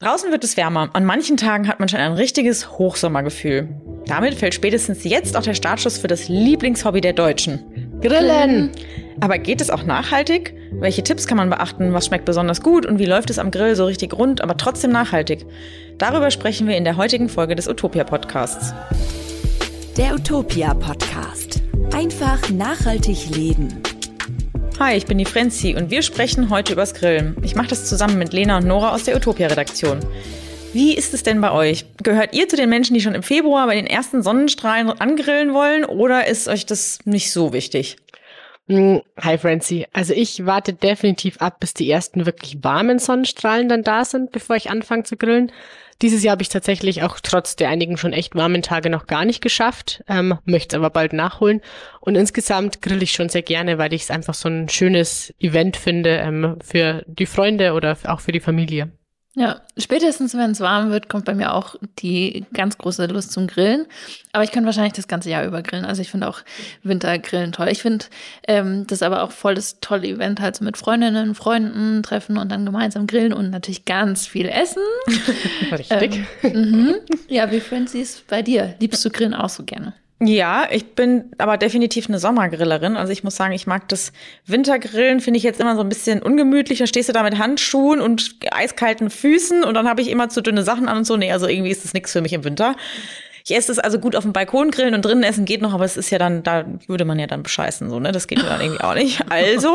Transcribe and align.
Draußen 0.00 0.30
wird 0.30 0.44
es 0.44 0.56
wärmer. 0.56 0.90
An 0.92 1.04
manchen 1.04 1.36
Tagen 1.36 1.66
hat 1.66 1.80
man 1.80 1.88
schon 1.88 1.98
ein 1.98 2.12
richtiges 2.12 2.78
Hochsommergefühl. 2.78 3.68
Damit 4.06 4.34
fällt 4.36 4.54
spätestens 4.54 5.02
jetzt 5.02 5.36
auch 5.36 5.42
der 5.42 5.54
Startschuss 5.54 5.98
für 5.98 6.06
das 6.06 6.28
Lieblingshobby 6.28 7.00
der 7.00 7.14
Deutschen. 7.14 7.98
Grillen! 8.00 8.70
Aber 9.18 9.38
geht 9.38 9.60
es 9.60 9.70
auch 9.70 9.82
nachhaltig? 9.82 10.54
Welche 10.70 11.02
Tipps 11.02 11.26
kann 11.26 11.36
man 11.36 11.50
beachten? 11.50 11.92
Was 11.94 12.06
schmeckt 12.06 12.26
besonders 12.26 12.62
gut? 12.62 12.86
Und 12.86 13.00
wie 13.00 13.06
läuft 13.06 13.28
es 13.30 13.40
am 13.40 13.50
Grill 13.50 13.74
so 13.74 13.86
richtig 13.86 14.14
rund, 14.14 14.40
aber 14.40 14.56
trotzdem 14.56 14.92
nachhaltig? 14.92 15.44
Darüber 15.98 16.30
sprechen 16.30 16.68
wir 16.68 16.76
in 16.76 16.84
der 16.84 16.96
heutigen 16.96 17.28
Folge 17.28 17.56
des 17.56 17.66
Utopia 17.66 18.04
Podcasts. 18.04 18.72
Der 19.96 20.14
Utopia 20.14 20.74
Podcast. 20.74 21.60
Einfach 21.92 22.48
nachhaltig 22.50 23.30
leben. 23.34 23.82
Hi, 24.80 24.96
ich 24.96 25.06
bin 25.06 25.18
die 25.18 25.24
Frenzi 25.24 25.74
und 25.74 25.90
wir 25.90 26.02
sprechen 26.02 26.50
heute 26.50 26.72
übers 26.72 26.94
Grillen. 26.94 27.36
Ich 27.42 27.56
mache 27.56 27.66
das 27.66 27.88
zusammen 27.88 28.16
mit 28.16 28.32
Lena 28.32 28.58
und 28.58 28.66
Nora 28.68 28.94
aus 28.94 29.02
der 29.02 29.16
Utopia-Redaktion. 29.16 29.98
Wie 30.72 30.94
ist 30.94 31.12
es 31.14 31.24
denn 31.24 31.40
bei 31.40 31.50
euch? 31.50 31.84
Gehört 32.04 32.32
ihr 32.32 32.48
zu 32.48 32.54
den 32.54 32.68
Menschen, 32.68 32.94
die 32.94 33.00
schon 33.00 33.16
im 33.16 33.24
Februar 33.24 33.66
bei 33.66 33.74
den 33.74 33.88
ersten 33.88 34.22
Sonnenstrahlen 34.22 34.88
angrillen 34.88 35.52
wollen 35.52 35.84
oder 35.84 36.28
ist 36.28 36.46
euch 36.46 36.64
das 36.64 37.00
nicht 37.04 37.32
so 37.32 37.52
wichtig? 37.52 37.96
Hm, 38.68 39.02
hi 39.20 39.36
Francie. 39.36 39.86
Also 39.92 40.14
ich 40.14 40.46
warte 40.46 40.74
definitiv 40.74 41.38
ab, 41.38 41.58
bis 41.58 41.74
die 41.74 41.90
ersten 41.90 42.24
wirklich 42.24 42.62
warmen 42.62 43.00
Sonnenstrahlen 43.00 43.68
dann 43.68 43.82
da 43.82 44.04
sind, 44.04 44.30
bevor 44.30 44.54
ich 44.54 44.70
anfange 44.70 45.02
zu 45.02 45.16
grillen. 45.16 45.50
Dieses 46.00 46.22
Jahr 46.22 46.32
habe 46.32 46.42
ich 46.42 46.48
tatsächlich 46.48 47.02
auch 47.02 47.18
trotz 47.20 47.56
der 47.56 47.70
einigen 47.70 47.96
schon 47.96 48.12
echt 48.12 48.36
warmen 48.36 48.62
Tage 48.62 48.88
noch 48.88 49.06
gar 49.06 49.24
nicht 49.24 49.40
geschafft, 49.40 50.04
ähm, 50.08 50.38
möchte 50.44 50.76
es 50.76 50.78
aber 50.78 50.90
bald 50.90 51.12
nachholen. 51.12 51.60
Und 52.00 52.14
insgesamt 52.14 52.82
grill 52.82 53.02
ich 53.02 53.12
schon 53.12 53.28
sehr 53.28 53.42
gerne, 53.42 53.78
weil 53.78 53.92
ich 53.92 54.02
es 54.02 54.10
einfach 54.10 54.34
so 54.34 54.48
ein 54.48 54.68
schönes 54.68 55.34
Event 55.40 55.76
finde 55.76 56.10
ähm, 56.18 56.56
für 56.62 57.04
die 57.08 57.26
Freunde 57.26 57.72
oder 57.72 57.96
auch 58.04 58.20
für 58.20 58.32
die 58.32 58.40
Familie. 58.40 58.92
Ja, 59.38 59.60
spätestens 59.76 60.34
wenn 60.34 60.50
es 60.50 60.58
warm 60.58 60.90
wird, 60.90 61.08
kommt 61.08 61.24
bei 61.24 61.32
mir 61.32 61.54
auch 61.54 61.76
die 62.00 62.44
ganz 62.52 62.76
große 62.76 63.06
Lust 63.06 63.30
zum 63.30 63.46
Grillen. 63.46 63.86
Aber 64.32 64.42
ich 64.42 64.50
könnte 64.50 64.66
wahrscheinlich 64.66 64.94
das 64.94 65.06
ganze 65.06 65.30
Jahr 65.30 65.44
über 65.44 65.62
grillen. 65.62 65.84
Also 65.84 66.02
ich 66.02 66.10
finde 66.10 66.28
auch 66.28 66.40
Wintergrillen 66.82 67.52
toll. 67.52 67.68
Ich 67.68 67.80
finde 67.80 68.06
ähm, 68.48 68.88
das 68.88 69.00
aber 69.00 69.22
auch 69.22 69.30
voll 69.30 69.54
das 69.54 69.78
tolle 69.80 70.08
Event, 70.08 70.40
halt 70.40 70.56
so 70.56 70.64
mit 70.64 70.76
Freundinnen, 70.76 71.36
Freunden 71.36 72.02
treffen 72.02 72.36
und 72.36 72.50
dann 72.50 72.66
gemeinsam 72.66 73.06
grillen 73.06 73.32
und 73.32 73.50
natürlich 73.50 73.84
ganz 73.84 74.26
viel 74.26 74.48
essen. 74.48 74.82
Richtig. 75.70 76.24
Ähm, 76.42 76.52
-hmm. 76.52 76.94
Ja, 77.28 77.52
wie 77.52 77.60
du 77.94 78.00
es 78.00 78.22
bei 78.26 78.42
dir? 78.42 78.74
Liebst 78.80 79.04
du 79.04 79.10
Grillen 79.10 79.34
auch 79.34 79.50
so 79.50 79.62
gerne? 79.62 79.94
Ja, 80.20 80.66
ich 80.68 80.94
bin 80.96 81.30
aber 81.38 81.56
definitiv 81.58 82.08
eine 82.08 82.18
Sommergrillerin. 82.18 82.96
Also 82.96 83.12
ich 83.12 83.22
muss 83.22 83.36
sagen, 83.36 83.52
ich 83.52 83.68
mag 83.68 83.88
das 83.88 84.12
Wintergrillen, 84.46 85.20
finde 85.20 85.38
ich 85.38 85.44
jetzt 85.44 85.60
immer 85.60 85.76
so 85.76 85.82
ein 85.82 85.88
bisschen 85.88 86.22
ungemütlich. 86.22 86.80
Da 86.80 86.88
stehst 86.88 87.08
du 87.08 87.12
da 87.12 87.22
mit 87.22 87.38
Handschuhen 87.38 88.00
und 88.00 88.34
eiskalten 88.50 89.10
Füßen 89.10 89.62
und 89.62 89.74
dann 89.74 89.88
habe 89.88 90.02
ich 90.02 90.10
immer 90.10 90.28
zu 90.28 90.40
dünne 90.40 90.64
Sachen 90.64 90.88
an 90.88 90.98
und 90.98 91.04
so. 91.04 91.16
Nee, 91.16 91.30
also 91.30 91.46
irgendwie 91.46 91.70
ist 91.70 91.84
das 91.84 91.94
nichts 91.94 92.12
für 92.12 92.20
mich 92.20 92.32
im 92.32 92.42
Winter. 92.42 92.74
Ich 93.48 93.56
esse 93.56 93.72
es 93.72 93.78
also 93.78 93.98
gut 93.98 94.14
auf 94.14 94.24
dem 94.24 94.34
Balkon 94.34 94.70
grillen 94.70 94.94
und 94.94 95.02
drinnen 95.02 95.22
essen 95.22 95.46
geht 95.46 95.62
noch, 95.62 95.72
aber 95.72 95.86
es 95.86 95.96
ist 95.96 96.10
ja 96.10 96.18
dann, 96.18 96.42
da 96.42 96.66
würde 96.86 97.06
man 97.06 97.18
ja 97.18 97.26
dann 97.26 97.42
bescheißen, 97.42 97.88
so, 97.88 97.98
ne? 97.98 98.12
Das 98.12 98.26
geht 98.26 98.42
mir 98.42 98.44
dann 98.44 98.60
irgendwie 98.60 98.82
auch 98.82 98.94
nicht. 98.94 99.24
Also, 99.30 99.74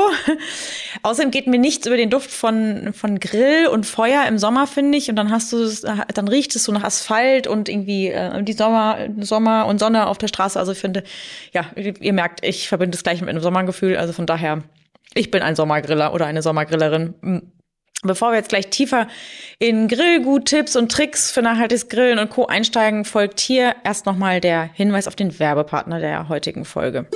außerdem 1.01 1.31
geht 1.31 1.47
mir 1.47 1.57
nichts 1.57 1.87
über 1.87 1.97
den 1.97 2.11
Duft 2.11 2.29
von, 2.29 2.93
von 2.93 3.19
Grill 3.19 3.67
und 3.67 3.85
Feuer 3.85 4.25
im 4.27 4.37
Sommer, 4.37 4.67
finde 4.67 4.97
ich. 4.97 5.09
Und 5.09 5.15
dann 5.15 5.31
hast 5.31 5.51
du, 5.53 5.67
dann 6.13 6.27
riecht 6.27 6.55
es 6.55 6.65
so 6.65 6.71
nach 6.71 6.83
Asphalt 6.83 7.47
und 7.47 7.67
irgendwie 7.67 8.09
äh, 8.09 8.43
die 8.43 8.53
Sommer, 8.53 8.97
Sommer 9.19 9.65
und 9.65 9.79
Sonne 9.79 10.05
auf 10.05 10.19
der 10.19 10.27
Straße. 10.27 10.59
Also 10.59 10.73
ich 10.73 10.77
finde, 10.77 11.03
ja, 11.51 11.65
ihr 11.75 12.13
merkt, 12.13 12.45
ich 12.45 12.67
verbinde 12.67 12.95
es 12.95 13.03
gleich 13.03 13.21
mit 13.21 13.29
einem 13.29 13.41
Sommergefühl. 13.41 13.97
Also 13.97 14.13
von 14.13 14.27
daher, 14.27 14.63
ich 15.15 15.31
bin 15.31 15.41
ein 15.41 15.55
Sommergriller 15.55 16.13
oder 16.13 16.27
eine 16.27 16.43
Sommergrillerin. 16.43 17.51
Bevor 18.01 18.31
wir 18.31 18.37
jetzt 18.37 18.49
gleich 18.49 18.69
tiefer 18.69 19.07
in 19.59 19.87
Grillgut-Tipps 19.87 20.75
und 20.75 20.91
Tricks 20.91 21.31
für 21.31 21.41
nachhaltiges 21.41 21.87
Grillen 21.87 22.19
und 22.19 22.29
Co. 22.29 22.47
einsteigen, 22.47 23.05
folgt 23.05 23.39
hier 23.39 23.75
erst 23.85 24.05
nochmal 24.05 24.41
der 24.41 24.63
Hinweis 24.73 25.07
auf 25.07 25.15
den 25.15 25.39
Werbepartner 25.39 25.99
der 25.99 26.27
heutigen 26.27 26.65
Folge. 26.65 27.07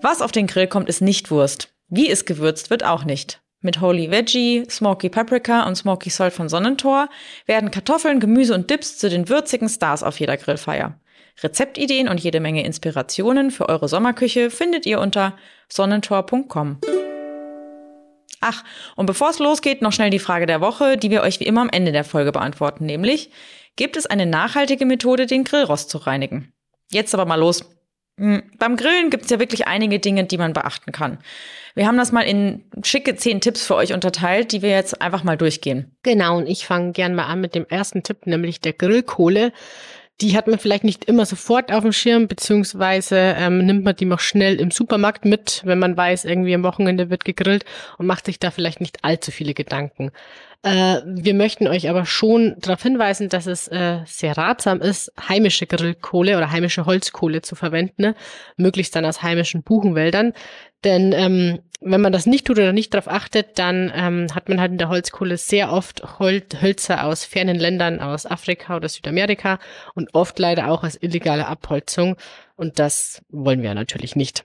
Was 0.00 0.22
auf 0.22 0.30
den 0.30 0.46
Grill 0.46 0.68
kommt, 0.68 0.88
ist 0.88 1.00
nicht 1.00 1.30
Wurst. 1.30 1.72
Wie 1.88 2.10
es 2.10 2.24
gewürzt 2.24 2.70
wird, 2.70 2.84
auch 2.84 3.04
nicht. 3.04 3.40
Mit 3.60 3.80
Holy 3.80 4.10
Veggie, 4.10 4.64
Smoky 4.68 5.08
Paprika 5.08 5.62
und 5.66 5.76
Smoky 5.76 6.10
Salt 6.10 6.32
von 6.32 6.48
Sonnentor 6.48 7.08
werden 7.46 7.70
Kartoffeln, 7.70 8.18
Gemüse 8.18 8.54
und 8.54 8.70
Dips 8.70 8.98
zu 8.98 9.08
den 9.08 9.28
würzigen 9.28 9.68
Stars 9.68 10.02
auf 10.02 10.18
jeder 10.18 10.36
Grillfeier. 10.36 10.98
Rezeptideen 11.42 12.08
und 12.08 12.20
jede 12.20 12.40
Menge 12.40 12.64
Inspirationen 12.64 13.50
für 13.50 13.68
eure 13.68 13.88
Sommerküche 13.88 14.50
findet 14.50 14.86
ihr 14.86 15.00
unter 15.00 15.36
sonnentor.com. 15.68 16.78
Ach, 18.42 18.64
und 18.96 19.06
bevor 19.06 19.30
es 19.30 19.38
losgeht, 19.38 19.82
noch 19.82 19.92
schnell 19.92 20.10
die 20.10 20.18
Frage 20.18 20.46
der 20.46 20.60
Woche, 20.60 20.96
die 20.96 21.10
wir 21.10 21.22
euch 21.22 21.38
wie 21.40 21.44
immer 21.44 21.62
am 21.62 21.70
Ende 21.70 21.92
der 21.92 22.04
Folge 22.04 22.32
beantworten, 22.32 22.84
nämlich, 22.84 23.30
gibt 23.76 23.96
es 23.96 24.06
eine 24.06 24.26
nachhaltige 24.26 24.84
Methode, 24.84 25.26
den 25.26 25.44
Grillrost 25.44 25.88
zu 25.88 25.98
reinigen? 25.98 26.52
Jetzt 26.90 27.14
aber 27.14 27.24
mal 27.24 27.36
los. 27.36 27.64
Hm, 28.18 28.42
beim 28.58 28.76
Grillen 28.76 29.10
gibt 29.10 29.24
es 29.24 29.30
ja 29.30 29.38
wirklich 29.38 29.66
einige 29.66 29.98
Dinge, 30.00 30.24
die 30.24 30.38
man 30.38 30.52
beachten 30.52 30.92
kann. 30.92 31.18
Wir 31.74 31.86
haben 31.86 31.96
das 31.96 32.12
mal 32.12 32.22
in 32.22 32.64
schicke 32.82 33.16
zehn 33.16 33.40
Tipps 33.40 33.64
für 33.64 33.76
euch 33.76 33.94
unterteilt, 33.94 34.52
die 34.52 34.60
wir 34.60 34.70
jetzt 34.70 35.00
einfach 35.00 35.24
mal 35.24 35.38
durchgehen. 35.38 35.96
Genau, 36.02 36.36
und 36.36 36.46
ich 36.46 36.66
fange 36.66 36.92
gern 36.92 37.14
mal 37.14 37.26
an 37.26 37.40
mit 37.40 37.54
dem 37.54 37.66
ersten 37.66 38.02
Tipp, 38.02 38.26
nämlich 38.26 38.60
der 38.60 38.74
Grillkohle 38.74 39.52
die 40.22 40.36
hat 40.36 40.46
man 40.46 40.58
vielleicht 40.58 40.84
nicht 40.84 41.04
immer 41.06 41.26
sofort 41.26 41.72
auf 41.72 41.82
dem 41.82 41.92
Schirm, 41.92 42.28
beziehungsweise 42.28 43.16
ähm, 43.16 43.66
nimmt 43.66 43.84
man 43.84 43.96
die 43.96 44.04
noch 44.04 44.20
schnell 44.20 44.60
im 44.60 44.70
Supermarkt 44.70 45.24
mit, 45.24 45.62
wenn 45.64 45.80
man 45.80 45.96
weiß, 45.96 46.24
irgendwie 46.24 46.54
am 46.54 46.62
Wochenende 46.62 47.10
wird 47.10 47.24
gegrillt 47.24 47.64
und 47.98 48.06
macht 48.06 48.26
sich 48.26 48.38
da 48.38 48.52
vielleicht 48.52 48.80
nicht 48.80 49.04
allzu 49.04 49.32
viele 49.32 49.52
Gedanken. 49.52 50.12
Äh, 50.62 51.00
wir 51.04 51.34
möchten 51.34 51.66
euch 51.66 51.90
aber 51.90 52.06
schon 52.06 52.54
darauf 52.60 52.80
hinweisen, 52.82 53.28
dass 53.28 53.46
es 53.46 53.66
äh, 53.66 53.98
sehr 54.06 54.38
ratsam 54.38 54.80
ist, 54.80 55.12
heimische 55.28 55.66
Grillkohle 55.66 56.36
oder 56.36 56.52
heimische 56.52 56.86
Holzkohle 56.86 57.42
zu 57.42 57.56
verwenden, 57.56 58.02
ne? 58.02 58.14
möglichst 58.56 58.94
dann 58.94 59.04
aus 59.04 59.22
heimischen 59.22 59.64
Buchenwäldern. 59.64 60.34
Denn 60.84 61.12
ähm, 61.12 61.58
wenn 61.84 62.00
man 62.00 62.12
das 62.12 62.26
nicht 62.26 62.46
tut 62.46 62.58
oder 62.58 62.72
nicht 62.72 62.94
darauf 62.94 63.08
achtet, 63.08 63.58
dann 63.58 63.92
ähm, 63.94 64.26
hat 64.34 64.48
man 64.48 64.60
halt 64.60 64.72
in 64.72 64.78
der 64.78 64.88
Holzkohle 64.88 65.36
sehr 65.36 65.72
oft 65.72 66.18
Hol 66.18 66.42
Hölzer 66.60 67.04
aus 67.04 67.24
fernen 67.24 67.58
Ländern, 67.58 68.00
aus 68.00 68.26
Afrika 68.26 68.76
oder 68.76 68.88
Südamerika 68.88 69.58
und 69.94 70.14
oft 70.14 70.38
leider 70.38 70.70
auch 70.70 70.84
als 70.84 71.02
illegale 71.02 71.46
Abholzung. 71.46 72.16
Und 72.56 72.78
das 72.78 73.22
wollen 73.30 73.62
wir 73.62 73.74
natürlich 73.74 74.16
nicht. 74.16 74.44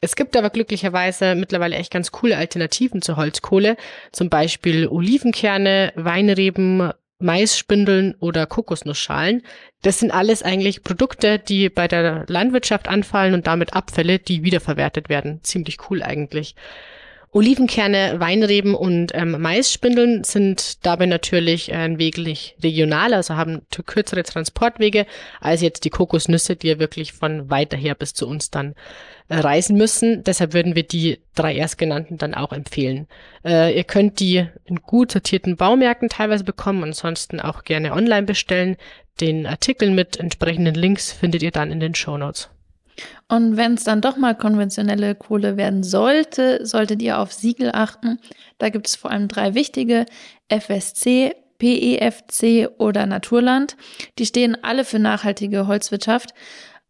Es 0.00 0.16
gibt 0.16 0.36
aber 0.36 0.50
glücklicherweise 0.50 1.34
mittlerweile 1.34 1.76
echt 1.76 1.92
ganz 1.92 2.12
coole 2.12 2.36
Alternativen 2.36 3.00
zur 3.00 3.16
Holzkohle. 3.16 3.76
Zum 4.12 4.28
Beispiel 4.28 4.88
Olivenkerne, 4.88 5.92
Weinreben, 5.94 6.92
Maisspindeln 7.18 8.14
oder 8.20 8.46
Kokosnussschalen. 8.46 9.42
Das 9.82 9.98
sind 9.98 10.10
alles 10.10 10.42
eigentlich 10.42 10.82
Produkte, 10.82 11.38
die 11.38 11.68
bei 11.68 11.88
der 11.88 12.24
Landwirtschaft 12.28 12.88
anfallen 12.88 13.34
und 13.34 13.46
damit 13.46 13.74
Abfälle, 13.74 14.18
die 14.18 14.42
wiederverwertet 14.42 15.08
werden. 15.08 15.40
Ziemlich 15.42 15.78
cool 15.90 16.02
eigentlich. 16.02 16.54
Olivenkerne, 17.34 18.20
Weinreben 18.20 18.76
und 18.76 19.10
ähm, 19.12 19.32
Maisspindeln 19.42 20.22
sind 20.22 20.86
dabei 20.86 21.06
natürlich 21.06 21.72
ein 21.72 21.98
weglich 21.98 22.54
regional, 22.62 23.12
also 23.12 23.34
haben 23.34 23.62
kürzere 23.86 24.22
Transportwege 24.22 25.04
als 25.40 25.60
jetzt 25.60 25.84
die 25.84 25.90
Kokosnüsse, 25.90 26.54
die 26.54 26.68
ja 26.68 26.78
wirklich 26.78 27.12
von 27.12 27.50
weiter 27.50 27.76
her 27.76 27.96
bis 27.96 28.14
zu 28.14 28.28
uns 28.28 28.52
dann 28.52 28.70
äh, 28.70 28.74
reisen 29.30 29.76
müssen. 29.76 30.22
Deshalb 30.24 30.52
würden 30.52 30.74
wir 30.74 30.82
die 30.82 31.20
drei 31.34 31.56
erstgenannten 31.56 32.18
dann 32.18 32.34
auch 32.34 32.52
empfehlen. 32.52 33.06
Äh, 33.44 33.76
ihr 33.76 33.84
könnt 33.84 34.20
die 34.20 34.46
in 34.64 34.76
gut 34.76 35.12
sortierten 35.12 35.56
Baumärkten 35.56 36.08
teilweise 36.08 36.44
bekommen, 36.44 36.82
ansonsten 36.82 37.40
auch 37.40 37.64
gerne 37.64 37.92
online 37.92 38.26
bestellen. 38.26 38.76
Den 39.20 39.46
Artikel 39.46 39.90
mit 39.90 40.18
entsprechenden 40.18 40.74
Links 40.74 41.12
findet 41.12 41.42
ihr 41.42 41.52
dann 41.52 41.70
in 41.70 41.80
den 41.80 41.94
Show 41.94 42.18
Notes. 42.18 42.50
Und 43.28 43.56
wenn 43.56 43.74
es 43.74 43.84
dann 43.84 44.00
doch 44.00 44.16
mal 44.16 44.36
konventionelle 44.36 45.14
Kohle 45.14 45.56
werden 45.56 45.82
sollte, 45.82 46.64
solltet 46.64 47.02
ihr 47.02 47.18
auf 47.18 47.32
Siegel 47.32 47.70
achten. 47.72 48.20
Da 48.58 48.68
gibt 48.68 48.86
es 48.86 48.96
vor 48.96 49.10
allem 49.10 49.28
drei 49.28 49.54
wichtige, 49.54 50.06
FSC, 50.48 51.34
PEFC 51.58 52.68
oder 52.78 53.06
Naturland. 53.06 53.76
Die 54.18 54.26
stehen 54.26 54.62
alle 54.62 54.84
für 54.84 54.98
nachhaltige 54.98 55.66
Holzwirtschaft. 55.66 56.34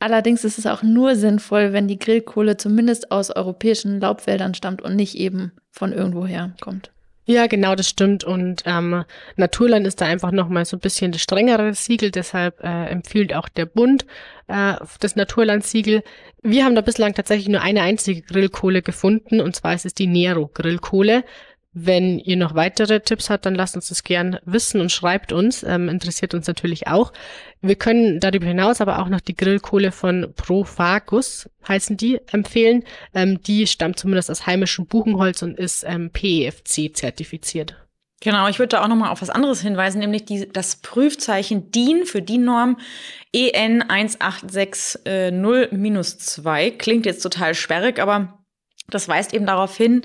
Allerdings 0.05 0.45
ist 0.45 0.59
es 0.59 0.67
auch 0.67 0.83
nur 0.83 1.17
sinnvoll, 1.17 1.73
wenn 1.73 1.89
die 1.89 1.99
Grillkohle 1.99 2.59
zumindest 2.59 3.11
aus 3.11 3.31
europäischen 3.31 4.01
Laubwäldern 4.01 4.53
stammt 4.53 4.83
und 4.83 4.97
nicht 4.97 5.15
eben 5.15 5.53
von 5.71 5.95
irgendwoher 5.95 6.53
kommt. 6.61 6.91
Ja, 7.25 7.47
genau, 7.47 7.75
das 7.75 7.89
stimmt. 7.89 8.23
Und 8.23 8.65
ähm, 8.67 9.05
Naturland 9.37 9.87
ist 9.87 10.03
da 10.03 10.05
einfach 10.05 10.31
nochmal 10.31 10.67
so 10.67 10.77
ein 10.77 10.81
bisschen 10.81 11.11
das 11.11 11.23
strengere 11.23 11.73
Siegel, 11.73 12.11
deshalb 12.11 12.63
äh, 12.63 12.89
empfiehlt 12.89 13.35
auch 13.35 13.49
der 13.49 13.65
Bund 13.65 14.05
äh, 14.47 14.75
das 15.01 15.17
Naturland-Siegel. 15.17 16.03
Wir 16.43 16.67
haben 16.67 16.75
da 16.75 16.83
bislang 16.83 17.15
tatsächlich 17.15 17.49
nur 17.49 17.63
eine 17.63 17.81
einzige 17.81 18.21
Grillkohle 18.21 18.83
gefunden, 18.83 19.41
und 19.41 19.57
zwar 19.57 19.73
ist 19.73 19.87
es 19.87 19.95
die 19.95 20.07
Nero-Grillkohle. 20.07 21.25
Wenn 21.77 22.21
ihr 22.21 22.37
noch 22.37 22.55
weitere 22.55 23.01
Tipps 23.01 23.31
habt, 23.31 23.47
dann 23.47 23.57
lasst 23.57 23.75
uns 23.75 23.89
das 23.89 24.05
gern 24.05 24.39
wissen 24.45 24.81
und 24.81 24.93
schreibt 24.93 25.33
uns. 25.33 25.65
Ähm, 25.65 25.89
interessiert 25.89 26.33
uns 26.33 26.47
natürlich 26.47 26.87
auch. 26.87 27.13
Wir 27.63 27.75
können 27.75 28.21
darüber 28.21 28.47
hinaus 28.47 28.81
aber 28.81 29.01
auch 29.01 29.09
noch 29.09 29.21
die 29.21 29.35
Grillkohle 29.35 29.91
von 29.91 30.33
Profagus, 30.37 31.51
heißen 31.67 31.97
die, 31.97 32.21
empfehlen. 32.31 32.85
Ähm, 33.13 33.43
die 33.43 33.67
stammt 33.67 33.99
zumindest 33.99 34.31
aus 34.31 34.47
heimischem 34.47 34.87
Buchenholz 34.87 35.43
und 35.43 35.59
ist 35.59 35.83
ähm, 35.85 36.11
PEFC 36.11 36.95
zertifiziert. 36.95 37.75
Genau, 38.21 38.47
ich 38.49 38.61
würde 38.61 38.77
da 38.77 38.85
auch 38.85 38.89
nochmal 38.89 39.11
auf 39.11 39.21
was 39.21 39.29
anderes 39.29 39.61
hinweisen, 39.61 39.99
nämlich 39.99 40.25
die, 40.25 40.49
das 40.51 40.77
Prüfzeichen 40.77 41.71
DIN 41.73 42.07
für 42.07 42.23
DIN-Norm 42.23 42.79
EN 43.33 43.83
18660-2. 43.83 46.79
Klingt 46.79 47.05
jetzt 47.05 47.23
total 47.23 47.55
sperrig, 47.55 47.99
aber 47.99 48.44
das 48.89 49.09
weist 49.09 49.33
eben 49.33 49.47
darauf 49.47 49.77
hin, 49.77 50.03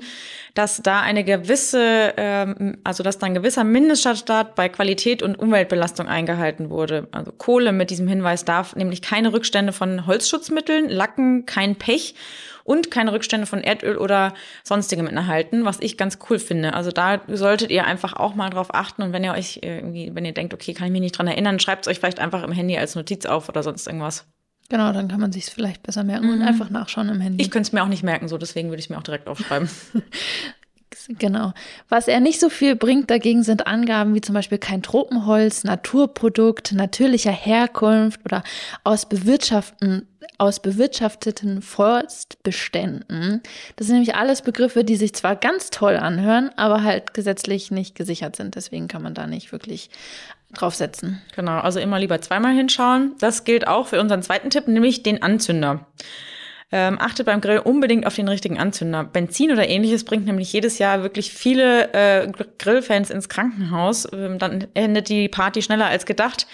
dass 0.54 0.78
da 0.82 1.00
eine 1.00 1.22
gewisse, 1.22 2.14
ähm, 2.16 2.78
also 2.82 3.02
dass 3.02 3.18
da 3.18 3.26
ein 3.26 3.34
gewisser 3.34 3.62
Mindeststandard 3.62 4.54
bei 4.54 4.68
Qualität 4.68 5.22
und 5.22 5.38
Umweltbelastung 5.38 6.08
eingehalten 6.08 6.70
wurde. 6.70 7.06
Also 7.12 7.32
Kohle 7.32 7.72
mit 7.72 7.90
diesem 7.90 8.08
Hinweis 8.08 8.44
darf 8.44 8.74
nämlich 8.74 9.02
keine 9.02 9.32
Rückstände 9.32 9.72
von 9.72 10.06
Holzschutzmitteln, 10.06 10.88
Lacken, 10.88 11.46
kein 11.46 11.76
Pech 11.76 12.14
und 12.64 12.90
keine 12.90 13.12
Rückstände 13.12 13.46
von 13.46 13.62
Erdöl 13.62 13.96
oder 13.96 14.34
sonstigem 14.64 15.06
enthalten, 15.06 15.64
was 15.64 15.78
ich 15.80 15.96
ganz 15.96 16.18
cool 16.28 16.38
finde. 16.38 16.74
Also 16.74 16.90
da 16.90 17.20
solltet 17.28 17.70
ihr 17.70 17.84
einfach 17.84 18.14
auch 18.14 18.34
mal 18.34 18.50
drauf 18.50 18.74
achten 18.74 19.02
und 19.02 19.12
wenn 19.12 19.24
ihr 19.24 19.32
euch 19.32 19.60
irgendwie, 19.62 20.10
wenn 20.14 20.24
ihr 20.24 20.34
denkt, 20.34 20.54
okay, 20.54 20.72
kann 20.72 20.86
ich 20.86 20.92
mich 20.92 21.00
nicht 21.00 21.18
dran 21.18 21.26
erinnern, 21.26 21.60
schreibt 21.60 21.86
es 21.86 21.90
euch 21.90 21.98
vielleicht 21.98 22.20
einfach 22.20 22.42
im 22.42 22.52
Handy 22.52 22.76
als 22.78 22.94
Notiz 22.94 23.26
auf 23.26 23.48
oder 23.48 23.62
sonst 23.62 23.86
irgendwas. 23.86 24.26
Genau, 24.70 24.92
dann 24.92 25.08
kann 25.08 25.20
man 25.20 25.32
sich 25.32 25.46
vielleicht 25.46 25.82
besser 25.82 26.04
merken 26.04 26.28
mhm. 26.28 26.34
und 26.34 26.42
einfach 26.42 26.70
nachschauen 26.70 27.08
im 27.10 27.20
Handy. 27.20 27.42
Ich 27.42 27.50
könnte 27.50 27.66
es 27.66 27.72
mir 27.72 27.82
auch 27.82 27.88
nicht 27.88 28.04
merken, 28.04 28.28
so 28.28 28.38
deswegen 28.38 28.70
würde 28.70 28.78
ich 28.78 28.86
es 28.86 28.90
mir 28.90 28.96
auch 28.96 29.02
direkt 29.02 29.28
aufschreiben. 29.28 29.68
Genau. 31.18 31.52
Was 31.88 32.08
er 32.08 32.20
nicht 32.20 32.40
so 32.40 32.48
viel 32.48 32.76
bringt 32.76 33.10
dagegen 33.10 33.42
sind 33.42 33.66
Angaben 33.66 34.14
wie 34.14 34.20
zum 34.20 34.34
Beispiel 34.34 34.58
kein 34.58 34.82
Tropenholz, 34.82 35.64
Naturprodukt, 35.64 36.72
natürlicher 36.72 37.32
Herkunft 37.32 38.20
oder 38.24 38.44
aus 38.84 39.08
bewirtschaften 39.08 40.06
aus 40.38 40.60
bewirtschafteten 40.60 41.60
Forstbeständen. 41.60 43.42
Das 43.76 43.86
sind 43.86 43.96
nämlich 43.96 44.14
alles 44.14 44.40
Begriffe, 44.40 44.84
die 44.84 44.96
sich 44.96 45.14
zwar 45.14 45.36
ganz 45.36 45.68
toll 45.68 45.96
anhören, 45.96 46.50
aber 46.56 46.82
halt 46.82 47.12
gesetzlich 47.12 47.70
nicht 47.70 47.94
gesichert 47.94 48.36
sind. 48.36 48.54
Deswegen 48.54 48.88
kann 48.88 49.02
man 49.02 49.12
da 49.12 49.26
nicht 49.26 49.52
wirklich 49.52 49.90
draufsetzen. 50.54 51.20
Genau, 51.36 51.58
also 51.58 51.80
immer 51.80 51.98
lieber 51.98 52.20
zweimal 52.20 52.54
hinschauen. 52.54 53.14
Das 53.18 53.44
gilt 53.44 53.66
auch 53.66 53.86
für 53.88 54.00
unseren 54.00 54.22
zweiten 54.22 54.50
Tipp, 54.50 54.68
nämlich 54.68 55.02
den 55.02 55.22
Anzünder. 55.22 55.86
Ähm, 56.72 56.98
achtet 57.00 57.26
beim 57.26 57.40
Grill 57.40 57.58
unbedingt 57.58 58.06
auf 58.06 58.14
den 58.14 58.28
richtigen 58.28 58.58
Anzünder. 58.58 59.02
Benzin 59.02 59.50
oder 59.50 59.68
ähnliches 59.68 60.04
bringt 60.04 60.26
nämlich 60.26 60.52
jedes 60.52 60.78
Jahr 60.78 61.02
wirklich 61.02 61.32
viele 61.32 61.92
äh, 61.92 62.32
Grillfans 62.58 63.10
ins 63.10 63.28
Krankenhaus. 63.28 64.06
Ähm, 64.12 64.38
dann 64.38 64.68
endet 64.74 65.08
die 65.08 65.28
Party 65.28 65.62
schneller 65.62 65.86
als 65.86 66.06
gedacht 66.06 66.46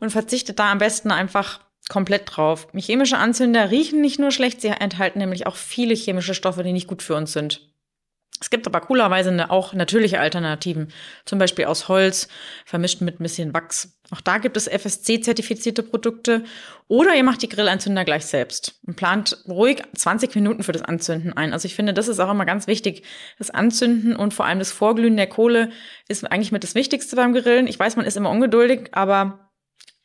und 0.00 0.10
verzichtet 0.10 0.58
da 0.58 0.70
am 0.70 0.78
besten 0.78 1.10
einfach 1.10 1.60
komplett 1.88 2.24
drauf. 2.26 2.68
Chemische 2.76 3.16
Anzünder 3.16 3.70
riechen 3.70 4.00
nicht 4.02 4.18
nur 4.18 4.30
schlecht, 4.30 4.60
sie 4.60 4.68
enthalten 4.68 5.18
nämlich 5.18 5.46
auch 5.46 5.56
viele 5.56 5.94
chemische 5.94 6.34
Stoffe, 6.34 6.62
die 6.62 6.72
nicht 6.72 6.86
gut 6.86 7.02
für 7.02 7.14
uns 7.14 7.32
sind. 7.32 7.71
Es 8.42 8.50
gibt 8.50 8.66
aber 8.66 8.80
coolerweise 8.80 9.50
auch 9.50 9.72
natürliche 9.72 10.18
Alternativen, 10.18 10.92
zum 11.24 11.38
Beispiel 11.38 11.66
aus 11.66 11.86
Holz, 11.86 12.26
vermischt 12.66 13.00
mit 13.00 13.20
ein 13.20 13.22
bisschen 13.22 13.54
Wachs. 13.54 13.96
Auch 14.10 14.20
da 14.20 14.38
gibt 14.38 14.56
es 14.56 14.66
FSC-zertifizierte 14.68 15.84
Produkte. 15.84 16.42
Oder 16.88 17.14
ihr 17.14 17.22
macht 17.22 17.42
die 17.42 17.48
Grillanzünder 17.48 18.04
gleich 18.04 18.26
selbst 18.26 18.80
und 18.84 18.96
plant 18.96 19.44
ruhig 19.46 19.84
20 19.94 20.34
Minuten 20.34 20.64
für 20.64 20.72
das 20.72 20.82
Anzünden 20.82 21.32
ein. 21.32 21.52
Also 21.52 21.66
ich 21.66 21.76
finde, 21.76 21.94
das 21.94 22.08
ist 22.08 22.18
auch 22.18 22.32
immer 22.32 22.44
ganz 22.44 22.66
wichtig. 22.66 23.04
Das 23.38 23.50
Anzünden 23.50 24.16
und 24.16 24.34
vor 24.34 24.44
allem 24.44 24.58
das 24.58 24.72
Vorglühen 24.72 25.16
der 25.16 25.28
Kohle 25.28 25.70
ist 26.08 26.24
eigentlich 26.30 26.50
mit 26.50 26.64
das 26.64 26.74
Wichtigste 26.74 27.14
beim 27.14 27.34
Grillen. 27.34 27.68
Ich 27.68 27.78
weiß, 27.78 27.94
man 27.94 28.06
ist 28.06 28.16
immer 28.16 28.30
ungeduldig, 28.30 28.88
aber 28.90 29.52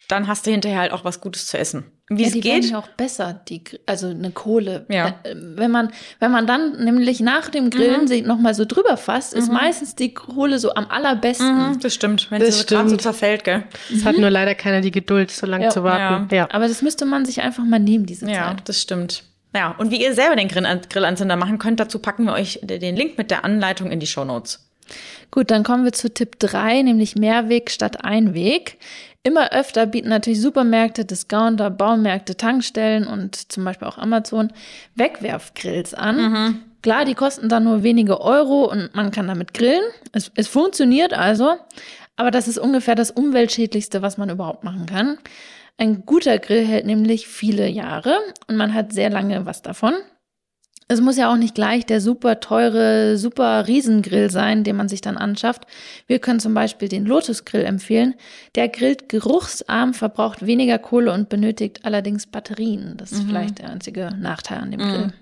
dann 0.07 0.27
hast 0.27 0.45
du 0.45 0.51
hinterher 0.51 0.81
halt 0.81 0.91
auch 0.91 1.03
was 1.03 1.21
Gutes 1.21 1.47
zu 1.47 1.57
essen. 1.57 1.96
Wie 2.09 2.21
ja, 2.21 2.27
es 2.27 2.33
die 2.33 2.39
geht. 2.39 2.63
Die 2.63 2.75
auch 2.75 2.87
besser, 2.87 3.41
die, 3.49 3.61
also 3.85 4.07
eine 4.07 4.31
Kohle. 4.31 4.85
Ja. 4.87 5.19
Äh, 5.23 5.35
wenn 5.35 5.71
man, 5.71 5.91
wenn 6.19 6.31
man 6.31 6.47
dann 6.47 6.83
nämlich 6.83 7.19
nach 7.19 7.49
dem 7.49 7.69
Grillen 7.69 8.03
mhm. 8.03 8.07
sich 8.07 8.25
nochmal 8.25 8.53
so 8.53 8.63
drüber 8.63 8.95
fasst, 8.95 9.33
ist 9.33 9.49
mhm. 9.49 9.55
meistens 9.55 9.95
die 9.95 10.13
Kohle 10.13 10.57
so 10.57 10.73
am 10.73 10.87
allerbesten. 10.89 11.71
Mhm, 11.71 11.79
das 11.81 11.93
stimmt, 11.93 12.31
wenn 12.31 12.39
das 12.39 12.59
sie 12.59 12.65
so, 12.67 12.87
so 12.87 12.95
zerfällt, 12.95 13.43
gell. 13.43 13.63
Es 13.93 14.05
hat 14.05 14.17
nur 14.17 14.29
leider 14.29 14.55
keiner 14.55 14.79
die 14.79 14.91
Geduld, 14.91 15.31
so 15.31 15.45
lange 15.45 15.65
ja. 15.65 15.69
zu 15.69 15.83
warten. 15.83 16.27
Ja. 16.31 16.37
ja. 16.37 16.47
Aber 16.51 16.69
das 16.69 16.81
müsste 16.81 17.05
man 17.05 17.25
sich 17.25 17.41
einfach 17.41 17.65
mal 17.65 17.79
nehmen, 17.79 18.05
diese 18.05 18.25
Zeit. 18.25 18.35
Ja, 18.35 18.55
das 18.63 18.81
stimmt. 18.81 19.23
Ja, 19.53 19.71
und 19.77 19.91
wie 19.91 20.01
ihr 20.01 20.13
selber 20.13 20.35
den 20.35 20.47
Grillanzünder 20.47 21.35
machen 21.35 21.57
könnt, 21.57 21.79
dazu 21.79 21.99
packen 21.99 22.25
wir 22.25 22.33
euch 22.33 22.59
den 22.61 22.95
Link 22.95 23.17
mit 23.17 23.31
der 23.31 23.43
Anleitung 23.43 23.91
in 23.91 23.99
die 23.99 24.07
Show 24.07 24.23
Notes. 24.23 24.65
Gut, 25.31 25.51
dann 25.51 25.63
kommen 25.63 25.83
wir 25.83 25.91
zu 25.91 26.13
Tipp 26.13 26.39
3, 26.39 26.83
nämlich 26.83 27.15
Mehrweg 27.15 27.69
statt 27.71 28.05
Einweg. 28.05 28.77
Immer 29.23 29.51
öfter 29.51 29.85
bieten 29.85 30.09
natürlich 30.09 30.41
Supermärkte, 30.41 31.03
Discounter, 31.03 31.69
Baumärkte, 31.69 32.37
Tankstellen 32.37 33.05
und 33.07 33.51
zum 33.51 33.65
Beispiel 33.65 33.87
auch 33.87 33.97
Amazon 33.97 34.53
Wegwerfgrills 34.95 35.93
an. 35.93 36.15
Mhm. 36.15 36.61
Klar, 36.81 37.05
die 37.05 37.15
kosten 37.15 37.49
dann 37.49 37.65
nur 37.65 37.83
wenige 37.83 38.21
Euro 38.21 38.71
und 38.71 38.95
man 38.95 39.11
kann 39.11 39.27
damit 39.27 39.53
grillen. 39.53 39.83
Es, 40.13 40.31
es 40.35 40.47
funktioniert 40.47 41.13
also, 41.13 41.57
aber 42.15 42.31
das 42.31 42.47
ist 42.47 42.57
ungefähr 42.57 42.95
das 42.95 43.11
umweltschädlichste, 43.11 44.01
was 44.01 44.17
man 44.17 44.29
überhaupt 44.29 44.63
machen 44.63 44.85
kann. 44.85 45.17
Ein 45.77 46.05
guter 46.05 46.39
Grill 46.39 46.65
hält 46.65 46.85
nämlich 46.85 47.27
viele 47.27 47.67
Jahre 47.67 48.17
und 48.47 48.55
man 48.55 48.73
hat 48.73 48.93
sehr 48.93 49.09
lange 49.09 49.45
was 49.45 49.61
davon. 49.61 49.93
Es 50.89 51.01
muss 51.01 51.17
ja 51.17 51.31
auch 51.31 51.35
nicht 51.35 51.53
gleich 51.53 51.85
der 51.85 51.99
super 51.99 52.39
teure, 52.39 53.17
super 53.17 53.67
Riesengrill 53.67 54.29
sein, 54.29 54.63
den 54.63 54.77
man 54.77 54.87
sich 54.87 55.01
dann 55.01 55.17
anschafft. 55.17 55.63
Wir 56.07 56.19
können 56.19 56.39
zum 56.39 56.53
Beispiel 56.53 56.87
den 56.87 57.05
Lotus 57.05 57.43
Grill 57.43 57.65
empfehlen. 57.65 58.13
Der 58.55 58.69
grillt 58.69 59.09
geruchsarm, 59.09 59.93
verbraucht 59.93 60.45
weniger 60.45 60.79
Kohle 60.79 61.11
und 61.11 61.27
benötigt 61.27 61.81
allerdings 61.83 62.25
Batterien. 62.25 62.95
Das 62.95 63.11
ist 63.11 63.23
mhm. 63.23 63.27
vielleicht 63.27 63.59
der 63.59 63.69
einzige 63.69 64.11
Nachteil 64.17 64.59
an 64.59 64.71
dem 64.71 64.79
mhm. 64.79 64.91
Grill. 64.91 65.13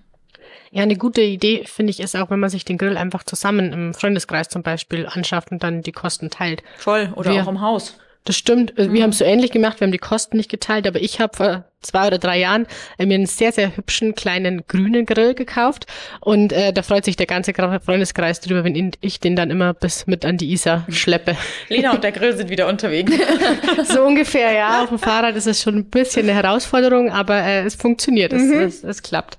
Ja, 0.71 0.83
eine 0.83 0.97
gute 0.97 1.21
Idee 1.21 1.63
finde 1.65 1.91
ich 1.91 1.99
ist 1.99 2.15
auch, 2.15 2.29
wenn 2.29 2.39
man 2.39 2.49
sich 2.49 2.65
den 2.65 2.77
Grill 2.77 2.97
einfach 2.97 3.23
zusammen 3.23 3.73
im 3.73 3.93
Freundeskreis 3.93 4.49
zum 4.49 4.61
Beispiel 4.61 5.07
anschafft 5.07 5.51
und 5.51 5.63
dann 5.63 5.81
die 5.81 5.93
Kosten 5.93 6.29
teilt. 6.29 6.61
Voll, 6.77 7.11
oder 7.15 7.31
Wir, 7.31 7.43
auch 7.43 7.47
im 7.47 7.61
Haus. 7.61 7.97
Das 8.25 8.35
stimmt. 8.35 8.73
Wir 8.75 8.89
mhm. 8.89 9.01
haben 9.03 9.09
es 9.11 9.19
so 9.19 9.25
ähnlich 9.25 9.51
gemacht. 9.51 9.79
Wir 9.79 9.85
haben 9.85 9.91
die 9.91 9.99
Kosten 9.99 10.37
nicht 10.37 10.49
geteilt, 10.49 10.87
aber 10.87 10.99
ich 10.99 11.19
habe 11.19 11.37
vor 11.37 11.65
zwei 11.81 12.07
oder 12.07 12.17
drei 12.17 12.39
Jahren 12.39 12.65
äh, 12.97 13.05
mir 13.05 13.13
einen 13.13 13.27
sehr, 13.27 13.51
sehr 13.51 13.77
hübschen 13.77 14.15
kleinen 14.15 14.63
grünen 14.67 15.05
Grill 15.05 15.35
gekauft. 15.35 15.85
Und 16.21 16.51
äh, 16.51 16.73
da 16.73 16.81
freut 16.81 17.05
sich 17.05 17.15
der 17.15 17.27
ganze 17.27 17.53
Freundeskreis 17.53 18.41
drüber, 18.41 18.63
wenn 18.63 18.91
ich 18.99 19.19
den 19.19 19.35
dann 19.35 19.51
immer 19.51 19.75
bis 19.75 20.07
mit 20.07 20.25
an 20.25 20.37
die 20.37 20.51
Isar 20.51 20.87
schleppe. 20.89 21.37
Lena 21.69 21.91
und 21.91 22.03
der 22.03 22.11
Grill 22.11 22.35
sind 22.35 22.49
wieder 22.49 22.67
unterwegs. 22.67 23.13
so 23.87 24.03
ungefähr, 24.03 24.51
ja. 24.51 24.81
Auf 24.83 24.89
dem 24.89 24.99
Fahrrad 24.99 25.35
ist 25.35 25.45
es 25.45 25.61
schon 25.61 25.75
ein 25.75 25.85
bisschen 25.85 26.27
eine 26.27 26.33
Herausforderung, 26.33 27.11
aber 27.11 27.43
äh, 27.43 27.63
es 27.63 27.75
funktioniert, 27.75 28.33
es, 28.33 28.41
mhm. 28.41 28.59
es, 28.61 28.83
es 28.83 29.03
klappt. 29.03 29.37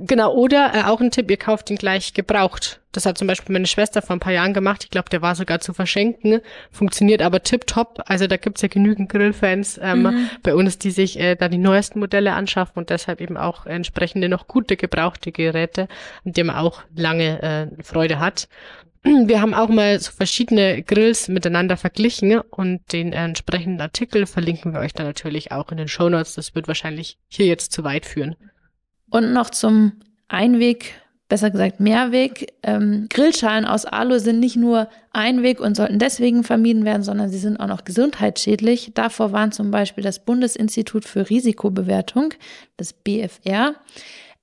Genau, 0.00 0.32
oder 0.32 0.74
äh, 0.74 0.82
auch 0.84 1.00
ein 1.00 1.10
Tipp, 1.10 1.28
ihr 1.28 1.36
kauft 1.36 1.70
ihn 1.70 1.76
gleich 1.76 2.14
gebraucht. 2.14 2.80
Das 2.92 3.04
hat 3.04 3.18
zum 3.18 3.26
Beispiel 3.26 3.52
meine 3.52 3.66
Schwester 3.66 4.00
vor 4.00 4.14
ein 4.14 4.20
paar 4.20 4.32
Jahren 4.32 4.54
gemacht. 4.54 4.84
Ich 4.84 4.90
glaube, 4.90 5.10
der 5.10 5.22
war 5.22 5.34
sogar 5.34 5.58
zu 5.58 5.74
verschenken. 5.74 6.40
Funktioniert 6.70 7.20
aber 7.20 7.42
tipptopp. 7.42 8.02
Also 8.06 8.28
da 8.28 8.36
gibt's 8.36 8.62
ja 8.62 8.68
genügend 8.68 9.08
Grillfans 9.08 9.78
ähm, 9.82 10.02
mhm. 10.02 10.30
bei 10.44 10.54
uns, 10.54 10.78
die 10.78 10.92
sich 10.92 11.18
äh, 11.18 11.34
da 11.34 11.48
die 11.48 11.58
neuesten 11.58 11.98
Modelle 11.98 12.32
anschaffen 12.34 12.78
und 12.78 12.90
deshalb 12.90 13.20
eben 13.20 13.36
auch 13.36 13.66
entsprechende 13.66 14.28
noch 14.28 14.46
gute 14.46 14.76
gebrauchte 14.76 15.32
Geräte, 15.32 15.88
an 16.24 16.32
denen 16.32 16.46
man 16.46 16.56
auch 16.56 16.82
lange 16.94 17.42
äh, 17.42 17.82
Freude 17.82 18.20
hat. 18.20 18.48
Wir 19.02 19.40
haben 19.40 19.54
auch 19.54 19.68
mal 19.68 19.98
so 19.98 20.12
verschiedene 20.12 20.82
Grills 20.82 21.28
miteinander 21.28 21.76
verglichen 21.76 22.38
und 22.38 22.92
den 22.92 23.12
entsprechenden 23.12 23.80
Artikel 23.80 24.26
verlinken 24.26 24.72
wir 24.74 24.80
euch 24.80 24.92
dann 24.92 25.06
natürlich 25.06 25.50
auch 25.50 25.70
in 25.70 25.78
den 25.78 25.88
Show 25.88 26.08
Notes. 26.08 26.34
Das 26.34 26.54
wird 26.54 26.68
wahrscheinlich 26.68 27.18
hier 27.28 27.46
jetzt 27.46 27.72
zu 27.72 27.84
weit 27.84 28.06
führen. 28.06 28.36
Und 29.10 29.32
noch 29.32 29.50
zum 29.50 29.92
Einweg, 30.28 30.94
besser 31.28 31.50
gesagt 31.50 31.80
Mehrweg. 31.80 32.52
Ähm, 32.62 33.06
Grillschalen 33.08 33.64
aus 33.64 33.84
Alu 33.84 34.18
sind 34.18 34.40
nicht 34.40 34.56
nur 34.56 34.88
Einweg 35.12 35.60
und 35.60 35.76
sollten 35.76 35.98
deswegen 35.98 36.44
vermieden 36.44 36.84
werden, 36.84 37.02
sondern 37.02 37.30
sie 37.30 37.38
sind 37.38 37.58
auch 37.58 37.66
noch 37.66 37.84
gesundheitsschädlich. 37.84 38.92
Davor 38.94 39.32
warnt 39.32 39.54
zum 39.54 39.70
Beispiel 39.70 40.04
das 40.04 40.24
Bundesinstitut 40.24 41.04
für 41.04 41.28
Risikobewertung, 41.28 42.34
das 42.76 42.92
BFR. 42.92 43.74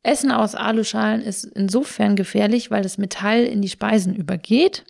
Essen 0.03 0.31
aus 0.31 0.53
Aluschalen 0.53 1.21
ist 1.21 1.45
insofern 1.45 2.15
gefährlich, 2.15 2.69
weil 2.69 2.83
das 2.83 2.99
Metall 2.99 3.43
in 3.43 3.61
die 3.61 3.69
Speisen 3.69 4.15
übergeht. 4.15 4.83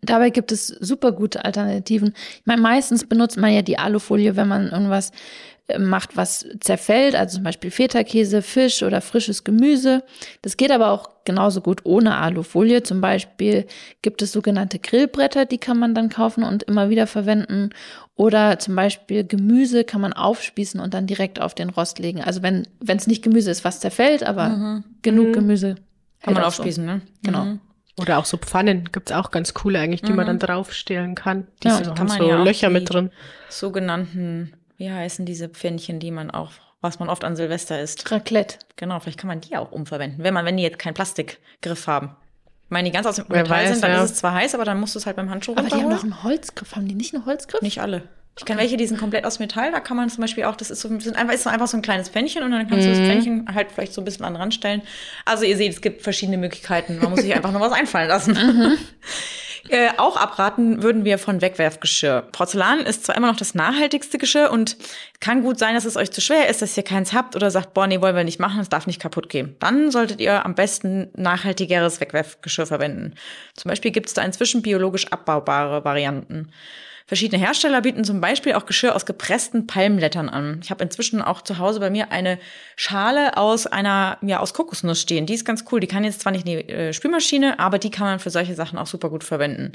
Dabei 0.00 0.30
gibt 0.30 0.52
es 0.52 0.68
super 0.68 1.10
gute 1.10 1.44
Alternativen. 1.44 2.14
Ich 2.38 2.46
meine, 2.46 2.62
meistens 2.62 3.04
benutzt 3.04 3.36
man 3.36 3.52
ja 3.52 3.62
die 3.62 3.78
Alufolie, 3.78 4.36
wenn 4.36 4.46
man 4.46 4.68
irgendwas 4.68 5.10
macht, 5.78 6.16
was 6.16 6.46
zerfällt, 6.60 7.14
also 7.14 7.36
zum 7.36 7.44
Beispiel 7.44 7.70
Feta-Käse, 7.70 8.40
Fisch 8.40 8.82
oder 8.82 9.00
frisches 9.00 9.44
Gemüse. 9.44 10.02
Das 10.40 10.56
geht 10.56 10.70
aber 10.70 10.90
auch 10.90 11.10
genauso 11.24 11.60
gut 11.60 11.80
ohne 11.84 12.16
Alufolie. 12.16 12.82
Zum 12.82 13.02
Beispiel 13.02 13.66
gibt 14.00 14.22
es 14.22 14.32
sogenannte 14.32 14.78
Grillbretter, 14.78 15.44
die 15.44 15.58
kann 15.58 15.78
man 15.78 15.94
dann 15.94 16.08
kaufen 16.08 16.42
und 16.42 16.62
immer 16.62 16.88
wieder 16.88 17.06
verwenden. 17.06 17.70
Oder 18.16 18.58
zum 18.58 18.74
Beispiel 18.76 19.24
Gemüse 19.24 19.84
kann 19.84 20.00
man 20.00 20.14
aufspießen 20.14 20.80
und 20.80 20.94
dann 20.94 21.06
direkt 21.06 21.40
auf 21.40 21.54
den 21.54 21.68
Rost 21.68 21.98
legen. 21.98 22.22
Also 22.22 22.42
wenn 22.42 22.66
wenn 22.80 22.96
es 22.96 23.06
nicht 23.06 23.22
Gemüse 23.22 23.50
ist, 23.50 23.64
was 23.64 23.80
zerfällt, 23.80 24.22
aber 24.22 24.48
mhm. 24.48 24.84
genug 25.02 25.28
mhm. 25.28 25.32
Gemüse 25.32 25.74
kann 26.22 26.34
man 26.34 26.44
aufspießen, 26.44 26.84
so. 26.84 26.90
ne? 26.90 27.00
Genau. 27.22 27.44
Mhm. 27.44 27.60
Oder 28.00 28.18
auch 28.18 28.24
so 28.24 28.36
Pfannen 28.36 28.88
gibt's 28.92 29.12
auch 29.12 29.30
ganz 29.30 29.54
coole 29.54 29.80
eigentlich, 29.80 30.02
die 30.02 30.12
man 30.12 30.24
mhm. 30.24 30.38
dann 30.38 30.38
draufstellen 30.38 31.14
kann. 31.14 31.46
Die 31.62 31.68
ja, 31.68 31.98
haben 31.98 32.08
so 32.08 32.28
ja 32.28 32.42
Löcher 32.42 32.70
mit 32.70 32.92
drin. 32.92 33.10
Sogenannten 33.48 34.52
wie 34.78 34.90
heißen 34.90 35.26
diese 35.26 35.48
Pfännchen, 35.48 36.00
die 36.00 36.10
man 36.10 36.30
auch, 36.30 36.52
was 36.80 36.98
man 36.98 37.08
oft 37.08 37.24
an 37.24 37.36
Silvester 37.36 37.80
isst? 37.80 38.10
Raclette. 38.10 38.58
Genau, 38.76 38.98
vielleicht 39.00 39.18
kann 39.18 39.28
man 39.28 39.40
die 39.40 39.56
auch 39.56 39.72
umverwenden, 39.72 40.24
wenn 40.24 40.32
man, 40.32 40.44
wenn 40.44 40.56
die 40.56 40.62
jetzt 40.62 40.78
keinen 40.78 40.94
Plastikgriff 40.94 41.86
haben. 41.86 42.16
Ich 42.64 42.70
meine, 42.70 42.88
die 42.88 42.92
ganz 42.92 43.06
aus 43.06 43.16
dem 43.16 43.24
Wer 43.28 43.42
Metall 43.42 43.64
weiß, 43.64 43.70
sind, 43.70 43.82
dann 43.82 43.90
ja. 43.92 44.04
ist 44.04 44.12
es 44.12 44.18
zwar 44.18 44.34
heiß, 44.34 44.54
aber 44.54 44.64
dann 44.64 44.78
musst 44.78 44.94
du 44.94 44.98
es 44.98 45.06
halt 45.06 45.16
beim 45.16 45.30
Handschuh 45.30 45.52
Aber 45.56 45.68
die 45.68 45.74
haben 45.74 45.90
doch 45.90 46.02
einen 46.02 46.22
Holzgriff. 46.22 46.76
Haben 46.76 46.86
die 46.86 46.94
nicht 46.94 47.14
einen 47.14 47.26
Holzgriff? 47.26 47.62
Nicht 47.62 47.80
alle. 47.80 48.02
Ich 48.38 48.44
kenne 48.44 48.60
welche, 48.60 48.76
die 48.76 48.86
sind 48.86 48.98
komplett 49.00 49.24
aus 49.24 49.40
Metall. 49.40 49.72
Da 49.72 49.80
kann 49.80 49.96
man 49.96 50.08
zum 50.10 50.20
Beispiel 50.20 50.44
auch, 50.44 50.54
das 50.54 50.70
ist 50.70 50.80
so, 50.80 50.88
sind 51.00 51.16
einfach, 51.16 51.34
ist 51.34 51.42
so 51.42 51.50
einfach 51.50 51.66
so 51.66 51.76
ein 51.76 51.82
kleines 51.82 52.08
Pfännchen 52.08 52.44
und 52.44 52.52
dann 52.52 52.68
kannst 52.68 52.86
du 52.86 52.90
das 52.90 53.00
Pfännchen 53.00 53.52
halt 53.52 53.72
vielleicht 53.72 53.92
so 53.92 54.00
ein 54.00 54.04
bisschen 54.04 54.24
an 54.24 54.34
den 54.34 54.40
Rand 54.40 54.54
stellen. 54.54 54.82
Also 55.24 55.44
ihr 55.44 55.56
seht, 55.56 55.72
es 55.72 55.80
gibt 55.80 56.02
verschiedene 56.02 56.38
Möglichkeiten. 56.38 57.00
Man 57.00 57.10
muss 57.10 57.22
sich 57.22 57.34
einfach 57.34 57.50
nur 57.50 57.60
was 57.60 57.72
einfallen 57.72 58.08
lassen. 58.08 58.36
Äh, 59.68 59.90
auch 59.96 60.16
abraten 60.16 60.82
würden 60.82 61.04
wir 61.04 61.18
von 61.18 61.40
Wegwerfgeschirr. 61.40 62.22
Porzellan 62.32 62.80
ist 62.80 63.04
zwar 63.04 63.16
immer 63.16 63.28
noch 63.28 63.36
das 63.36 63.54
nachhaltigste 63.54 64.18
Geschirr 64.18 64.50
und 64.50 64.76
kann 65.20 65.42
gut 65.42 65.58
sein, 65.58 65.74
dass 65.74 65.84
es 65.84 65.96
euch 65.96 66.10
zu 66.10 66.20
schwer 66.20 66.48
ist, 66.48 66.62
dass 66.62 66.76
ihr 66.76 66.82
keins 66.82 67.12
habt 67.12 67.36
oder 67.36 67.50
sagt, 67.50 67.74
boah, 67.74 67.86
nee, 67.86 68.00
wollen 68.00 68.16
wir 68.16 68.24
nicht 68.24 68.40
machen, 68.40 68.60
es 68.60 68.68
darf 68.68 68.86
nicht 68.86 69.00
kaputt 69.00 69.28
gehen. 69.28 69.56
Dann 69.60 69.90
solltet 69.90 70.20
ihr 70.20 70.44
am 70.44 70.54
besten 70.54 71.10
nachhaltigeres 71.16 72.00
Wegwerfgeschirr 72.00 72.66
verwenden. 72.66 73.14
Zum 73.54 73.68
Beispiel 73.68 73.90
gibt 73.90 74.08
es 74.08 74.14
da 74.14 74.22
inzwischen 74.22 74.62
biologisch 74.62 75.08
abbaubare 75.08 75.84
Varianten. 75.84 76.52
Verschiedene 77.08 77.42
Hersteller 77.42 77.80
bieten 77.80 78.04
zum 78.04 78.20
Beispiel 78.20 78.52
auch 78.52 78.66
Geschirr 78.66 78.94
aus 78.94 79.06
gepressten 79.06 79.66
Palmblättern 79.66 80.28
an. 80.28 80.60
Ich 80.62 80.70
habe 80.70 80.84
inzwischen 80.84 81.22
auch 81.22 81.40
zu 81.40 81.56
Hause 81.56 81.80
bei 81.80 81.88
mir 81.88 82.12
eine 82.12 82.38
Schale 82.76 83.38
aus 83.38 83.66
einer, 83.66 84.18
ja, 84.20 84.40
aus 84.40 84.52
Kokosnuss 84.52 85.00
stehen. 85.00 85.24
Die 85.24 85.32
ist 85.32 85.46
ganz 85.46 85.64
cool. 85.72 85.80
Die 85.80 85.86
kann 85.86 86.04
jetzt 86.04 86.20
zwar 86.20 86.32
nicht 86.32 86.46
in 86.46 86.58
die 86.58 86.68
äh, 86.68 86.92
Spülmaschine, 86.92 87.58
aber 87.58 87.78
die 87.78 87.90
kann 87.90 88.06
man 88.06 88.18
für 88.18 88.28
solche 88.28 88.54
Sachen 88.54 88.78
auch 88.78 88.86
super 88.86 89.08
gut 89.08 89.24
verwenden. 89.24 89.72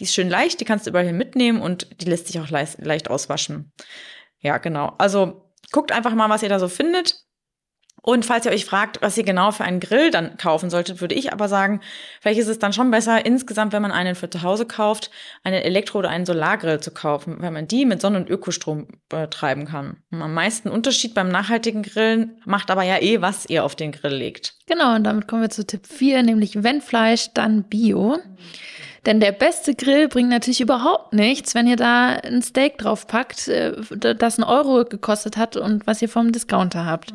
Die 0.00 0.04
ist 0.04 0.12
schön 0.12 0.28
leicht, 0.28 0.58
die 0.58 0.64
kannst 0.64 0.84
du 0.86 0.90
überall 0.90 1.06
hin 1.06 1.16
mitnehmen 1.16 1.62
und 1.62 1.86
die 2.00 2.06
lässt 2.06 2.26
sich 2.26 2.40
auch 2.40 2.50
leicht, 2.50 2.84
leicht 2.84 3.08
auswaschen. 3.08 3.70
Ja, 4.40 4.58
genau. 4.58 4.96
Also 4.98 5.52
guckt 5.70 5.92
einfach 5.92 6.14
mal, 6.16 6.30
was 6.30 6.42
ihr 6.42 6.48
da 6.48 6.58
so 6.58 6.66
findet. 6.66 7.21
Und 8.04 8.26
falls 8.26 8.44
ihr 8.44 8.52
euch 8.52 8.64
fragt, 8.64 9.00
was 9.00 9.16
ihr 9.16 9.22
genau 9.22 9.52
für 9.52 9.62
einen 9.62 9.78
Grill 9.78 10.10
dann 10.10 10.36
kaufen 10.36 10.70
solltet, 10.70 11.00
würde 11.00 11.14
ich 11.14 11.32
aber 11.32 11.48
sagen, 11.48 11.80
vielleicht 12.20 12.40
ist 12.40 12.48
es 12.48 12.58
dann 12.58 12.72
schon 12.72 12.90
besser, 12.90 13.24
insgesamt, 13.24 13.72
wenn 13.72 13.80
man 13.80 13.92
einen 13.92 14.16
für 14.16 14.28
zu 14.28 14.42
Hause 14.42 14.66
kauft, 14.66 15.10
einen 15.44 15.62
Elektro- 15.62 16.00
oder 16.00 16.10
einen 16.10 16.26
Solargrill 16.26 16.80
zu 16.80 16.90
kaufen, 16.90 17.36
weil 17.40 17.52
man 17.52 17.68
die 17.68 17.86
mit 17.86 18.00
Sonne- 18.00 18.18
und 18.18 18.28
Ökostrom 18.28 18.88
betreiben 19.08 19.66
kann. 19.66 19.98
Am 20.10 20.34
meisten 20.34 20.68
Unterschied 20.68 21.14
beim 21.14 21.28
nachhaltigen 21.28 21.84
Grillen 21.84 22.42
macht 22.44 22.72
aber 22.72 22.82
ja 22.82 23.00
eh, 23.00 23.20
was 23.20 23.48
ihr 23.48 23.64
auf 23.64 23.76
den 23.76 23.92
Grill 23.92 24.14
legt. 24.14 24.54
Genau, 24.66 24.96
und 24.96 25.04
damit 25.04 25.28
kommen 25.28 25.42
wir 25.42 25.50
zu 25.50 25.64
Tipp 25.64 25.86
4, 25.86 26.24
nämlich 26.24 26.64
wenn 26.64 26.80
Fleisch, 26.80 27.28
dann 27.34 27.64
Bio. 27.64 28.18
Denn 29.04 29.18
der 29.18 29.32
beste 29.32 29.74
Grill 29.74 30.06
bringt 30.06 30.28
natürlich 30.28 30.60
überhaupt 30.60 31.12
nichts, 31.12 31.56
wenn 31.56 31.66
ihr 31.66 31.76
da 31.76 32.10
ein 32.10 32.40
Steak 32.40 32.78
draufpackt, 32.78 33.48
äh, 33.48 33.72
das 33.90 34.38
einen 34.38 34.48
Euro 34.48 34.84
gekostet 34.84 35.36
hat 35.36 35.56
und 35.56 35.86
was 35.86 36.02
ihr 36.02 36.08
vom 36.08 36.30
Discounter 36.30 36.86
habt. 36.86 37.12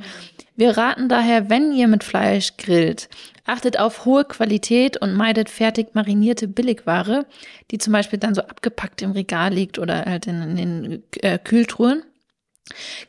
Wir 0.58 0.76
raten 0.76 1.08
daher, 1.08 1.50
wenn 1.50 1.72
ihr 1.72 1.88
mit 1.88 2.04
Fleisch 2.04 2.58
grillt, 2.58 3.10
achtet 3.46 3.80
auf 3.80 4.06
hohe 4.06 4.26
Qualität 4.26 4.98
und 4.98 5.14
meidet 5.14 5.50
fertig 5.50 5.94
marinierte 5.94 6.48
Billigware, 6.48 7.26
die 7.72 7.78
zum 7.78 7.94
Beispiel 7.94 8.20
dann 8.20 8.36
so 8.36 8.42
abgepackt 8.42 9.02
im 9.02 9.12
Regal 9.12 9.54
liegt 9.54 9.80
oder 9.80 10.04
halt 10.04 10.28
in, 10.28 10.56
den 10.58 11.04
äh, 11.22 11.40
Kühltruhen. 11.40 12.04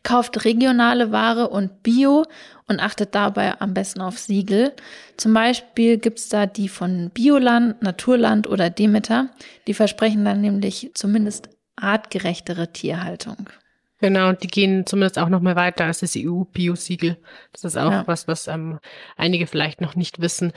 Kauft 0.05 0.45
regionale 0.45 1.11
Ware 1.11 1.49
und 1.49 1.83
Bio 1.83 2.25
und 2.69 2.81
achtet 2.81 3.15
dabei 3.15 3.61
am 3.61 3.75
besten 3.75 4.01
auf 4.01 4.19
Siegel. 4.19 4.73
Zum 5.17 5.35
Beispiel 5.35 5.99
gibt's 5.99 6.29
da 6.29 6.47
die 6.47 6.69
von 6.69 7.11
Bioland, 7.13 7.83
Naturland 7.83 8.47
oder 8.47 8.71
Demeter. 8.71 9.31
Die 9.67 9.75
versprechen 9.75 10.25
dann 10.25 10.41
nämlich 10.41 10.91
zumindest 10.95 11.49
artgerechtere 11.77 12.73
Tierhaltung. 12.73 13.49
Genau, 14.01 14.29
und 14.29 14.45
die 14.45 14.47
gehen 14.47 14.87
zumindest 14.87 15.19
auch 15.19 15.29
noch 15.29 15.41
mal 15.41 15.57
weiter 15.57 15.85
als 15.87 15.99
das 16.01 16.15
EU-Bio-Siegel. 16.17 17.17
Das 17.53 17.65
ist 17.65 17.77
auch 17.77 17.91
Ja. 17.91 18.07
was, 18.07 18.29
was 18.29 18.47
ähm, 18.47 18.79
einige 19.17 19.49
vielleicht 19.49 19.81
noch 19.81 19.97
nicht 19.97 20.21
wissen. 20.21 20.53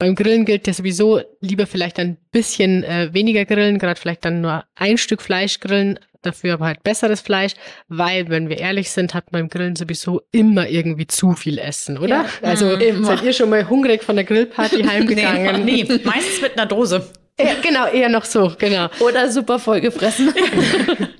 Beim 0.00 0.16
Grillen 0.16 0.44
gilt 0.44 0.66
ja 0.66 0.72
sowieso 0.72 1.20
lieber 1.40 1.68
vielleicht 1.68 2.00
ein 2.00 2.16
bisschen 2.32 2.82
äh, 2.82 3.10
weniger 3.12 3.44
grillen, 3.44 3.78
gerade 3.78 4.00
vielleicht 4.00 4.24
dann 4.24 4.40
nur 4.40 4.64
ein 4.74 4.98
Stück 4.98 5.22
Fleisch 5.22 5.60
grillen, 5.60 6.00
dafür 6.22 6.54
aber 6.54 6.66
halt 6.66 6.82
besseres 6.82 7.20
Fleisch, 7.20 7.52
weil, 7.88 8.28
wenn 8.28 8.48
wir 8.48 8.58
ehrlich 8.58 8.90
sind, 8.90 9.14
hat 9.14 9.32
man 9.32 9.42
beim 9.42 9.48
Grillen 9.48 9.76
sowieso 9.76 10.22
immer 10.32 10.68
irgendwie 10.68 11.06
zu 11.06 11.32
viel 11.32 11.58
Essen, 11.58 11.98
oder? 11.98 12.08
Ja, 12.08 12.26
also 12.42 12.72
immer. 12.72 13.06
seid 13.06 13.22
ihr 13.22 13.32
schon 13.32 13.50
mal 13.50 13.68
hungrig 13.68 14.02
von 14.02 14.16
der 14.16 14.24
Grillparty 14.24 14.82
heimgegangen? 14.88 15.64
Nee, 15.64 15.84
nee, 15.88 16.00
meistens 16.04 16.42
mit 16.42 16.58
einer 16.58 16.66
Dose. 16.66 17.10
Ja, 17.44 17.54
genau, 17.62 17.86
eher 17.86 18.08
noch 18.08 18.24
so, 18.24 18.52
genau. 18.58 18.88
Oder 19.00 19.30
super 19.30 19.58
vollgefressen. 19.58 20.32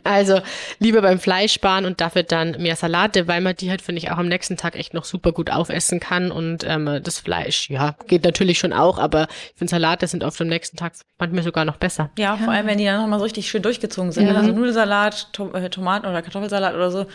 Also 0.03 0.41
lieber 0.79 1.03
beim 1.03 1.21
Fleisch 1.21 1.53
sparen 1.53 1.85
und 1.85 2.01
dafür 2.01 2.25
dann 2.25 2.57
mehr 2.61 2.75
Salate, 2.75 3.29
weil 3.29 3.41
man 3.41 3.55
die 3.55 3.71
halt, 3.71 3.81
finde 3.81 4.01
ich, 4.01 4.11
auch 4.11 4.19
am 4.19 4.29
nächsten 4.29 4.57
Tag 4.57 4.75
echt 4.75 4.93
noch 4.93 5.05
super 5.05 5.31
gut 5.31 5.51
aufessen 5.51 6.01
kann. 6.01 6.33
Und 6.33 6.65
ähm, 6.67 7.01
das 7.03 7.21
Fleisch, 7.21 7.71
ja, 7.71 7.95
geht 8.09 8.25
natürlich 8.25 8.59
schon 8.59 8.73
auch, 8.73 8.99
aber 8.99 9.29
ich 9.53 9.59
finde 9.59 9.71
Salate 9.71 10.07
sind 10.09 10.25
oft 10.25 10.41
am 10.41 10.49
nächsten 10.49 10.77
Tag 10.77 10.95
manchmal 11.19 11.45
sogar 11.45 11.65
noch 11.65 11.77
besser. 11.77 12.11
Ja, 12.19 12.37
vor 12.37 12.53
allem, 12.53 12.67
wenn 12.67 12.79
die 12.79 12.87
dann 12.87 13.01
nochmal 13.01 13.19
so 13.21 13.25
richtig 13.25 13.49
schön 13.49 13.63
durchgezogen 13.63 14.11
sind. 14.11 14.27
Ja. 14.27 14.35
Also 14.35 14.53
Nudelsalat, 14.53 15.33
to 15.33 15.53
äh, 15.53 15.69
Tomaten- 15.69 16.07
oder 16.07 16.23
Kartoffelsalat 16.23 16.75
oder 16.75 16.91
so. 16.91 17.07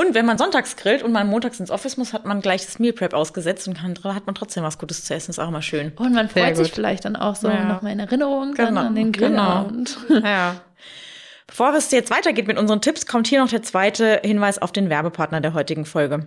Und 0.00 0.14
wenn 0.14 0.24
man 0.24 0.38
sonntags 0.38 0.76
grillt 0.76 1.02
und 1.02 1.12
man 1.12 1.28
montags 1.28 1.60
ins 1.60 1.70
Office 1.70 1.96
muss, 1.98 2.12
hat 2.14 2.24
man 2.24 2.40
gleich 2.40 2.64
das 2.64 2.78
Meal 2.78 2.94
Prep 2.94 3.12
ausgesetzt 3.12 3.68
und 3.68 3.74
kann, 3.76 3.94
hat 4.14 4.24
man 4.24 4.34
trotzdem 4.34 4.62
was 4.62 4.78
Gutes 4.78 5.04
zu 5.04 5.14
essen. 5.14 5.30
Ist 5.30 5.38
auch 5.38 5.48
immer 5.48 5.60
schön. 5.62 5.92
Und 5.96 6.14
man 6.14 6.28
Sehr 6.28 6.44
freut 6.44 6.56
sich 6.56 6.68
gut. 6.68 6.74
vielleicht 6.76 7.04
dann 7.04 7.16
auch 7.16 7.34
so 7.36 7.48
Ja. 7.48 7.64
nochmal 7.64 7.92
in 7.92 7.98
Erinnerung 8.00 8.54
Genau, 8.54 8.80
an 8.80 8.94
den 8.94 9.12
genau. 9.12 9.64
Grillabend. 9.64 9.98
Ja. 10.24 10.62
Bevor 11.46 11.74
es 11.74 11.90
jetzt 11.90 12.10
weitergeht 12.10 12.46
mit 12.46 12.56
unseren 12.58 12.80
Tipps, 12.80 13.06
kommt 13.06 13.26
hier 13.26 13.40
noch 13.42 13.50
der 13.50 13.62
zweite 13.62 14.20
Hinweis 14.24 14.62
auf 14.62 14.72
den 14.72 14.88
Werbepartner 14.88 15.40
der 15.40 15.52
heutigen 15.52 15.84
Folge. 15.84 16.26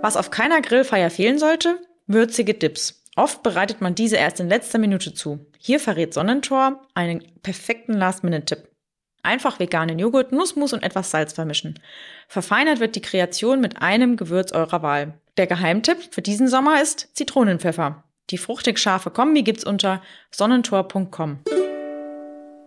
Was 0.00 0.16
auf 0.16 0.30
keiner 0.30 0.60
Grillfeier 0.62 1.10
fehlen 1.10 1.38
sollte? 1.38 1.76
Würzige 2.06 2.54
Dips. 2.54 3.02
Oft 3.16 3.42
bereitet 3.42 3.80
man 3.80 3.96
diese 3.96 4.16
erst 4.16 4.38
in 4.38 4.48
letzter 4.48 4.78
Minute 4.78 5.12
zu. 5.12 5.44
Hier 5.58 5.80
verrät 5.80 6.14
Sonnentor 6.14 6.80
einen 6.94 7.22
perfekten 7.42 7.94
Last-Minute-Tipp. 7.94 8.68
Einfach 9.22 9.58
veganen 9.58 9.98
Joghurt, 9.98 10.32
Nussmus 10.32 10.72
und 10.72 10.82
etwas 10.82 11.10
Salz 11.10 11.32
vermischen. 11.32 11.78
Verfeinert 12.28 12.80
wird 12.80 12.96
die 12.96 13.02
Kreation 13.02 13.60
mit 13.60 13.82
einem 13.82 14.16
Gewürz 14.16 14.52
eurer 14.52 14.82
Wahl. 14.82 15.14
Der 15.36 15.46
Geheimtipp 15.46 15.98
für 16.10 16.22
diesen 16.22 16.48
Sommer 16.48 16.82
ist 16.82 17.08
Zitronenpfeffer. 17.14 18.02
Die 18.30 18.38
fruchtig 18.38 18.78
scharfe 18.78 19.10
Kombi 19.10 19.42
gibt's 19.42 19.64
unter 19.64 20.02
sonnentor.com. 20.30 21.40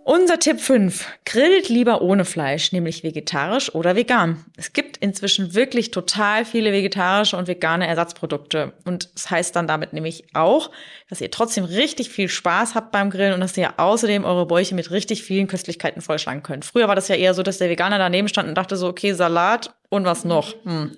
Unser 0.04 0.40
Tipp 0.40 0.60
5. 0.60 1.06
Grillt 1.26 1.70
lieber 1.70 2.02
ohne 2.02 2.26
Fleisch, 2.26 2.72
nämlich 2.72 3.04
vegetarisch 3.04 3.74
oder 3.76 3.96
vegan. 3.96 4.44
Es 4.58 4.74
gibt 4.74 4.98
inzwischen 4.98 5.54
wirklich 5.54 5.92
total 5.92 6.44
viele 6.44 6.72
vegetarische 6.72 7.38
und 7.38 7.48
vegane 7.48 7.86
Ersatzprodukte. 7.86 8.74
Und 8.84 9.14
das 9.14 9.30
heißt 9.30 9.56
dann 9.56 9.68
damit 9.68 9.94
nämlich 9.94 10.26
auch, 10.34 10.72
dass 11.08 11.22
ihr 11.22 11.30
trotzdem 11.30 11.66
richtig 11.66 12.10
viel 12.10 12.30
Spaß 12.30 12.74
habt 12.74 12.92
beim 12.92 13.12
Grillen 13.12 13.34
und 13.34 13.42
dass 13.42 13.56
ihr 13.58 13.80
außerdem 13.80 14.26
eure 14.26 14.48
Bäuche 14.48 14.74
mit 14.74 14.90
richtig 14.90 15.24
vielen 15.24 15.48
Köstlichkeiten 15.48 16.02
vollschlagen 16.02 16.42
könnt. 16.42 16.66
Früher 16.66 16.88
war 16.88 16.96
das 16.96 17.08
ja 17.08 17.16
eher 17.16 17.36
so, 17.36 17.44
dass 17.44 17.60
der 17.60 17.70
Veganer 17.70 18.00
daneben 18.00 18.28
stand 18.28 18.50
und 18.50 18.56
dachte 18.56 18.78
so, 18.78 18.88
okay, 18.88 19.14
Salat 19.14 19.76
und 19.90 20.06
was 20.06 20.26
noch? 20.26 20.56
Hm. 20.64 20.98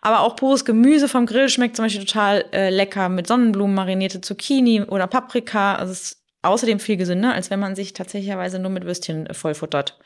Aber 0.00 0.20
auch 0.20 0.36
pures 0.36 0.64
Gemüse 0.64 1.08
vom 1.08 1.26
Grill 1.26 1.50
schmeckt 1.50 1.76
zum 1.76 1.84
Beispiel 1.84 2.04
total 2.04 2.44
äh, 2.52 2.70
lecker 2.70 3.08
mit 3.10 3.26
Sonnenblumen 3.26 3.74
marinierte 3.74 4.22
Zucchini 4.22 4.82
oder 4.82 5.06
Paprika. 5.06 5.76
Also 5.76 5.92
es 5.92 6.23
außerdem 6.44 6.80
viel 6.80 6.96
gesünder, 6.96 7.34
als 7.34 7.50
wenn 7.50 7.60
man 7.60 7.74
sich 7.74 7.92
tatsächlicherweise 7.92 8.58
nur 8.58 8.70
mit 8.70 8.84
Würstchen 8.84 9.26
äh, 9.26 9.34
vollfuttert. 9.34 9.98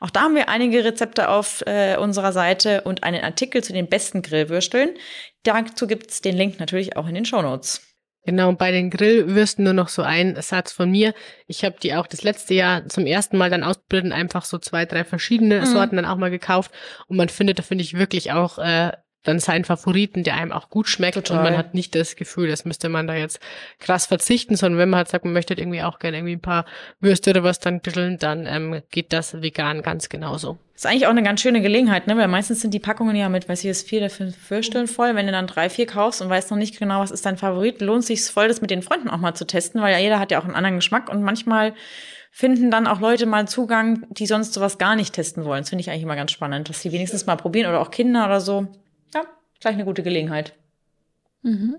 Auch 0.00 0.10
da 0.10 0.22
haben 0.22 0.34
wir 0.34 0.48
einige 0.48 0.84
Rezepte 0.84 1.28
auf 1.28 1.62
äh, 1.66 1.96
unserer 1.96 2.32
Seite 2.32 2.82
und 2.82 3.04
einen 3.04 3.22
Artikel 3.22 3.62
zu 3.62 3.72
den 3.72 3.88
besten 3.88 4.22
Grillwürsteln. 4.22 4.90
Dazu 5.44 5.86
gibt's 5.86 6.20
den 6.20 6.36
Link 6.36 6.58
natürlich 6.58 6.96
auch 6.96 7.06
in 7.06 7.14
den 7.14 7.24
Shownotes. 7.24 7.80
Genau, 8.26 8.48
und 8.48 8.58
bei 8.58 8.70
den 8.70 8.88
Grillwürsten 8.88 9.64
nur 9.64 9.74
noch 9.74 9.88
so 9.88 10.02
ein 10.02 10.40
Satz 10.40 10.72
von 10.72 10.90
mir. 10.90 11.12
Ich 11.46 11.62
habe 11.62 11.76
die 11.82 11.94
auch 11.94 12.06
das 12.06 12.22
letzte 12.22 12.54
Jahr 12.54 12.88
zum 12.88 13.06
ersten 13.06 13.36
Mal 13.36 13.50
dann 13.50 13.62
und 13.62 14.12
einfach 14.12 14.46
so 14.46 14.58
zwei, 14.58 14.86
drei 14.86 15.04
verschiedene 15.04 15.60
Mhm. 15.60 15.66
Sorten 15.66 15.96
dann 15.96 16.06
auch 16.06 16.16
mal 16.16 16.30
gekauft. 16.30 16.70
Und 17.06 17.18
man 17.18 17.28
findet, 17.28 17.58
da 17.58 17.62
finde 17.62 17.84
ich 17.84 17.98
wirklich 17.98 18.32
auch 18.32 18.58
äh, 18.58 18.92
dann 19.24 19.40
seinen 19.40 19.64
Favoriten, 19.64 20.22
der 20.22 20.36
einem 20.36 20.52
auch 20.52 20.70
gut 20.70 20.88
schmeckt 20.88 21.14
Total. 21.14 21.38
und 21.38 21.42
man 21.42 21.56
hat 21.56 21.74
nicht 21.74 21.94
das 21.94 22.14
Gefühl, 22.14 22.48
das 22.48 22.64
müsste 22.64 22.88
man 22.88 23.06
da 23.06 23.14
jetzt 23.14 23.40
krass 23.80 24.06
verzichten, 24.06 24.54
sondern 24.56 24.78
wenn 24.78 24.90
man 24.90 24.98
halt 24.98 25.08
sagt, 25.08 25.24
man 25.24 25.34
möchte 25.34 25.54
irgendwie 25.54 25.82
auch 25.82 25.98
gerne 25.98 26.18
irgendwie 26.18 26.36
ein 26.36 26.40
paar 26.40 26.66
Würste 27.00 27.30
oder 27.30 27.42
was 27.42 27.58
dann 27.58 27.80
bütteln, 27.80 28.18
dann 28.18 28.46
ähm, 28.46 28.82
geht 28.90 29.12
das 29.12 29.42
vegan 29.42 29.82
ganz 29.82 30.08
genauso. 30.08 30.58
Ist 30.74 30.86
eigentlich 30.86 31.06
auch 31.06 31.10
eine 31.10 31.22
ganz 31.22 31.40
schöne 31.40 31.62
Gelegenheit, 31.62 32.08
ne? 32.08 32.16
Weil 32.16 32.26
meistens 32.26 32.60
sind 32.60 32.74
die 32.74 32.80
Packungen 32.80 33.14
ja 33.14 33.28
mit, 33.28 33.48
weiß 33.48 33.62
ich, 33.62 33.70
ist 33.70 33.88
vier 33.88 34.00
oder 34.00 34.10
fünf 34.10 34.50
Würsteln 34.50 34.88
voll. 34.88 35.14
Wenn 35.14 35.26
du 35.26 35.32
dann 35.32 35.46
drei, 35.46 35.70
vier 35.70 35.86
kaufst 35.86 36.20
und 36.20 36.28
weißt 36.28 36.50
noch 36.50 36.58
nicht 36.58 36.78
genau, 36.78 37.00
was 37.00 37.12
ist 37.12 37.24
dein 37.24 37.36
Favorit, 37.36 37.80
lohnt 37.80 38.04
sich 38.04 38.24
voll, 38.24 38.48
das 38.48 38.60
mit 38.60 38.70
den 38.70 38.82
Freunden 38.82 39.08
auch 39.08 39.18
mal 39.18 39.34
zu 39.34 39.46
testen, 39.46 39.80
weil 39.80 39.92
ja 39.92 40.00
jeder 40.00 40.18
hat 40.18 40.32
ja 40.32 40.40
auch 40.40 40.44
einen 40.44 40.56
anderen 40.56 40.76
Geschmack 40.76 41.08
und 41.08 41.22
manchmal 41.22 41.74
finden 42.32 42.72
dann 42.72 42.88
auch 42.88 42.98
Leute 42.98 43.26
mal 43.26 43.46
Zugang, 43.46 44.04
die 44.10 44.26
sonst 44.26 44.52
sowas 44.52 44.76
gar 44.76 44.96
nicht 44.96 45.14
testen 45.14 45.44
wollen. 45.44 45.62
Das 45.62 45.68
finde 45.68 45.82
ich 45.82 45.90
eigentlich 45.90 46.02
immer 46.02 46.16
ganz 46.16 46.32
spannend, 46.32 46.68
dass 46.68 46.80
sie 46.80 46.90
wenigstens 46.90 47.26
mal 47.26 47.36
probieren 47.36 47.68
oder 47.68 47.80
auch 47.80 47.92
Kinder 47.92 48.26
oder 48.26 48.40
so. 48.40 48.66
Ja, 49.64 49.70
gleich 49.70 49.76
eine 49.76 49.86
gute 49.86 50.02
Gelegenheit. 50.02 50.52
Mhm. 51.42 51.76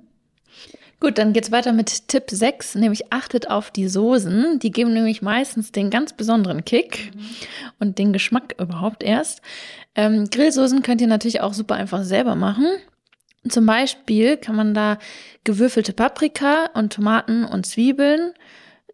Gut, 1.00 1.20
dann 1.20 1.34
geht's 1.34 1.52
weiter 1.52 1.72
mit 1.72 2.08
Tipp 2.08 2.24
6, 2.28 2.76
nämlich 2.76 3.12
achtet 3.14 3.52
auf 3.52 3.70
die 3.70 3.88
Soßen. 3.88 4.58
Die 4.58 4.72
geben 4.72 4.94
nämlich 4.94 5.22
meistens 5.22 5.72
den 5.72 5.92
ganz 5.92 6.14
besonderen 6.14 6.66
Kick 6.66 7.12
und 7.80 8.00
den 8.00 8.12
Geschmack 8.12 8.56
überhaupt 8.60 9.04
erst. 9.04 9.42
Ähm, 9.94 10.28
Grillsoßen 10.32 10.82
könnt 10.82 11.02
ihr 11.02 11.08
natürlich 11.08 11.42
auch 11.42 11.54
super 11.54 11.76
einfach 11.76 12.04
selber 12.04 12.34
machen. 12.34 12.66
Zum 13.48 13.68
Beispiel 13.68 14.38
kann 14.38 14.56
man 14.56 14.74
da 14.74 14.98
gewürfelte 15.44 15.94
Paprika 15.94 16.72
und 16.74 16.94
Tomaten 16.94 17.44
und 17.46 17.68
Zwiebeln 17.68 18.34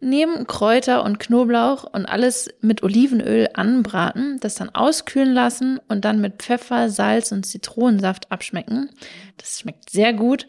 nehmen, 0.02 0.46
Kräuter 0.46 1.04
und 1.04 1.18
Knoblauch 1.18 1.84
und 1.84 2.06
alles 2.06 2.50
mit 2.60 2.82
Olivenöl 2.82 3.48
anbraten, 3.54 4.38
das 4.40 4.56
dann 4.56 4.70
auskühlen 4.70 5.32
lassen 5.32 5.80
und 5.88 6.04
dann 6.04 6.20
mit 6.20 6.42
Pfeffer, 6.42 6.90
Salz 6.90 7.32
und 7.32 7.46
Zitronensaft 7.46 8.30
abschmecken. 8.30 8.90
Das 9.36 9.60
schmeckt 9.60 9.90
sehr 9.90 10.12
gut. 10.12 10.46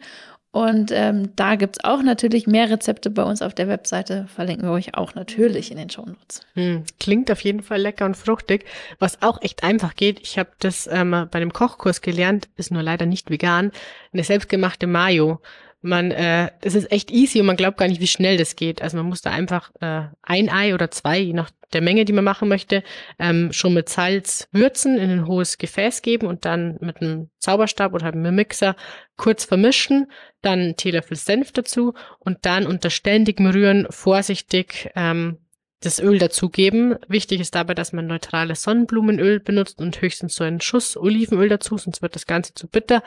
Und 0.54 0.92
ähm, 0.92 1.34
da 1.34 1.56
gibt's 1.56 1.82
auch 1.82 2.00
natürlich 2.00 2.46
mehr 2.46 2.70
Rezepte 2.70 3.10
bei 3.10 3.24
uns 3.24 3.42
auf 3.42 3.54
der 3.54 3.66
Webseite. 3.66 4.28
Verlinken 4.32 4.68
wir 4.68 4.72
euch 4.72 4.94
auch 4.94 5.16
natürlich 5.16 5.72
in 5.72 5.78
den 5.78 5.90
Shownotes. 5.90 6.42
Hm, 6.54 6.84
klingt 7.00 7.28
auf 7.32 7.40
jeden 7.40 7.60
Fall 7.64 7.80
lecker 7.80 8.04
und 8.04 8.16
fruchtig. 8.16 8.64
Was 9.00 9.20
auch 9.20 9.42
echt 9.42 9.64
einfach 9.64 9.96
geht, 9.96 10.20
ich 10.20 10.38
habe 10.38 10.50
das 10.60 10.86
ähm, 10.86 11.10
bei 11.10 11.40
einem 11.40 11.52
Kochkurs 11.52 12.02
gelernt, 12.02 12.48
ist 12.56 12.70
nur 12.70 12.84
leider 12.84 13.04
nicht 13.04 13.30
vegan, 13.30 13.72
eine 14.12 14.22
selbstgemachte 14.22 14.86
Mayo. 14.86 15.40
Man, 15.86 16.12
äh, 16.12 16.50
es 16.62 16.74
ist 16.74 16.90
echt 16.90 17.10
easy 17.10 17.40
und 17.40 17.46
man 17.46 17.56
glaubt 17.56 17.76
gar 17.76 17.88
nicht, 17.88 18.00
wie 18.00 18.06
schnell 18.06 18.38
das 18.38 18.56
geht. 18.56 18.80
Also 18.80 18.96
man 18.96 19.04
muss 19.04 19.20
da 19.20 19.30
einfach 19.30 19.70
äh, 19.82 20.04
ein 20.22 20.48
Ei 20.48 20.72
oder 20.72 20.90
zwei, 20.90 21.18
je 21.18 21.34
nach 21.34 21.50
der 21.74 21.82
Menge, 21.82 22.06
die 22.06 22.14
man 22.14 22.24
machen 22.24 22.48
möchte, 22.48 22.82
ähm, 23.18 23.52
schon 23.52 23.74
mit 23.74 23.90
Salz 23.90 24.48
würzen, 24.50 24.96
in 24.96 25.10
ein 25.10 25.26
hohes 25.26 25.58
Gefäß 25.58 26.00
geben 26.00 26.26
und 26.26 26.46
dann 26.46 26.78
mit 26.80 27.02
einem 27.02 27.28
Zauberstab 27.38 27.92
oder 27.92 28.06
mit 28.06 28.16
einem 28.16 28.34
Mixer 28.34 28.76
kurz 29.18 29.44
vermischen, 29.44 30.10
dann 30.40 30.60
einen 30.60 30.76
Teelöffel 30.76 31.18
Senf 31.18 31.52
dazu 31.52 31.92
und 32.18 32.38
dann 32.46 32.66
unter 32.66 32.88
ständigem 32.88 33.46
Rühren 33.46 33.86
vorsichtig 33.90 34.90
ähm, 34.96 35.36
das 35.80 36.00
Öl 36.00 36.18
dazugeben. 36.18 36.96
Wichtig 37.08 37.40
ist 37.40 37.54
dabei, 37.54 37.74
dass 37.74 37.92
man 37.92 38.06
neutrales 38.06 38.62
Sonnenblumenöl 38.62 39.40
benutzt 39.40 39.80
und 39.80 40.00
höchstens 40.00 40.34
so 40.34 40.44
einen 40.44 40.60
Schuss 40.60 40.96
Olivenöl 40.96 41.48
dazu, 41.48 41.76
sonst 41.76 42.02
wird 42.02 42.14
das 42.14 42.26
Ganze 42.26 42.54
zu 42.54 42.68
bitter. 42.68 43.02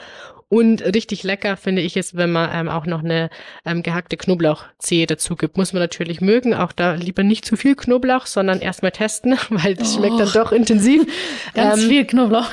Und 0.49 0.81
richtig 0.81 1.23
lecker 1.23 1.57
finde 1.57 1.81
ich 1.81 1.97
es, 1.97 2.15
wenn 2.15 2.31
man 2.31 2.49
ähm, 2.53 2.69
auch 2.69 2.85
noch 2.85 3.03
eine 3.03 3.29
ähm, 3.65 3.83
gehackte 3.83 4.15
Knoblauchzehe 4.15 5.05
dazu 5.05 5.35
gibt. 5.35 5.57
Muss 5.57 5.73
man 5.73 5.81
natürlich 5.81 6.21
mögen, 6.21 6.53
auch 6.53 6.71
da 6.71 6.93
lieber 6.93 7.23
nicht 7.23 7.43
zu 7.43 7.57
viel 7.57 7.75
Knoblauch, 7.75 8.25
sondern 8.25 8.61
erstmal 8.61 8.91
testen, 8.91 9.37
weil 9.49 9.75
das 9.75 9.93
oh. 9.93 9.97
schmeckt 9.97 10.19
dann 10.19 10.31
doch 10.31 10.53
intensiv. 10.53 11.05
Ganz 11.53 11.83
ähm, 11.83 11.89
viel 11.89 12.05
Knoblauch. 12.05 12.49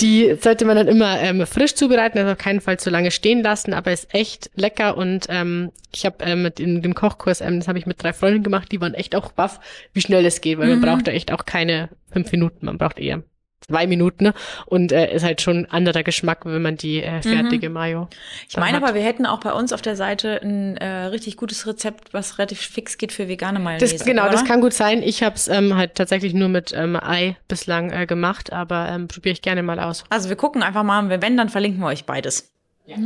die 0.00 0.36
sollte 0.40 0.64
man 0.64 0.76
dann 0.76 0.88
immer 0.88 1.20
ähm, 1.20 1.46
frisch 1.46 1.74
zubereiten, 1.76 2.18
also 2.18 2.32
auf 2.32 2.38
keinen 2.38 2.60
Fall 2.60 2.80
zu 2.80 2.90
lange 2.90 3.12
stehen 3.12 3.42
lassen, 3.44 3.74
aber 3.74 3.92
ist 3.92 4.12
echt 4.12 4.50
lecker 4.56 4.96
und 4.96 5.26
ähm, 5.28 5.70
ich 5.92 6.06
habe 6.06 6.24
ähm, 6.24 6.50
in 6.58 6.82
dem 6.82 6.94
Kochkurs, 6.94 7.40
ähm, 7.40 7.58
das 7.58 7.68
habe 7.68 7.78
ich 7.78 7.86
mit 7.86 8.02
drei 8.02 8.12
Freunden 8.12 8.42
gemacht, 8.42 8.70
die 8.70 8.80
waren 8.80 8.94
echt 8.94 9.14
auch 9.16 9.32
baff, 9.32 9.49
wie 9.92 10.00
schnell 10.00 10.22
das 10.22 10.40
geht, 10.40 10.58
weil 10.58 10.66
mhm. 10.66 10.80
man 10.80 10.90
braucht 10.90 11.08
da 11.08 11.12
echt 11.12 11.32
auch 11.32 11.44
keine 11.44 11.88
fünf 12.12 12.30
Minuten, 12.30 12.66
man 12.66 12.78
braucht 12.78 12.98
eher 12.98 13.22
zwei 13.60 13.86
Minuten 13.86 14.24
ne? 14.24 14.34
und 14.66 14.92
äh, 14.92 15.14
ist 15.14 15.24
halt 15.24 15.40
schon 15.40 15.66
anderer 15.66 16.02
Geschmack, 16.02 16.44
wenn 16.44 16.62
man 16.62 16.76
die 16.76 17.02
äh, 17.02 17.22
fertige 17.22 17.68
mhm. 17.68 17.74
Mayo. 17.74 18.08
Ich 18.48 18.56
meine 18.56 18.76
hat. 18.76 18.82
aber, 18.82 18.94
wir 18.94 19.02
hätten 19.02 19.26
auch 19.26 19.40
bei 19.40 19.52
uns 19.52 19.72
auf 19.72 19.82
der 19.82 19.96
Seite 19.96 20.40
ein 20.42 20.76
äh, 20.76 20.86
richtig 21.06 21.36
gutes 21.36 21.66
Rezept, 21.66 22.12
was 22.12 22.38
relativ 22.38 22.60
fix 22.60 22.98
geht 22.98 23.12
für 23.12 23.28
vegane 23.28 23.58
Mayonnaise. 23.58 23.94
Das, 23.94 24.04
genau, 24.04 24.22
oder? 24.22 24.32
das 24.32 24.44
kann 24.44 24.60
gut 24.60 24.72
sein. 24.72 25.02
Ich 25.02 25.22
habe 25.22 25.36
es 25.36 25.48
ähm, 25.48 25.76
halt 25.76 25.94
tatsächlich 25.94 26.34
nur 26.34 26.48
mit 26.48 26.72
ähm, 26.74 26.96
Ei 26.96 27.36
bislang 27.48 27.90
äh, 27.90 28.06
gemacht, 28.06 28.52
aber 28.52 28.88
ähm, 28.88 29.08
probiere 29.08 29.32
ich 29.32 29.42
gerne 29.42 29.62
mal 29.62 29.78
aus. 29.78 30.04
Also 30.10 30.28
wir 30.28 30.36
gucken 30.36 30.62
einfach 30.62 30.82
mal, 30.82 31.08
wenn, 31.22 31.36
dann 31.36 31.48
verlinken 31.48 31.80
wir 31.80 31.86
euch 31.86 32.04
beides. 32.04 32.52
Ja. 32.86 32.96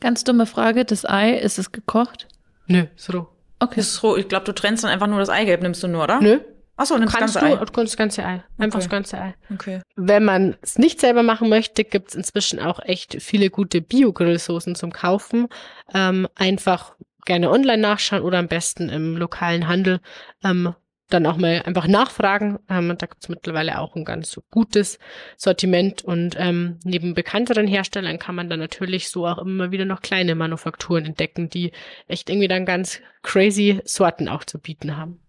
Ganz 0.00 0.24
dumme 0.24 0.46
Frage, 0.46 0.84
das 0.84 1.04
Ei, 1.04 1.32
ist 1.32 1.58
es 1.58 1.72
gekocht? 1.72 2.28
Nö, 2.66 2.84
ist 2.94 3.12
roh. 3.12 3.26
Okay. 3.60 3.80
Ist 3.80 4.02
roh. 4.02 4.16
Ich 4.16 4.28
glaube, 4.28 4.44
du 4.46 4.52
trennst 4.52 4.84
dann 4.84 4.90
einfach 4.90 5.06
nur 5.06 5.18
das 5.18 5.28
Eigelb, 5.28 5.62
nimmst 5.62 5.82
du 5.82 5.88
nur, 5.88 6.02
oder? 6.04 6.20
Nö, 6.20 6.40
Achso, 6.76 6.96
nimmst 6.96 7.14
das 7.14 7.20
ganze 7.34 7.42
Ei. 7.42 7.56
Du, 7.56 7.72
kannst 7.72 7.92
das 7.92 7.96
ganze 7.98 8.24
Ei. 8.24 8.42
Einfach 8.56 8.78
Okay. 8.78 8.84
das 8.84 8.88
ganze 8.88 9.20
Ei. 9.20 9.34
Okay. 9.52 9.82
Wenn 9.96 10.24
man 10.24 10.56
es 10.62 10.78
nicht 10.78 10.98
selber 10.98 11.22
machen 11.22 11.50
möchte, 11.50 11.84
gibt 11.84 12.08
es 12.08 12.14
inzwischen 12.14 12.58
auch 12.58 12.80
echt 12.82 13.20
viele 13.20 13.50
gute 13.50 13.82
Bio-Grillsoßen 13.82 14.74
zum 14.74 14.90
Kaufen. 14.90 15.48
Ähm, 15.92 16.26
einfach 16.36 16.94
gerne 17.26 17.50
online 17.50 17.82
nachschauen 17.82 18.22
oder 18.22 18.38
am 18.38 18.48
besten 18.48 18.88
im 18.88 19.18
lokalen 19.18 19.68
Handel 19.68 20.00
ähm, 20.42 20.74
dann 21.10 21.26
auch 21.26 21.36
mal 21.36 21.62
einfach 21.64 21.86
nachfragen. 21.86 22.58
Ähm, 22.68 22.94
da 22.98 23.06
gibt 23.06 23.22
es 23.22 23.28
mittlerweile 23.28 23.78
auch 23.78 23.96
ein 23.96 24.04
ganz 24.04 24.40
gutes 24.50 24.98
Sortiment 25.36 26.02
und 26.02 26.36
ähm, 26.38 26.78
neben 26.84 27.14
bekannteren 27.14 27.66
Herstellern 27.66 28.18
kann 28.18 28.34
man 28.34 28.48
dann 28.48 28.60
natürlich 28.60 29.10
so 29.10 29.26
auch 29.26 29.38
immer 29.38 29.70
wieder 29.70 29.84
noch 29.84 30.00
kleine 30.00 30.34
Manufakturen 30.34 31.04
entdecken, 31.04 31.50
die 31.50 31.72
echt 32.08 32.30
irgendwie 32.30 32.48
dann 32.48 32.64
ganz 32.64 33.00
crazy 33.22 33.80
Sorten 33.84 34.28
auch 34.28 34.44
zu 34.44 34.58
bieten 34.58 34.96
haben. 34.96 35.20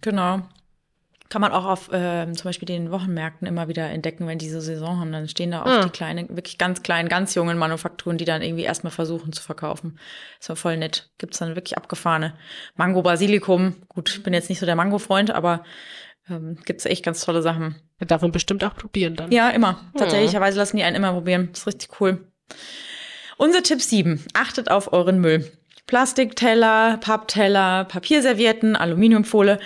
Genau. 0.00 0.42
Kann 1.28 1.40
man 1.40 1.52
auch 1.52 1.64
auf 1.64 1.90
ähm, 1.92 2.34
zum 2.36 2.44
Beispiel 2.44 2.66
den 2.66 2.90
Wochenmärkten 2.90 3.48
immer 3.48 3.66
wieder 3.68 3.88
entdecken, 3.90 4.26
wenn 4.28 4.38
die 4.38 4.48
so 4.48 4.60
Saison 4.60 5.00
haben. 5.00 5.10
Dann 5.12 5.28
stehen 5.28 5.50
da 5.50 5.62
auch 5.62 5.66
Ah. 5.66 5.82
die 5.84 5.90
kleinen, 5.90 6.28
wirklich 6.28 6.56
ganz 6.58 6.82
kleinen, 6.82 7.08
ganz 7.08 7.34
jungen 7.34 7.58
Manufakturen, 7.58 8.16
die 8.18 8.24
dann 8.24 8.42
irgendwie 8.42 8.62
erstmal 8.64 8.92
versuchen 8.92 9.32
zu 9.32 9.42
verkaufen. 9.42 9.98
Das 10.38 10.48
war 10.50 10.56
voll 10.56 10.76
nett. 10.76 11.10
Gibt's 11.18 11.38
dann 11.38 11.56
wirklich 11.56 11.76
abgefahrene. 11.76 12.34
Mango, 12.76 13.02
Basilikum. 13.02 13.74
Gut, 13.88 14.10
ich 14.10 14.22
bin 14.22 14.34
jetzt 14.34 14.48
nicht 14.48 14.60
so 14.60 14.66
der 14.66 14.76
Mango-Freund, 14.76 15.30
aber 15.32 15.64
ähm, 16.30 16.58
gibt's 16.64 16.86
echt 16.86 17.04
ganz 17.04 17.24
tolle 17.24 17.42
Sachen. 17.42 17.76
Darf 17.98 18.22
man 18.22 18.30
bestimmt 18.32 18.62
auch 18.64 18.74
probieren 18.76 19.16
dann. 19.16 19.32
Ja, 19.32 19.50
immer. 19.50 19.80
Tatsächlicherweise 19.98 20.58
lassen 20.58 20.76
die 20.76 20.82
einen 20.84 20.96
immer 20.96 21.12
probieren. 21.12 21.48
Das 21.50 21.60
ist 21.60 21.66
richtig 21.66 22.00
cool. 22.00 22.26
Unser 23.36 23.62
Tipp 23.62 23.82
7. 23.82 24.24
Achtet 24.34 24.70
auf 24.70 24.92
euren 24.92 25.20
Müll. 25.20 25.50
Plastikteller, 25.86 26.98
Pappteller, 26.98 27.84
Papierservietten, 27.84 28.76
Aluminiumfolie. 28.76 29.58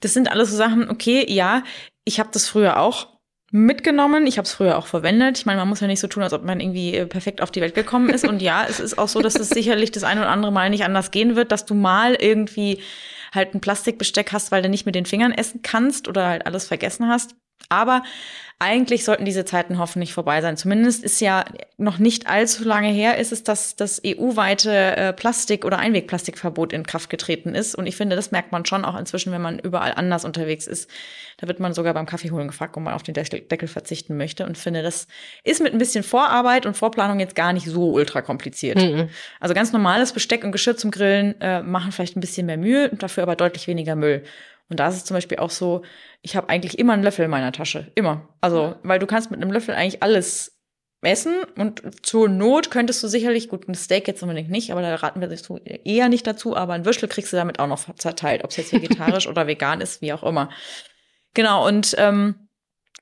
Das 0.00 0.14
sind 0.14 0.30
alles 0.30 0.50
so 0.50 0.56
Sachen, 0.56 0.90
okay, 0.90 1.24
ja, 1.28 1.62
ich 2.04 2.20
habe 2.20 2.30
das 2.32 2.48
früher 2.48 2.80
auch 2.80 3.18
mitgenommen. 3.50 4.26
Ich 4.26 4.38
habe 4.38 4.46
es 4.46 4.52
früher 4.52 4.76
auch 4.76 4.86
verwendet. 4.86 5.38
Ich 5.38 5.46
meine, 5.46 5.58
man 5.58 5.68
muss 5.68 5.80
ja 5.80 5.86
nicht 5.86 6.00
so 6.00 6.06
tun, 6.06 6.22
als 6.22 6.32
ob 6.32 6.44
man 6.44 6.60
irgendwie 6.60 6.94
äh, 6.94 7.06
perfekt 7.06 7.40
auf 7.40 7.50
die 7.50 7.60
Welt 7.60 7.74
gekommen 7.74 8.10
ist. 8.10 8.26
Und 8.26 8.42
ja, 8.42 8.64
es 8.68 8.80
ist 8.80 8.98
auch 8.98 9.08
so, 9.08 9.20
dass 9.20 9.36
es 9.36 9.48
sicherlich 9.48 9.90
das 9.90 10.04
ein 10.04 10.18
oder 10.18 10.28
andere 10.28 10.52
Mal 10.52 10.70
nicht 10.70 10.84
anders 10.84 11.10
gehen 11.10 11.36
wird, 11.36 11.52
dass 11.52 11.64
du 11.64 11.74
mal 11.74 12.14
irgendwie 12.14 12.82
halt 13.32 13.54
ein 13.54 13.60
Plastikbesteck 13.60 14.32
hast, 14.32 14.52
weil 14.52 14.62
du 14.62 14.68
nicht 14.68 14.86
mit 14.86 14.94
den 14.94 15.06
Fingern 15.06 15.32
essen 15.32 15.62
kannst 15.62 16.08
oder 16.08 16.26
halt 16.26 16.46
alles 16.46 16.66
vergessen 16.66 17.08
hast. 17.08 17.34
Aber 17.68 18.02
eigentlich 18.60 19.04
sollten 19.04 19.24
diese 19.24 19.44
Zeiten 19.44 19.78
hoffentlich 19.78 20.12
vorbei 20.12 20.40
sein. 20.40 20.56
Zumindest 20.56 21.04
ist 21.04 21.20
ja 21.20 21.44
noch 21.76 21.98
nicht 21.98 22.26
allzu 22.26 22.64
lange 22.64 22.88
her, 22.88 23.16
ist 23.18 23.30
es, 23.30 23.44
dass 23.44 23.76
das 23.76 24.02
EU-weite 24.04 24.96
äh, 24.96 25.12
Plastik- 25.12 25.64
oder 25.64 25.78
Einwegplastikverbot 25.78 26.72
in 26.72 26.84
Kraft 26.84 27.08
getreten 27.08 27.54
ist. 27.54 27.76
Und 27.76 27.86
ich 27.86 27.96
finde, 27.96 28.16
das 28.16 28.32
merkt 28.32 28.50
man 28.50 28.66
schon 28.66 28.84
auch 28.84 28.98
inzwischen, 28.98 29.32
wenn 29.32 29.42
man 29.42 29.60
überall 29.60 29.92
anders 29.94 30.24
unterwegs 30.24 30.66
ist. 30.66 30.90
Da 31.36 31.46
wird 31.46 31.60
man 31.60 31.72
sogar 31.72 31.94
beim 31.94 32.06
Kaffee 32.06 32.32
holen 32.32 32.48
gefragt, 32.48 32.76
ob 32.76 32.82
man 32.82 32.94
auf 32.94 33.04
den 33.04 33.14
Deckel, 33.14 33.68
verzichten 33.68 34.16
möchte. 34.16 34.44
Und 34.44 34.58
finde, 34.58 34.82
das 34.82 35.06
ist 35.44 35.62
mit 35.62 35.72
ein 35.72 35.78
bisschen 35.78 36.02
Vorarbeit 36.02 36.66
und 36.66 36.76
Vorplanung 36.76 37.20
jetzt 37.20 37.36
gar 37.36 37.52
nicht 37.52 37.66
so 37.66 37.92
ultra 37.92 38.22
kompliziert. 38.22 38.78
Mhm. 38.78 39.08
Also 39.38 39.54
ganz 39.54 39.72
normales 39.72 40.12
Besteck 40.12 40.42
und 40.42 40.50
Geschirr 40.50 40.76
zum 40.76 40.90
Grillen 40.90 41.40
äh, 41.40 41.62
machen 41.62 41.92
vielleicht 41.92 42.16
ein 42.16 42.20
bisschen 42.20 42.46
mehr 42.46 42.56
Mühe, 42.56 42.88
dafür 42.88 43.22
aber 43.22 43.36
deutlich 43.36 43.68
weniger 43.68 43.94
Müll. 43.94 44.24
Und 44.68 44.80
da 44.80 44.88
ist 44.88 44.96
es 44.96 45.04
zum 45.04 45.14
Beispiel 45.14 45.38
auch 45.38 45.50
so, 45.50 45.82
ich 46.22 46.36
habe 46.36 46.48
eigentlich 46.48 46.78
immer 46.78 46.92
einen 46.92 47.02
Löffel 47.02 47.24
in 47.24 47.30
meiner 47.30 47.52
Tasche. 47.52 47.90
Immer. 47.94 48.28
Also, 48.40 48.76
weil 48.82 48.98
du 48.98 49.06
kannst 49.06 49.30
mit 49.30 49.40
einem 49.40 49.52
Löffel 49.52 49.74
eigentlich 49.74 50.02
alles 50.02 50.58
essen 51.02 51.44
und 51.56 52.04
zur 52.04 52.28
Not 52.28 52.70
könntest 52.70 53.02
du 53.02 53.08
sicherlich, 53.08 53.48
gut, 53.48 53.68
ein 53.68 53.74
Steak 53.74 54.08
jetzt 54.08 54.22
unbedingt 54.22 54.50
nicht, 54.50 54.72
aber 54.72 54.82
da 54.82 54.94
raten 54.96 55.20
wir 55.20 55.28
dazu 55.28 55.58
eher 55.64 56.08
nicht 56.08 56.26
dazu, 56.26 56.56
aber 56.56 56.72
ein 56.72 56.84
Würstel 56.84 57.08
kriegst 57.08 57.32
du 57.32 57.36
damit 57.36 57.60
auch 57.60 57.68
noch 57.68 57.94
zerteilt, 57.94 58.42
ob 58.42 58.50
es 58.50 58.56
jetzt 58.56 58.72
vegetarisch 58.72 59.26
oder 59.28 59.46
vegan 59.46 59.80
ist, 59.80 60.02
wie 60.02 60.12
auch 60.12 60.24
immer. 60.24 60.50
Genau, 61.34 61.66
und 61.66 61.94
ähm, 61.98 62.48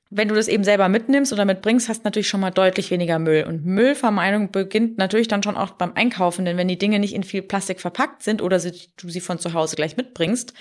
wenn 0.09 0.27
du 0.27 0.35
das 0.35 0.47
eben 0.47 0.63
selber 0.63 0.89
mitnimmst 0.89 1.33
oder 1.33 1.43
mitbringst, 1.43 1.89
hast 1.89 1.99
du 1.99 2.03
natürlich 2.05 2.29
schon 2.29 2.39
mal 2.39 2.51
deutlich 2.51 2.91
weniger 2.91 3.19
Müll. 3.19 3.43
Und 3.47 3.65
Müllvermeidung 3.65 4.51
beginnt 4.51 4.97
natürlich 4.97 5.27
dann 5.27 5.43
schon 5.43 5.57
auch 5.57 5.71
beim 5.71 5.93
Einkaufen, 5.95 6.45
denn 6.45 6.55
wenn 6.55 6.67
die 6.67 6.77
Dinge 6.77 6.99
nicht 6.99 7.13
in 7.13 7.23
viel 7.23 7.41
Plastik 7.41 7.81
verpackt 7.81 8.23
sind 8.23 8.41
oder 8.41 8.59
du 8.59 9.09
sie 9.09 9.21
von 9.21 9.39
zu 9.39 9.53
Hause 9.53 9.75
gleich 9.75 9.97
mitbringst, 9.97 10.53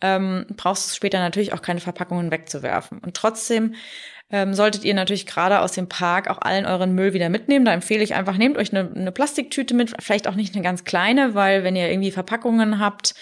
ähm, 0.00 0.46
brauchst 0.56 0.90
du 0.90 0.94
später 0.94 1.18
natürlich 1.18 1.52
auch 1.52 1.62
keine 1.62 1.80
Verpackungen 1.80 2.30
wegzuwerfen. 2.30 2.98
Und 2.98 3.16
trotzdem 3.16 3.74
ähm, 4.30 4.54
solltet 4.54 4.84
ihr 4.84 4.94
natürlich 4.94 5.26
gerade 5.26 5.60
aus 5.60 5.72
dem 5.72 5.88
Park 5.88 6.28
auch 6.28 6.38
allen 6.38 6.66
euren 6.66 6.94
Müll 6.94 7.12
wieder 7.12 7.28
mitnehmen. 7.28 7.64
Da 7.64 7.72
empfehle 7.72 8.02
ich 8.02 8.14
einfach, 8.14 8.36
nehmt 8.36 8.56
euch 8.56 8.74
eine, 8.74 8.90
eine 8.94 9.12
Plastiktüte 9.12 9.74
mit, 9.74 9.94
vielleicht 10.00 10.26
auch 10.26 10.34
nicht 10.34 10.54
eine 10.54 10.64
ganz 10.64 10.84
kleine, 10.84 11.34
weil 11.34 11.62
wenn 11.64 11.76
ihr 11.76 11.90
irgendwie 11.90 12.10
Verpackungen 12.10 12.78
habt 12.78 13.14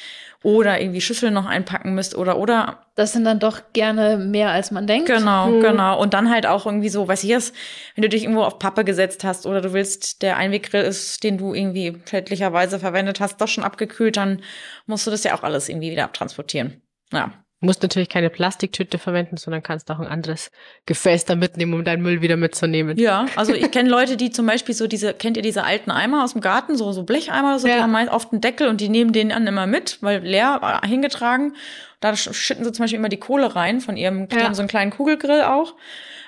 oder 0.42 0.80
irgendwie 0.80 1.00
Schüsseln 1.00 1.34
noch 1.34 1.46
einpacken 1.46 1.94
müsst 1.94 2.16
oder 2.16 2.38
oder 2.38 2.86
Das 2.94 3.12
sind 3.12 3.24
dann 3.24 3.38
doch 3.38 3.60
gerne 3.72 4.16
mehr, 4.16 4.50
als 4.50 4.70
man 4.70 4.86
denkt. 4.86 5.06
Genau, 5.06 5.50
genau. 5.60 6.00
Und 6.00 6.14
dann 6.14 6.30
halt 6.30 6.46
auch 6.46 6.66
irgendwie 6.66 6.88
so, 6.88 7.06
weiß 7.06 7.24
ich 7.24 7.30
es, 7.30 7.52
wenn 7.94 8.02
du 8.02 8.08
dich 8.08 8.24
irgendwo 8.24 8.42
auf 8.42 8.58
Pappe 8.58 8.84
gesetzt 8.84 9.24
hast 9.24 9.46
oder 9.46 9.60
du 9.60 9.72
willst, 9.72 10.22
der 10.22 10.36
Einweggrill 10.36 10.82
ist, 10.82 11.22
den 11.22 11.38
du 11.38 11.54
irgendwie 11.54 11.98
schädlicherweise 12.08 12.78
verwendet 12.78 13.20
hast, 13.20 13.40
doch 13.40 13.48
schon 13.48 13.64
abgekühlt, 13.64 14.16
dann 14.16 14.42
musst 14.86 15.06
du 15.06 15.10
das 15.10 15.24
ja 15.24 15.34
auch 15.36 15.42
alles 15.42 15.68
irgendwie 15.68 15.92
wieder 15.92 16.04
abtransportieren. 16.04 16.82
Ja. 17.12 17.32
Du 17.62 17.66
musst 17.66 17.80
natürlich 17.80 18.08
keine 18.08 18.28
Plastiktüte 18.28 18.98
verwenden, 18.98 19.36
sondern 19.36 19.62
kannst 19.62 19.88
auch 19.92 20.00
ein 20.00 20.08
anderes 20.08 20.50
Gefäß 20.86 21.26
da 21.26 21.36
mitnehmen, 21.36 21.72
um 21.74 21.84
deinen 21.84 22.02
Müll 22.02 22.20
wieder 22.20 22.36
mitzunehmen. 22.36 22.98
Ja, 22.98 23.26
also 23.36 23.54
ich 23.54 23.70
kenne 23.70 23.88
Leute, 23.88 24.16
die 24.16 24.30
zum 24.30 24.46
Beispiel 24.46 24.74
so 24.74 24.88
diese, 24.88 25.14
kennt 25.14 25.36
ihr 25.36 25.44
diese 25.44 25.62
alten 25.62 25.92
Eimer 25.92 26.24
aus 26.24 26.32
dem 26.32 26.40
Garten, 26.40 26.76
so, 26.76 26.90
so 26.90 27.04
Blecheimer, 27.04 27.60
so, 27.60 27.68
die 27.68 27.72
Ja. 27.72 27.82
haben 27.82 27.92
meist 27.92 28.10
oft 28.10 28.32
einen 28.32 28.40
Deckel 28.40 28.66
und 28.66 28.80
die 28.80 28.88
nehmen 28.88 29.12
den 29.12 29.28
dann 29.28 29.46
immer 29.46 29.68
mit, 29.68 29.98
weil 30.00 30.22
leer 30.24 30.80
äh, 30.82 30.86
hingetragen. 30.88 31.54
Da 32.00 32.10
sch- 32.10 32.34
schütten 32.34 32.64
sie 32.64 32.72
zum 32.72 32.82
Beispiel 32.82 32.98
immer 32.98 33.08
die 33.08 33.18
Kohle 33.20 33.54
rein 33.54 33.80
von 33.80 33.96
ihrem, 33.96 34.26
die 34.28 34.34
Ja. 34.34 34.42
haben 34.42 34.54
so 34.54 34.62
einen 34.62 34.68
kleinen 34.68 34.90
Kugelgrill 34.90 35.42
auch. 35.42 35.74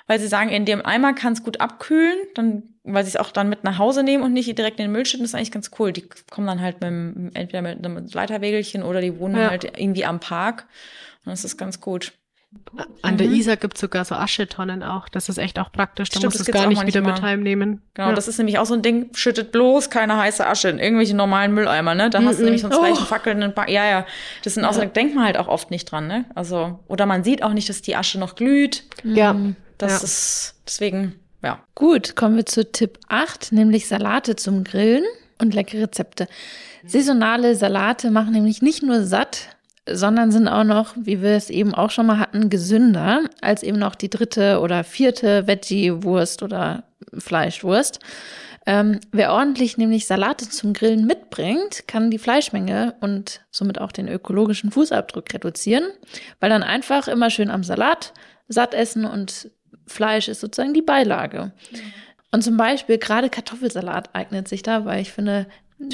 weil 0.07 0.21
sie 0.21 0.29
sagen, 0.29 0.51
in 0.51 0.67
dem 0.67 0.85
Eimer 0.85 1.15
kann 1.15 1.33
es 1.33 1.43
gut 1.43 1.61
abkühlen, 1.63 2.15
dann, 2.35 2.63
weil 2.85 3.03
sie 3.05 3.09
es 3.09 3.17
auch 3.17 3.31
dann 3.33 3.49
mit 3.49 3.65
nach 3.65 3.79
Hause 3.79 4.03
nehmen 4.03 4.23
und 4.23 4.35
nicht 4.35 4.57
direkt 4.59 4.79
in 4.79 4.85
den 4.85 4.93
Müll 4.93 5.07
schütten, 5.07 5.25
das 5.25 5.31
ist 5.31 5.35
eigentlich 5.35 5.51
ganz 5.51 5.71
cool. 5.79 5.93
Die 5.93 6.05
kommen 6.31 6.47
dann 6.47 6.61
halt 6.61 6.81
mit, 6.83 7.35
entweder 7.35 7.63
mit 7.63 7.79
einem 7.85 8.07
Leiterwägelchen 8.13 8.83
oder 8.83 9.01
die 9.01 9.19
wohnen 9.19 9.37
Ja. 9.41 9.49
halt 9.49 9.65
irgendwie 9.65 10.05
am 10.05 10.21
Park. 10.21 10.67
Das 11.25 11.45
ist 11.45 11.57
ganz 11.57 11.81
gut. 11.81 12.13
An 13.03 13.17
der 13.17 13.27
Isar 13.27 13.57
gibt's 13.57 13.81
sogar 13.81 14.05
so 14.05 14.15
Aschetonnen 14.15 14.85
auch. 14.85 15.09
Das 15.09 15.29
ist 15.29 15.39
echt 15.39 15.59
auch 15.59 15.73
praktisch. 15.73 16.09
Da 16.11 16.19
Stimmt, 16.21 16.25
musst 16.35 16.39
das 16.41 16.47
du 16.47 16.53
es 16.53 16.57
gar 16.63 16.69
nicht 16.69 16.87
wieder 16.87 17.01
mit 17.01 17.21
heimnehmen. 17.21 17.83
Genau, 17.95 18.11
ja. 18.11 18.15
das 18.15 18.29
ist 18.29 18.39
nämlich 18.39 18.59
auch 18.59 18.67
so 18.67 18.75
ein 18.75 18.83
Ding, 18.83 19.11
schüttet 19.13 19.51
bloß 19.51 19.91
keine 19.91 20.17
heiße 20.17 20.47
Asche 20.47 20.69
in 20.69 20.79
irgendwelche 20.79 21.17
normalen 21.17 21.53
Mülleimer, 21.53 21.97
ne? 21.97 22.11
Da 22.11 22.23
hast 22.23 22.37
du 22.37 22.43
Mhm. 22.43 22.45
nämlich 22.45 22.63
sonst 22.63 22.79
gleich 22.79 22.95
Oh. 22.95 22.99
einen 22.99 23.07
fackelnden 23.07 23.55
ba 23.55 23.67
Ja, 23.69 23.85
ja. 23.87 24.07
Das 24.45 24.55
sind 24.55 24.65
auch 24.65 24.73
so, 24.73 24.81
da 24.81 24.87
denkt 24.87 25.17
man 25.17 25.25
halt 25.25 25.37
auch 25.37 25.49
oft 25.49 25.73
nicht 25.73 25.87
dran, 25.91 26.07
ne? 26.07 26.27
Also, 26.37 26.79
oder 26.87 27.07
man 27.07 27.25
sieht 27.25 27.43
auch 27.43 27.53
nicht, 27.55 27.69
dass 27.69 27.83
die 27.83 27.97
Asche 27.97 28.19
noch 28.21 28.37
glüht. 28.37 28.85
ja. 29.03 29.35
Das 29.79 29.91
Ja. 29.99 30.05
ist 30.05 30.55
deswegen, 30.65 31.15
ja. 31.43 31.59
Gut, 31.75 32.15
kommen 32.15 32.37
wir 32.37 32.47
zu 32.47 32.71
Tipp 32.71 33.01
8, 33.09 33.51
nämlich 33.51 33.89
Salate 33.89 34.37
zum 34.37 34.63
Grillen 34.63 35.03
und 35.41 35.53
leckere 35.55 35.83
Rezepte. 35.83 36.29
Saisonale 36.87 37.57
Salate 37.57 38.13
machen 38.13 38.33
nämlich 38.33 38.63
nicht 38.63 38.85
nur 38.85 39.03
satt, 39.05 39.54
sondern 39.89 40.31
sind 40.33 40.49
auch 40.49 40.65
noch, 40.65 40.95
wie 40.97 41.21
wir 41.23 41.33
es 41.33 41.51
eben 41.51 41.75
auch 41.75 41.91
schon 41.91 42.07
mal 42.07 42.19
hatten, 42.19 42.49
gesünder 42.51 43.21
als 43.41 43.63
eben 43.63 43.79
noch 43.79 43.95
die 43.95 44.11
dritte 44.11 44.61
oder 44.61 44.83
vierte 44.85 45.47
Veggie-Wurst 45.47 46.43
oder 46.43 46.85
Fleischwurst. 47.19 48.01
Ähm, 48.67 49.01
wer 49.13 49.33
ordentlich 49.35 49.77
nämlich 49.77 50.07
Salate 50.07 50.49
zum 50.49 50.73
Grillen 50.73 51.07
mitbringt, 51.07 51.87
kann 51.87 52.11
die 52.11 52.19
Fleischmenge 52.19 52.95
und 53.01 53.43
somit 53.51 53.79
auch 53.79 53.93
den 53.93 54.09
ökologischen 54.09 54.71
Fußabdruck 54.71 55.35
reduzieren, 55.35 55.85
weil 56.41 56.49
dann 56.49 56.63
einfach 56.63 57.07
immer 57.07 57.29
schön 57.29 57.51
am 57.51 57.63
Salat 57.63 58.15
satt 58.49 58.73
essen 58.73 59.05
und 59.05 59.51
Fleisch 59.87 60.29
ist 60.29 60.41
sozusagen 60.41 60.73
die 60.73 60.81
Beilage. 60.81 61.53
Und 62.31 62.43
zum 62.43 62.57
Beispiel 62.57 62.97
gerade 62.97 63.29
Kartoffelsalat 63.29 64.15
eignet 64.15 64.49
sich 64.49 64.63
da, 64.63 64.87
weil 64.87 65.03
ich 65.03 65.13
finde, 65.13 65.47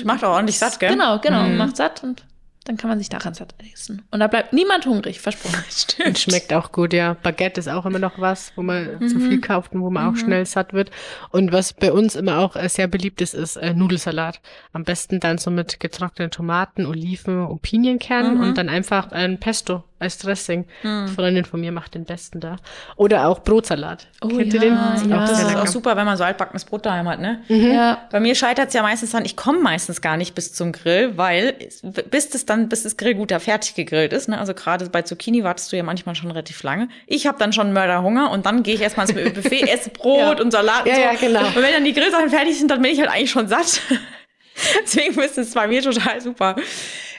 Macht 0.05 0.23
auch 0.23 0.35
ordentlich 0.35 0.59
satt, 0.59 0.79
gell? 0.79 0.91
genau, 0.91 1.19
genau, 1.19 1.43
Mhm. 1.43 1.57
macht 1.57 1.77
satt 1.77 2.05
und 2.05 2.23
dann 2.65 2.77
kann 2.77 2.91
man 2.91 2.99
sich 2.99 3.09
daran 3.09 3.33
satt 3.35 3.55
essen. 3.73 4.03
Und 4.11 4.21
da 4.21 4.27
bleibt 4.27 4.53
niemand 4.53 4.85
hungrig, 4.87 5.21
versprochen. 5.21 5.65
Stimmt. 5.71 6.09
Und 6.09 6.19
schmeckt 6.19 6.53
auch 6.53 6.73
gut, 6.73 6.93
ja. 6.93 7.15
Baguette 7.15 7.59
ist 7.61 7.69
auch 7.69 7.87
immer 7.87 7.99
noch 7.99 8.19
was, 8.19 8.53
wo 8.55 8.63
man 8.63 9.01
zu 9.09 9.19
viel 9.19 9.41
kauft 9.41 9.73
und 9.73 9.81
wo 9.81 9.91
man 9.91 10.13
auch 10.13 10.17
schnell 10.17 10.45
satt 10.45 10.73
wird. 10.73 10.91
Und 11.31 11.53
was 11.53 11.73
bei 11.73 11.91
uns 11.93 12.17
immer 12.17 12.39
auch 12.39 12.57
äh, 12.57 12.69
sehr 12.69 12.87
beliebt 12.87 13.21
ist, 13.23 13.35
ist 13.35 13.57
äh, 13.57 13.73
Nudelsalat. 13.73 14.41
Am 14.73 14.85
besten 14.85 15.21
dann 15.21 15.39
so 15.39 15.51
mit 15.51 15.81
getrockneten 15.81 16.31
Tomaten, 16.31 16.87
Oliven 16.87 17.47
und 17.47 17.63
Pinienkernen 17.63 18.35
Mhm. 18.37 18.41
und 18.43 18.59
dann 18.59 18.69
einfach 18.69 19.11
ein 19.13 19.41
Pesto 19.41 19.83
als 20.01 20.19
Dressing. 20.19 20.67
Eine 20.83 21.07
Freundin 21.09 21.45
von 21.45 21.61
mir 21.61 21.71
macht 21.71 21.95
den 21.95 22.05
besten 22.05 22.41
da. 22.41 22.57
Oder 22.97 23.29
auch 23.29 23.41
Brotsalat. 23.45 24.09
Oh 24.23 24.29
Kennt 24.29 24.53
ja, 24.53 24.55
ihr 24.55 24.71
den? 24.71 24.75
ja. 25.11 25.23
auch 25.23 25.29
Das 25.29 25.41
ist 25.43 25.55
auch 25.57 25.67
super, 25.69 25.97
wenn 25.97 26.07
man 26.07 26.17
so 26.17 26.25
altbackenes 26.25 26.65
Brot 26.65 26.85
daheim 26.87 27.09
hat, 27.09 27.21
ne? 27.21 27.43
Ja, 27.49 28.09
Bei 28.11 28.19
mir 28.19 28.35
scheitert 28.35 28.69
es 28.69 28.75
ja 28.75 28.83
meistens 28.83 29.11
dann, 29.13 29.25
ich 29.25 29.37
komme 29.37 29.61
meistens 29.61 30.01
gar 30.01 30.17
nicht 30.17 30.35
bis 30.35 30.53
zum 30.53 30.73
Grill, 30.73 31.17
weil 31.17 31.55
bis 32.11 32.31
das 32.31 32.47
dann, 32.47 32.69
bis 32.69 32.83
das 32.83 32.97
Grillgut 32.97 33.31
da 33.31 33.39
fertig 33.39 33.75
gegrillt 33.75 34.13
ist, 34.13 34.29
ne? 34.29 34.39
Also 34.39 34.55
gerade 34.55 34.89
bei 34.91 35.03
Zucchini 35.03 35.45
wartest 35.45 35.71
du 35.73 35.77
ja 35.77 35.83
manchmal 35.83 36.15
schon 36.15 36.31
relativ 36.31 36.63
lange. 36.63 36.89
Ich 37.07 37.27
habe 37.27 37.39
dann 37.39 37.53
schon 37.53 37.73
Mörderhunger 37.73 38.31
und 38.31 38.47
dann 38.47 38.63
gehe 38.63 38.75
ich 38.75 38.81
erstmal 38.81 39.09
ins 39.11 39.35
Buffet, 39.35 39.63
esse 39.71 39.91
Brot 39.91 40.39
Ja. 40.39 40.43
und 40.45 40.51
Salat 40.51 40.83
und 40.85 40.89
Ja, 40.89 40.95
so. 40.95 41.01
ja, 41.03 41.13
genau. 41.15 41.47
Und 41.47 41.57
wenn 41.57 41.73
dann 41.73 41.85
die 41.85 41.93
Grillsachen 41.93 42.31
fertig 42.31 42.59
sind, 42.59 42.71
dann 42.71 42.81
bin 42.81 42.91
ich 42.93 42.99
halt 43.01 43.11
eigentlich 43.11 43.31
schon 43.31 43.49
satt. 43.49 43.81
Deswegen 44.83 45.19
ist 45.21 45.39
es 45.39 45.55
bei 45.55 45.67
mir 45.67 45.83
total 45.83 46.21
super. 46.21 46.57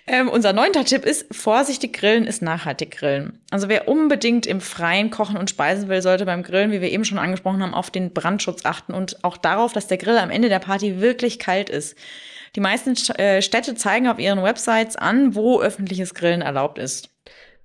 Ähm, 0.07 0.29
unser 0.29 0.51
neunter 0.51 0.83
Tipp 0.83 1.05
ist, 1.05 1.33
vorsichtig 1.33 1.93
grillen 1.93 2.25
ist 2.25 2.41
nachhaltig 2.41 2.91
grillen. 2.91 3.39
Also 3.51 3.69
wer 3.69 3.87
unbedingt 3.87 4.47
im 4.47 4.59
Freien 4.59 5.11
kochen 5.11 5.37
und 5.37 5.49
speisen 5.49 5.89
will, 5.89 6.01
sollte 6.01 6.25
beim 6.25 6.43
Grillen, 6.43 6.71
wie 6.71 6.81
wir 6.81 6.91
eben 6.91 7.05
schon 7.05 7.19
angesprochen 7.19 7.61
haben, 7.61 7.73
auf 7.73 7.91
den 7.91 8.11
Brandschutz 8.11 8.65
achten 8.65 8.93
und 8.93 9.23
auch 9.23 9.37
darauf, 9.37 9.73
dass 9.73 9.87
der 9.87 9.97
Grill 9.97 10.17
am 10.17 10.31
Ende 10.31 10.49
der 10.49 10.59
Party 10.59 10.99
wirklich 11.01 11.39
kalt 11.39 11.69
ist. 11.69 11.95
Die 12.55 12.59
meisten 12.61 12.93
St- 12.95 13.17
äh, 13.17 13.41
Städte 13.41 13.75
zeigen 13.75 14.07
auf 14.07 14.19
ihren 14.19 14.43
Websites 14.43 14.95
an, 14.95 15.35
wo 15.35 15.61
öffentliches 15.61 16.13
Grillen 16.13 16.41
erlaubt 16.41 16.79
ist. 16.79 17.09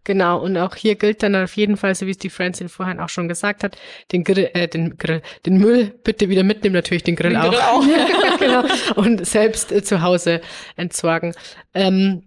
Genau, 0.05 0.39
und 0.41 0.57
auch 0.57 0.77
hier 0.77 0.95
gilt 0.95 1.25
dann 1.25 1.35
auf 1.35 1.57
jeden 1.57 1.77
Fall, 1.77 1.93
so 1.97 2.07
wie 2.07 2.13
es 2.13 2.19
die 2.19 2.31
Francine 2.31 2.69
vorhin 2.69 3.01
auch 3.01 3.09
schon 3.09 3.27
gesagt 3.27 3.65
hat, 3.65 3.77
den 4.13 4.23
Grill, 4.23 4.49
äh, 4.55 4.69
den 4.69 4.97
Grill, 4.99 5.21
den 5.45 5.59
Müll 5.59 5.93
bitte 6.05 6.29
wieder 6.29 6.45
mitnehmen, 6.45 6.77
natürlich 6.77 7.03
den 7.03 7.17
Grill 7.17 7.31
Den 7.31 7.39
auch. 7.41 7.51
Grill 7.51 7.61
auch. 7.61 8.39
genau. 8.39 8.65
Und 8.95 9.27
selbst 9.27 9.73
äh, 9.73 9.83
zu 9.83 10.03
Hause 10.03 10.43
entsorgen. 10.77 11.35
Ähm, 11.75 12.23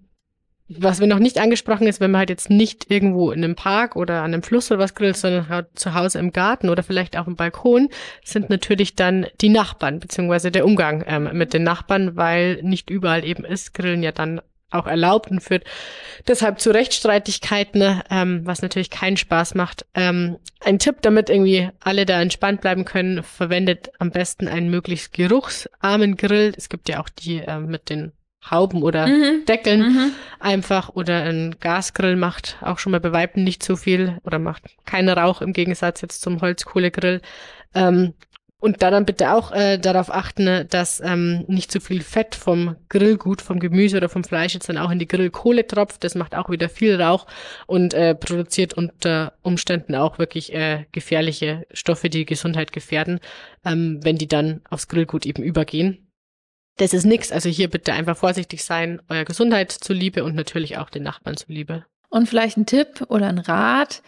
was 0.70 1.00
wir 1.00 1.08
noch 1.08 1.20
nicht 1.20 1.40
angesprochen 1.40 1.88
ist, 1.88 2.00
wenn 2.00 2.12
man 2.12 2.20
halt 2.20 2.30
jetzt 2.30 2.50
nicht 2.50 2.92
irgendwo 2.92 3.32
in 3.32 3.44
einem 3.44 3.56
Park 3.56 3.96
oder 3.96 4.22
an 4.22 4.34
einem 4.34 4.44
Fluss 4.44 4.72
oder 4.72 4.80
was 4.80 4.94
grillt, 4.94 5.18
sondern 5.18 5.50
halt 5.50 5.68
zu 5.74 5.96
Hause 5.96 6.20
im 6.20 6.32
Garten 6.32 6.70
oder 6.70 6.84
vielleicht 6.84 7.18
auf 7.18 7.26
dem 7.26 7.36
Balkon, 7.36 7.90
sind 8.24 8.50
natürlich 8.50 8.96
dann 8.96 9.26
die 9.42 9.50
Nachbarn, 9.50 10.00
beziehungsweise 10.00 10.52
der 10.52 10.66
Umgang 10.66 11.04
ähm, 11.08 11.30
mit 11.34 11.54
den 11.54 11.64
Nachbarn, 11.64 12.16
weil 12.16 12.62
nicht 12.62 12.92
überall 12.92 13.26
eben 13.26 13.46
ist 13.46 13.74
Grillen 13.74 14.04
ja 14.04 14.12
dann 14.12 14.42
auch 14.72 14.86
erlaubt 14.86 15.32
und 15.32 15.42
führt 15.42 15.64
deshalb 16.28 16.60
zu 16.60 16.70
Rechtsstreitigkeiten, 16.70 18.04
ähm, 18.12 18.42
was 18.44 18.62
natürlich 18.62 18.92
keinen 18.92 19.18
Spaß 19.18 19.56
macht. 19.56 19.88
Ähm, 19.96 20.38
ein 20.64 20.78
Tipp, 20.78 20.98
damit 21.02 21.32
irgendwie 21.32 21.70
alle 21.80 22.06
da 22.06 22.22
entspannt 22.22 22.62
bleiben 22.62 22.86
können, 22.86 23.24
verwendet 23.24 23.90
am 23.98 24.12
besten 24.12 24.48
einen 24.48 24.70
möglichst 24.70 25.14
geruchsarmen 25.14 26.18
Grill. 26.18 26.54
Es 26.56 26.70
gibt 26.70 26.88
ja 26.90 27.02
auch 27.02 27.10
die 27.10 27.38
ähm, 27.38 27.66
mit 27.68 27.90
den 27.90 28.12
Hauben 28.50 28.84
oder 28.84 29.08
Mhm. 29.08 29.46
Deckeln 29.46 29.82
Mhm. 29.82 30.12
einfach 30.40 30.90
oder 30.90 31.24
ein 31.24 31.56
Gasgrill 31.60 32.16
macht 32.16 32.58
auch 32.62 32.80
schon 32.80 32.92
mal 32.92 33.00
bei 33.02 33.12
Weitem 33.12 33.44
nicht 33.44 33.64
so 33.64 33.76
viel 33.76 34.18
oder 34.24 34.40
macht 34.40 34.64
keinen 34.86 35.10
Rauch 35.10 35.42
im 35.42 35.54
Gegensatz 35.54 36.02
jetzt 36.02 36.22
zum 36.22 36.42
Holzkohlegrill. 36.42 37.22
Ähm, 37.74 38.14
und 38.62 38.82
da 38.82 38.92
dann 38.92 39.06
bitte 39.06 39.32
auch 39.34 39.54
äh, 39.54 39.78
darauf 39.78 40.14
achten, 40.14 40.68
dass 40.70 41.00
ähm, 41.00 41.46
nicht 41.48 41.72
zu 41.72 41.80
viel 41.80 42.02
Fett 42.02 42.36
vom 42.36 42.76
Grillgut, 42.90 43.42
vom 43.42 43.60
Gemüse 43.60 43.96
oder 43.96 44.10
vom 44.10 44.26
Fleisch 44.26 44.54
jetzt 44.54 44.68
dann 44.68 44.78
auch 44.78 44.92
in 44.92 45.00
die 45.00 45.08
Grillkohle 45.08 45.66
tropft. 45.66 46.04
Das 46.04 46.14
macht 46.14 46.36
auch 46.36 46.50
wieder 46.50 46.68
viel 46.68 47.02
Rauch 47.02 47.26
und 47.68 47.94
äh, 47.94 48.16
produziert 48.16 48.74
unter 48.74 49.32
Umständen 49.44 49.96
auch 49.96 50.20
wirklich 50.20 50.54
äh, 50.54 50.86
gefährliche 50.92 51.66
Stoffe, 51.72 52.10
die, 52.10 52.20
die 52.20 52.26
Gesundheit 52.26 52.74
gefährden, 52.74 53.22
ähm, 53.64 54.02
wenn 54.04 54.18
die 54.18 54.28
dann 54.28 54.60
aufs 54.70 54.90
Grillgut 54.90 55.26
eben 55.26 55.42
übergehen. 55.42 56.09
Das 56.80 56.94
ist 56.94 57.06
nix. 57.06 57.32
Also 57.32 57.50
hier 57.50 57.70
bitte 57.70 57.92
einfach 57.92 58.16
vorsichtig 58.16 58.64
sein, 58.64 59.02
eurer 59.10 59.26
Gesundheit 59.26 59.72
zuliebe 59.72 60.24
und 60.24 60.34
natürlich 60.34 60.78
auch 60.78 60.90
den 60.90 61.04
Nachbarn 61.04 61.36
zuliebe. 61.36 61.86
Und 62.10 62.28
vielleicht 62.28 62.58
ein 62.58 62.66
Tipp 62.66 63.06
oder 63.10 63.28
ein 63.28 63.38
Rat. 63.38 64.02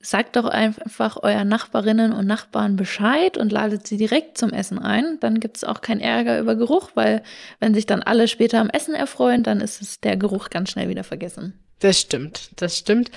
Sagt 0.00 0.34
doch 0.34 0.46
einfach 0.46 1.16
euren 1.22 1.46
Nachbarinnen 1.46 2.12
und 2.12 2.26
Nachbarn 2.26 2.74
Bescheid 2.74 3.38
und 3.38 3.52
ladet 3.52 3.86
sie 3.86 3.96
direkt 3.96 4.36
zum 4.36 4.52
Essen 4.52 4.80
ein. 4.80 5.18
Dann 5.20 5.38
gibt 5.38 5.58
es 5.58 5.64
auch 5.64 5.80
keinen 5.80 6.00
Ärger 6.00 6.40
über 6.40 6.56
Geruch, 6.56 6.90
weil 6.94 7.22
wenn 7.60 7.72
sich 7.72 7.86
dann 7.86 8.02
alle 8.02 8.26
später 8.26 8.58
am 8.58 8.68
Essen 8.68 8.96
erfreuen, 8.96 9.44
dann 9.44 9.60
ist 9.60 9.80
es 9.80 10.00
der 10.00 10.16
Geruch 10.16 10.50
ganz 10.50 10.72
schnell 10.72 10.88
wieder 10.88 11.04
vergessen. 11.04 11.60
Das 11.78 12.00
stimmt, 12.00 12.50
das 12.56 12.78
stimmt. 12.78 13.12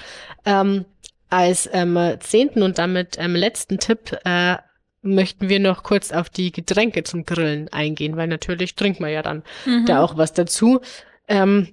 Ähm, 0.45 0.85
als 1.31 1.67
ähm, 1.73 1.97
zehnten 2.19 2.61
und 2.61 2.77
damit 2.77 3.17
ähm, 3.17 3.35
letzten 3.35 3.79
Tipp 3.79 4.15
äh, 4.23 4.57
möchten 5.05 5.49
wir 5.49 5.59
noch 5.59 5.83
kurz 5.83 6.11
auf 6.11 6.29
die 6.29 6.51
Getränke 6.51 7.03
zum 7.03 7.25
Grillen 7.25 7.69
eingehen, 7.71 8.17
weil 8.17 8.27
natürlich 8.27 8.75
trinkt 8.75 8.99
man 8.99 9.11
ja 9.11 9.21
dann 9.21 9.43
Mhm. 9.65 9.85
da 9.85 10.01
auch 10.03 10.17
was 10.17 10.33
dazu. 10.33 10.81
Ähm, 11.27 11.69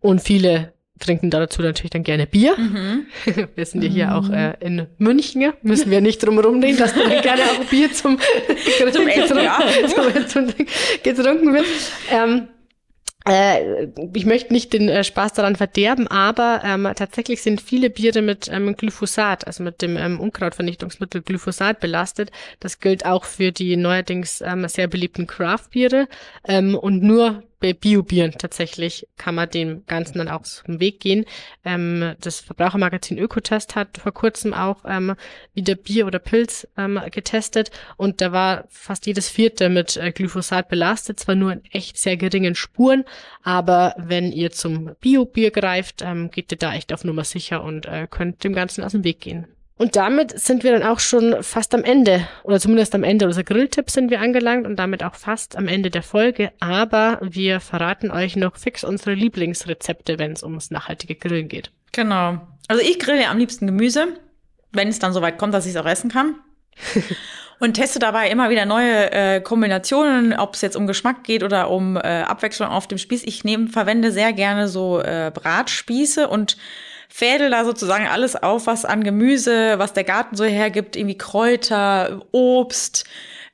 und 0.00 0.20
viele 0.22 0.72
trinken 1.00 1.30
dazu 1.30 1.60
natürlich 1.60 1.90
dann 1.90 2.04
gerne 2.04 2.26
Bier. 2.26 2.56
Mhm. 2.56 3.06
Wir 3.56 3.66
sind 3.66 3.82
ja 3.82 3.90
hier 3.90 4.14
auch 4.16 4.30
äh, 4.30 4.54
in 4.60 4.86
München, 4.98 5.52
müssen 5.62 5.90
wir 5.90 6.00
nicht 6.00 6.24
drum 6.24 6.38
rumreden, 6.38 6.78
dass 6.78 6.94
dann 6.94 7.10
gerne 7.20 7.42
auch 7.42 7.64
Bier 7.64 7.92
zum, 7.92 8.18
Zum 8.92 9.08
Essen, 9.08 9.38
ja. 9.38 9.58
zum, 9.88 10.28
zum, 10.28 10.54
getrunken 11.02 11.52
wird. 11.52 11.66
Ähm, 12.10 12.48
äh, 13.26 13.88
ich 14.12 14.26
möchte 14.26 14.52
nicht 14.52 14.72
den 14.72 14.88
äh, 14.88 15.02
Spaß 15.02 15.32
daran 15.32 15.56
verderben, 15.56 16.08
aber 16.08 16.60
ähm, 16.64 16.88
tatsächlich 16.94 17.42
sind 17.42 17.62
viele 17.62 17.88
Biere 17.88 18.20
mit 18.20 18.48
ähm, 18.52 18.76
Glyphosat, 18.76 19.46
also 19.46 19.62
mit 19.62 19.80
dem 19.80 19.96
ähm, 19.96 20.20
Unkrautvernichtungsmittel 20.20 21.22
Glyphosat 21.22 21.80
belastet. 21.80 22.30
Das 22.60 22.80
gilt 22.80 23.06
auch 23.06 23.24
für 23.24 23.50
die 23.50 23.76
neuerdings 23.76 24.42
ähm, 24.42 24.68
sehr 24.68 24.88
beliebten 24.88 25.26
Craft-Biere 25.26 26.06
ähm, 26.46 26.74
und 26.74 27.02
nur 27.02 27.42
Bio-Bieren 27.72 28.32
tatsächlich 28.32 29.08
kann 29.16 29.34
man 29.34 29.48
dem 29.48 29.86
Ganzen 29.86 30.18
dann 30.18 30.28
auch 30.28 30.40
aus 30.40 30.62
dem 30.66 30.80
Weg 30.80 31.00
gehen. 31.00 31.24
Ähm, 31.64 32.14
das 32.20 32.40
Verbrauchermagazin 32.40 33.18
Ökotest 33.18 33.74
hat 33.76 33.98
vor 33.98 34.12
kurzem 34.12 34.52
auch 34.52 34.84
ähm, 34.86 35.14
wieder 35.54 35.74
Bier 35.74 36.06
oder 36.06 36.18
Pilz 36.18 36.68
ähm, 36.76 37.00
getestet 37.10 37.70
und 37.96 38.20
da 38.20 38.32
war 38.32 38.64
fast 38.68 39.06
jedes 39.06 39.28
vierte 39.28 39.68
mit 39.68 39.96
äh, 39.96 40.12
Glyphosat 40.12 40.68
belastet, 40.68 41.20
zwar 41.20 41.34
nur 41.34 41.52
in 41.52 41.64
echt 41.72 41.96
sehr 41.96 42.16
geringen 42.16 42.54
Spuren, 42.54 43.04
aber 43.42 43.94
wenn 43.96 44.32
ihr 44.32 44.50
zum 44.50 44.94
Bio-Bier 45.00 45.50
greift, 45.50 46.02
ähm, 46.02 46.30
geht 46.30 46.52
ihr 46.52 46.58
da 46.58 46.74
echt 46.74 46.92
auf 46.92 47.04
Nummer 47.04 47.24
sicher 47.24 47.62
und 47.62 47.86
äh, 47.86 48.06
könnt 48.10 48.44
dem 48.44 48.52
Ganzen 48.52 48.84
aus 48.84 48.92
dem 48.92 49.04
Weg 49.04 49.20
gehen. 49.20 49.53
Und 49.76 49.96
damit 49.96 50.38
sind 50.38 50.62
wir 50.62 50.72
dann 50.72 50.88
auch 50.88 51.00
schon 51.00 51.42
fast 51.42 51.74
am 51.74 51.82
Ende, 51.82 52.26
oder 52.44 52.60
zumindest 52.60 52.94
am 52.94 53.02
Ende 53.02 53.26
unserer 53.26 53.42
Grilltipps 53.42 53.94
sind 53.94 54.08
wir 54.08 54.20
angelangt 54.20 54.66
und 54.66 54.76
damit 54.76 55.02
auch 55.02 55.16
fast 55.16 55.56
am 55.56 55.66
Ende 55.66 55.90
der 55.90 56.04
Folge. 56.04 56.52
Aber 56.60 57.18
wir 57.22 57.58
verraten 57.58 58.12
euch 58.12 58.36
noch 58.36 58.56
fix 58.56 58.84
unsere 58.84 59.14
Lieblingsrezepte, 59.14 60.18
wenn 60.18 60.32
es 60.32 60.44
ums 60.44 60.70
nachhaltige 60.70 61.16
Grillen 61.16 61.48
geht. 61.48 61.72
Genau. 61.90 62.40
Also 62.68 62.82
ich 62.82 63.00
grille 63.00 63.28
am 63.28 63.38
liebsten 63.38 63.66
Gemüse, 63.66 64.08
wenn 64.70 64.88
es 64.88 65.00
dann 65.00 65.12
soweit 65.12 65.38
kommt, 65.38 65.54
dass 65.54 65.66
ich 65.66 65.74
es 65.74 65.76
auch 65.76 65.86
essen 65.86 66.10
kann. 66.10 66.36
und 67.58 67.74
teste 67.74 67.98
dabei 67.98 68.30
immer 68.30 68.50
wieder 68.50 68.66
neue 68.66 69.10
äh, 69.10 69.40
Kombinationen, 69.40 70.34
ob 70.34 70.54
es 70.54 70.60
jetzt 70.60 70.76
um 70.76 70.86
Geschmack 70.86 71.24
geht 71.24 71.42
oder 71.42 71.70
um 71.70 71.96
äh, 71.96 72.00
Abwechslung 72.00 72.68
auf 72.68 72.86
dem 72.86 72.98
Spieß. 72.98 73.24
Ich 73.24 73.42
nehme, 73.42 73.68
verwende 73.68 74.12
sehr 74.12 74.32
gerne 74.32 74.68
so 74.68 75.00
äh, 75.00 75.32
Bratspieße 75.34 76.28
und 76.28 76.56
fädel 77.14 77.48
da 77.48 77.64
sozusagen 77.64 78.08
alles 78.08 78.34
auf, 78.34 78.66
was 78.66 78.84
an 78.84 79.04
Gemüse, 79.04 79.78
was 79.78 79.92
der 79.92 80.02
Garten 80.02 80.34
so 80.34 80.42
hergibt, 80.42 80.96
irgendwie 80.96 81.16
Kräuter, 81.16 82.26
Obst, 82.32 83.04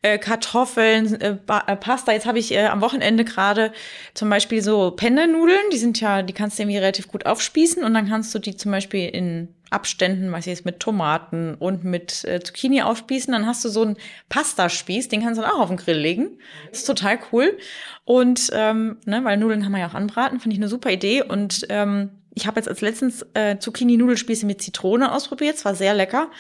äh, 0.00 0.16
Kartoffeln, 0.16 1.20
äh, 1.20 1.36
äh, 1.66 1.76
Pasta. 1.76 2.12
Jetzt 2.12 2.24
habe 2.24 2.38
ich 2.38 2.52
äh, 2.52 2.68
am 2.68 2.80
Wochenende 2.80 3.22
gerade 3.22 3.72
zum 4.14 4.30
Beispiel 4.30 4.62
so 4.62 4.92
Penne-Nudeln. 4.92 5.60
Die 5.74 5.76
sind 5.76 6.00
ja, 6.00 6.22
die 6.22 6.32
kannst 6.32 6.58
du 6.58 6.62
irgendwie 6.62 6.78
relativ 6.78 7.08
gut 7.08 7.26
aufspießen 7.26 7.84
und 7.84 7.92
dann 7.92 8.08
kannst 8.08 8.34
du 8.34 8.38
die 8.38 8.56
zum 8.56 8.70
Beispiel 8.70 9.06
in 9.10 9.54
Abständen, 9.68 10.32
was 10.32 10.46
jetzt 10.46 10.64
mit 10.64 10.80
Tomaten 10.80 11.54
und 11.54 11.84
mit 11.84 12.24
äh, 12.24 12.40
Zucchini 12.40 12.80
aufspießen. 12.80 13.30
Dann 13.30 13.46
hast 13.46 13.62
du 13.62 13.68
so 13.68 13.82
einen 13.82 13.98
Pastaspieß, 14.30 15.08
den 15.08 15.22
kannst 15.22 15.38
du 15.38 15.42
dann 15.42 15.52
auch 15.52 15.60
auf 15.60 15.68
den 15.68 15.76
Grill 15.76 15.98
legen. 15.98 16.38
Das 16.70 16.78
ist 16.78 16.86
total 16.86 17.18
cool. 17.30 17.58
Und 18.06 18.48
ähm, 18.54 18.96
ne, 19.04 19.22
weil 19.22 19.36
Nudeln 19.36 19.60
kann 19.60 19.70
man 19.70 19.82
ja 19.82 19.88
auch 19.88 19.94
anbraten, 19.94 20.40
finde 20.40 20.54
ich 20.54 20.60
eine 20.60 20.68
super 20.68 20.90
Idee. 20.90 21.22
Und 21.22 21.66
ähm, 21.68 22.12
ich 22.34 22.46
habe 22.46 22.58
jetzt 22.60 22.68
als 22.68 22.80
letztens 22.80 23.26
äh, 23.34 23.58
Zucchini-Nudelspieße 23.58 24.46
mit 24.46 24.62
Zitrone 24.62 25.12
ausprobiert. 25.12 25.56
Es 25.56 25.64
war 25.64 25.74
sehr 25.74 25.94
lecker. 25.94 26.30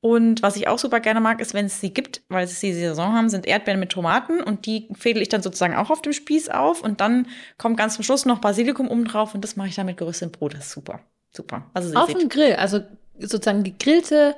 Und 0.00 0.42
was 0.42 0.56
ich 0.56 0.68
auch 0.68 0.78
super 0.78 1.00
gerne 1.00 1.20
mag, 1.20 1.40
ist, 1.40 1.54
wenn 1.54 1.64
es 1.64 1.80
sie 1.80 1.94
gibt, 1.94 2.22
weil 2.28 2.46
sie 2.46 2.66
die 2.66 2.74
Saison 2.74 3.14
haben, 3.14 3.30
sind 3.30 3.46
Erdbeeren 3.46 3.80
mit 3.80 3.90
Tomaten 3.90 4.42
und 4.42 4.66
die 4.66 4.88
fädel 4.92 5.22
ich 5.22 5.30
dann 5.30 5.40
sozusagen 5.40 5.74
auch 5.74 5.88
auf 5.88 6.02
dem 6.02 6.12
Spieß 6.12 6.50
auf 6.50 6.82
und 6.82 7.00
dann 7.00 7.26
kommt 7.56 7.78
ganz 7.78 7.94
zum 7.94 8.04
Schluss 8.04 8.26
noch 8.26 8.38
Basilikum 8.38 8.88
oben 8.88 9.06
drauf 9.06 9.34
und 9.34 9.42
das 9.42 9.56
mache 9.56 9.68
ich 9.68 9.74
dann 9.76 9.86
mit 9.86 9.96
geröstetem 9.96 10.32
Brot. 10.32 10.52
Das 10.52 10.66
ist 10.66 10.72
super. 10.72 11.00
Super. 11.32 11.64
Also 11.72 11.94
auf 11.94 12.12
dem 12.12 12.28
Grill, 12.28 12.54
also 12.56 12.80
sozusagen 13.18 13.64
gegrillte 13.64 14.36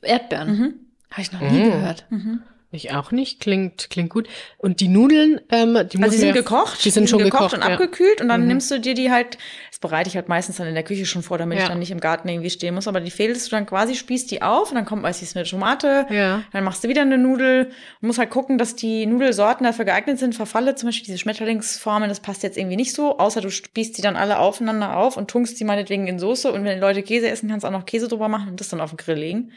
Erdbeeren. 0.00 0.48
Mhm. 0.48 0.74
Habe 1.10 1.20
ich 1.20 1.32
noch 1.32 1.40
nie 1.40 1.64
mhm. 1.64 1.72
gehört. 1.72 2.06
Mhm. 2.08 2.42
Ich 2.74 2.92
auch 2.92 3.12
nicht. 3.12 3.40
Klingt, 3.40 3.88
klingt 3.88 4.10
gut. 4.10 4.28
Und 4.58 4.80
die 4.80 4.88
Nudeln, 4.88 5.40
ähm, 5.50 5.74
die 5.92 6.02
also 6.02 6.10
die 6.10 6.18
sind 6.18 6.32
gekocht. 6.32 6.84
Die 6.84 6.90
sind 6.90 7.08
schon 7.08 7.20
gekocht, 7.20 7.52
gekocht 7.52 7.54
und 7.54 7.60
ja. 7.60 7.74
abgekühlt. 7.74 8.20
Und 8.20 8.28
dann 8.28 8.42
mhm. 8.42 8.48
nimmst 8.48 8.70
du 8.70 8.80
dir 8.80 8.94
die 8.94 9.10
halt, 9.10 9.38
das 9.70 9.78
bereite 9.78 10.08
ich 10.08 10.16
halt 10.16 10.28
meistens 10.28 10.56
dann 10.56 10.66
in 10.66 10.74
der 10.74 10.82
Küche 10.82 11.06
schon 11.06 11.22
vor, 11.22 11.38
damit 11.38 11.58
ja. 11.58 11.64
ich 11.64 11.68
dann 11.70 11.78
nicht 11.78 11.92
im 11.92 12.00
Garten 12.00 12.28
irgendwie 12.28 12.50
stehen 12.50 12.74
muss. 12.74 12.88
Aber 12.88 13.00
die 13.00 13.10
fädelst 13.10 13.46
du 13.46 13.50
dann 13.52 13.66
quasi, 13.66 13.94
spießt 13.94 14.30
die 14.30 14.42
auf 14.42 14.70
und 14.70 14.74
dann 14.74 14.84
kommt 14.84 15.02
meistens 15.02 15.36
eine 15.36 15.44
Tomate. 15.44 16.06
Ja. 16.10 16.42
Dann 16.52 16.64
machst 16.64 16.82
du 16.82 16.88
wieder 16.88 17.02
eine 17.02 17.16
Nudel 17.16 17.70
und 18.00 18.06
musst 18.06 18.18
halt 18.18 18.30
gucken, 18.30 18.58
dass 18.58 18.74
die 18.74 19.06
Nudelsorten 19.06 19.64
dafür 19.64 19.84
geeignet 19.84 20.18
sind. 20.18 20.34
Verfalle 20.34 20.74
zum 20.74 20.88
Beispiel 20.88 21.06
diese 21.06 21.18
Schmetterlingsformen, 21.18 22.08
das 22.08 22.20
passt 22.20 22.42
jetzt 22.42 22.58
irgendwie 22.58 22.76
nicht 22.76 22.92
so. 22.92 23.18
Außer 23.18 23.40
du 23.40 23.50
spießt 23.50 23.96
die 23.96 24.02
dann 24.02 24.16
alle 24.16 24.38
aufeinander 24.38 24.96
auf 24.96 25.16
und 25.16 25.30
tunkst 25.30 25.58
die 25.60 25.64
meinetwegen 25.64 26.08
in 26.08 26.18
Soße. 26.18 26.50
Und 26.50 26.64
wenn 26.64 26.74
die 26.74 26.80
Leute 26.80 27.02
Käse 27.02 27.28
essen, 27.28 27.48
kannst 27.48 27.62
du 27.62 27.68
auch 27.68 27.72
noch 27.72 27.86
Käse 27.86 28.08
drüber 28.08 28.28
machen 28.28 28.48
und 28.48 28.60
das 28.60 28.68
dann 28.68 28.80
auf 28.80 28.90
den 28.90 28.96
Grill 28.96 29.18
legen. 29.18 29.52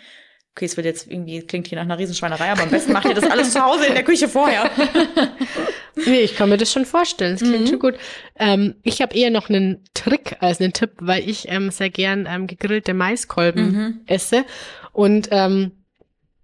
Okay, 0.58 0.66
es 0.66 0.76
wird 0.76 0.88
jetzt 0.88 1.06
irgendwie, 1.06 1.40
klingt 1.42 1.68
hier 1.68 1.76
nach 1.76 1.86
einer 1.86 2.00
Riesenschweinerei, 2.00 2.52
aber 2.52 2.64
am 2.64 2.72
besten 2.72 2.92
macht 2.92 3.06
ihr 3.06 3.14
das 3.14 3.30
alles 3.30 3.54
zu 3.54 3.64
Hause 3.64 3.86
in 3.86 3.94
der 3.94 4.04
Küche 4.04 4.28
vorher. 4.28 4.72
nee, 6.08 6.22
ich 6.22 6.36
kann 6.36 6.50
mir 6.50 6.58
das 6.58 6.72
schon 6.72 6.86
vorstellen. 6.86 7.34
Das 7.38 7.48
klingt 7.48 7.66
mhm. 7.66 7.68
schon 7.68 7.78
gut. 7.78 7.94
Ähm, 8.40 8.74
ich 8.82 9.04
habe 9.04 9.16
eher 9.16 9.30
noch 9.30 9.50
einen 9.50 9.84
Trick 9.94 10.38
als 10.40 10.60
einen 10.60 10.74
Tipp, 10.74 10.94
weil 11.00 11.30
ich 11.30 11.48
ähm, 11.48 11.70
sehr 11.70 11.92
gern 11.92 12.28
ähm, 12.28 12.48
gegrillte 12.48 12.96
Maiskolben 12.96 13.72
mhm. 13.72 14.02
esse. 14.08 14.46
Und 14.94 15.28
ähm, 15.30 15.74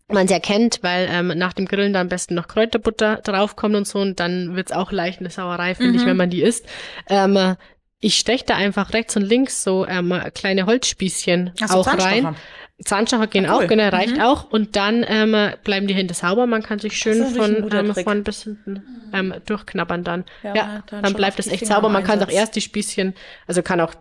man 0.10 0.28
ja 0.28 0.40
kennt, 0.40 0.84
weil 0.84 1.10
ähm, 1.10 1.30
nach 1.36 1.54
dem 1.54 1.66
Grillen 1.66 1.94
da 1.94 2.02
am 2.02 2.10
besten 2.10 2.36
noch 2.36 2.48
Kräuterbutter 2.48 3.16
draufkommt 3.24 3.74
und 3.76 3.88
so 3.88 3.98
und 3.98 4.20
dann 4.20 4.56
wird's 4.56 4.72
auch 4.72 4.92
leicht 4.92 5.22
eine 5.22 5.32
Sauerei, 5.32 5.74
finde 5.74 5.94
mhm. 5.94 6.00
ich, 6.00 6.06
wenn 6.06 6.18
man 6.18 6.30
die 6.30 6.44
isst. 6.44 6.68
Ähm, 7.10 7.56
ich 8.00 8.18
steche 8.18 8.46
da 8.46 8.56
einfach 8.56 8.94
rechts 8.94 9.16
und 9.16 9.24
links 9.24 9.64
so 9.64 9.88
ähm, 9.88 10.14
kleine 10.36 10.68
Holzspießchen 10.68 11.54
Ach, 11.62 11.72
auch 11.72 11.88
rein. 11.88 12.36
Zahnstocher 12.84 13.28
gehen 13.28 13.46
cool. 13.46 13.52
auch, 13.52 13.68
genau, 13.68 13.90
reicht 13.90 14.16
mhm. 14.16 14.22
auch. 14.22 14.50
Und 14.52 14.76
dann 14.76 15.06
ähm, 15.08 15.36
bleiben 15.64 15.88
die 15.88 15.94
Hände 15.94 16.14
sauber. 16.14 16.48
Man 16.48 16.64
kann 16.64 16.80
sich 16.80 16.98
schön 16.98 17.24
von, 17.28 17.72
ähm, 17.72 17.94
von 17.96 18.24
bis 18.24 18.44
hinten 18.44 18.84
ähm, 19.14 19.34
durchknabbern 19.46 20.04
dann. 20.04 20.26
Ja, 20.42 20.56
ja 20.56 20.84
dann, 20.88 21.04
dann 21.04 21.14
bleibt 21.14 21.40
es 21.40 21.48
echt 21.48 21.66
sauber. 21.66 21.90
Man 21.90 22.04
kann 22.04 22.22
auch 22.22 22.30
erst 22.30 22.56
die 22.56 22.62
Spießchen, 22.62 23.14
also 23.48 23.62
kann 23.62 23.80
auch 23.80 23.94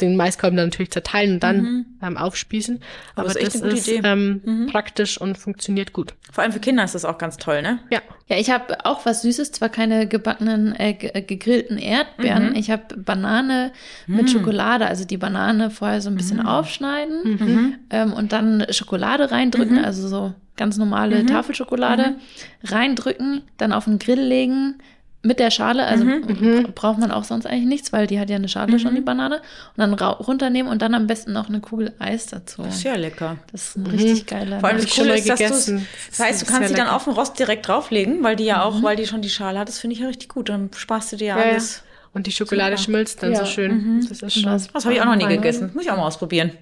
den 0.00 0.16
Maiskolben 0.16 0.56
dann 0.56 0.66
natürlich 0.66 0.90
zerteilen 0.90 1.34
und 1.34 1.42
dann 1.42 1.62
mhm. 1.62 1.86
ähm, 2.02 2.16
aufspießen. 2.16 2.80
Aber, 3.14 3.30
Aber 3.30 3.40
das 3.40 3.54
ist, 3.54 3.64
ist 3.64 3.88
ähm, 3.88 4.42
mhm. 4.44 4.66
praktisch 4.66 5.18
und 5.18 5.38
funktioniert 5.38 5.92
gut. 5.92 6.14
Vor 6.30 6.44
allem 6.44 6.52
für 6.52 6.60
Kinder 6.60 6.84
ist 6.84 6.94
das 6.94 7.04
auch 7.04 7.18
ganz 7.18 7.36
toll, 7.38 7.62
ne? 7.62 7.78
Ja. 7.90 8.00
Ja, 8.28 8.36
ich 8.38 8.50
habe 8.50 8.84
auch 8.84 9.06
was 9.06 9.22
Süßes, 9.22 9.52
zwar 9.52 9.68
keine 9.68 10.08
gebackenen, 10.08 10.74
äh, 10.74 10.96
äh 11.00 11.22
gegrillten 11.22 11.78
Erdbeeren. 11.78 12.50
Mhm. 12.50 12.56
Ich 12.56 12.72
habe 12.72 12.96
Banane 12.96 13.72
mit 14.08 14.24
mhm. 14.24 14.28
Schokolade, 14.28 14.86
also 14.86 15.04
die 15.04 15.16
Banane 15.16 15.70
vorher 15.70 16.00
so 16.00 16.10
ein 16.10 16.16
bisschen 16.16 16.38
mhm. 16.38 16.46
aufschneiden 16.46 17.38
mhm. 17.38 17.74
ähm, 17.90 18.12
und 18.12 18.32
dann 18.32 18.66
Schokolade 18.70 19.30
reindrücken, 19.30 19.78
also 19.78 20.08
so 20.08 20.34
ganz 20.56 20.76
normale 20.76 21.24
Tafelschokolade 21.26 22.16
reindrücken, 22.64 23.42
dann 23.58 23.72
auf 23.72 23.84
den 23.84 23.98
Grill 23.98 24.20
legen, 24.20 24.78
mit 25.26 25.40
der 25.40 25.50
Schale, 25.50 25.84
also 25.84 26.04
mhm, 26.04 26.22
mhm, 26.28 26.72
braucht 26.74 26.98
man 26.98 27.10
auch 27.10 27.24
sonst 27.24 27.46
eigentlich 27.46 27.66
nichts, 27.66 27.92
weil 27.92 28.06
die 28.06 28.20
hat 28.20 28.30
ja 28.30 28.36
eine 28.36 28.48
Schale 28.48 28.72
mhm. 28.72 28.78
schon, 28.78 28.94
die 28.94 29.00
Banane. 29.00 29.36
Und 29.76 29.78
dann 29.78 29.94
runternehmen 29.94 30.70
und 30.70 30.82
dann 30.82 30.94
am 30.94 31.06
besten 31.06 31.32
noch 31.32 31.48
eine 31.48 31.60
Kugel 31.60 31.92
Eis 31.98 32.26
dazu. 32.26 32.62
Das 32.62 32.76
ist 32.76 32.84
ja 32.84 32.94
lecker. 32.94 33.36
Das 33.50 33.68
ist 33.68 33.76
ein 33.76 33.82
mhm. 33.82 33.90
richtig 33.90 34.26
geiler. 34.26 34.60
Vor 34.60 34.68
allem 34.68 34.78
das 34.78 34.94
Coole 34.94 35.18
ist, 35.18 35.28
dass 35.28 35.66
du 35.66 35.82
das 36.10 36.20
heißt, 36.20 36.42
du 36.42 36.46
kannst 36.46 36.68
sie 36.68 36.74
dann 36.74 36.88
auf 36.88 37.04
den 37.04 37.12
Rost 37.12 37.38
direkt 37.38 37.66
drauflegen, 37.66 38.22
weil 38.22 38.36
die 38.36 38.44
ja 38.44 38.62
auch, 38.62 38.78
mhm. 38.78 38.82
weil 38.82 38.96
die 38.96 39.06
schon 39.06 39.20
die 39.20 39.30
Schale 39.30 39.58
hat. 39.58 39.68
Das 39.68 39.78
finde 39.78 39.94
ich 39.94 40.00
ja 40.00 40.06
richtig 40.06 40.28
gut. 40.28 40.48
Dann 40.48 40.70
sparst 40.74 41.12
du 41.12 41.16
dir 41.16 41.28
ja, 41.28 41.36
alles. 41.36 41.82
Und 42.12 42.26
die 42.26 42.32
Schokolade 42.32 42.76
Super. 42.76 42.84
schmilzt 42.84 43.22
dann 43.22 43.32
ja. 43.32 43.40
so 43.40 43.46
schön. 43.46 44.06
Das 44.08 44.22
ist 44.22 44.40
schon. 44.40 44.44
Das 44.44 44.84
habe 44.84 44.94
ich 44.94 45.00
auch 45.00 45.06
noch 45.06 45.16
nie 45.16 45.26
gegessen. 45.26 45.70
Muss 45.74 45.84
ich 45.84 45.90
auch 45.90 45.96
mal 45.96 46.06
ausprobieren. 46.06 46.52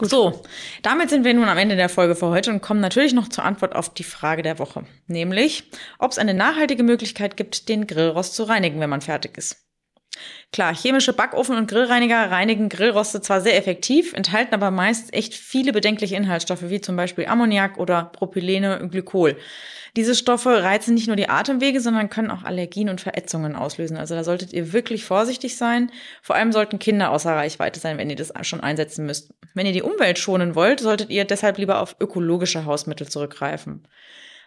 So, 0.00 0.42
damit 0.82 1.10
sind 1.10 1.24
wir 1.24 1.34
nun 1.34 1.48
am 1.48 1.58
Ende 1.58 1.76
der 1.76 1.88
Folge 1.88 2.14
für 2.14 2.28
heute 2.28 2.50
und 2.50 2.62
kommen 2.62 2.80
natürlich 2.80 3.12
noch 3.12 3.28
zur 3.28 3.44
Antwort 3.44 3.74
auf 3.74 3.92
die 3.92 4.04
Frage 4.04 4.42
der 4.42 4.58
Woche. 4.58 4.84
Nämlich, 5.06 5.70
ob 5.98 6.12
es 6.12 6.18
eine 6.18 6.34
nachhaltige 6.34 6.82
Möglichkeit 6.82 7.36
gibt, 7.36 7.68
den 7.68 7.86
Grillrost 7.86 8.34
zu 8.34 8.44
reinigen, 8.44 8.80
wenn 8.80 8.90
man 8.90 9.00
fertig 9.00 9.36
ist. 9.36 9.69
Klar, 10.52 10.74
chemische 10.74 11.12
Backofen- 11.12 11.56
und 11.56 11.70
Grillreiniger 11.70 12.30
reinigen 12.30 12.68
Grillroste 12.68 13.20
zwar 13.20 13.40
sehr 13.40 13.56
effektiv, 13.56 14.12
enthalten 14.14 14.54
aber 14.54 14.70
meist 14.70 15.14
echt 15.14 15.34
viele 15.34 15.72
bedenkliche 15.72 16.16
Inhaltsstoffe, 16.16 16.68
wie 16.68 16.80
zum 16.80 16.96
Beispiel 16.96 17.26
Ammoniak 17.26 17.78
oder 17.78 18.04
Propylene 18.04 18.80
und 18.80 18.90
Glykol. 18.90 19.36
Diese 19.96 20.14
Stoffe 20.14 20.62
reizen 20.62 20.94
nicht 20.94 21.08
nur 21.08 21.16
die 21.16 21.28
Atemwege, 21.28 21.80
sondern 21.80 22.10
können 22.10 22.30
auch 22.30 22.44
Allergien 22.44 22.88
und 22.88 23.00
Verätzungen 23.00 23.56
auslösen. 23.56 23.96
Also 23.96 24.14
da 24.14 24.22
solltet 24.22 24.52
ihr 24.52 24.72
wirklich 24.72 25.04
vorsichtig 25.04 25.56
sein. 25.56 25.90
Vor 26.22 26.36
allem 26.36 26.52
sollten 26.52 26.78
Kinder 26.78 27.10
außer 27.10 27.34
Reichweite 27.34 27.80
sein, 27.80 27.98
wenn 27.98 28.10
ihr 28.10 28.16
das 28.16 28.32
schon 28.42 28.60
einsetzen 28.60 29.06
müsst. 29.06 29.34
Wenn 29.54 29.66
ihr 29.66 29.72
die 29.72 29.82
Umwelt 29.82 30.18
schonen 30.18 30.54
wollt, 30.54 30.80
solltet 30.80 31.10
ihr 31.10 31.24
deshalb 31.24 31.58
lieber 31.58 31.80
auf 31.80 31.96
ökologische 31.98 32.64
Hausmittel 32.64 33.08
zurückgreifen. 33.08 33.86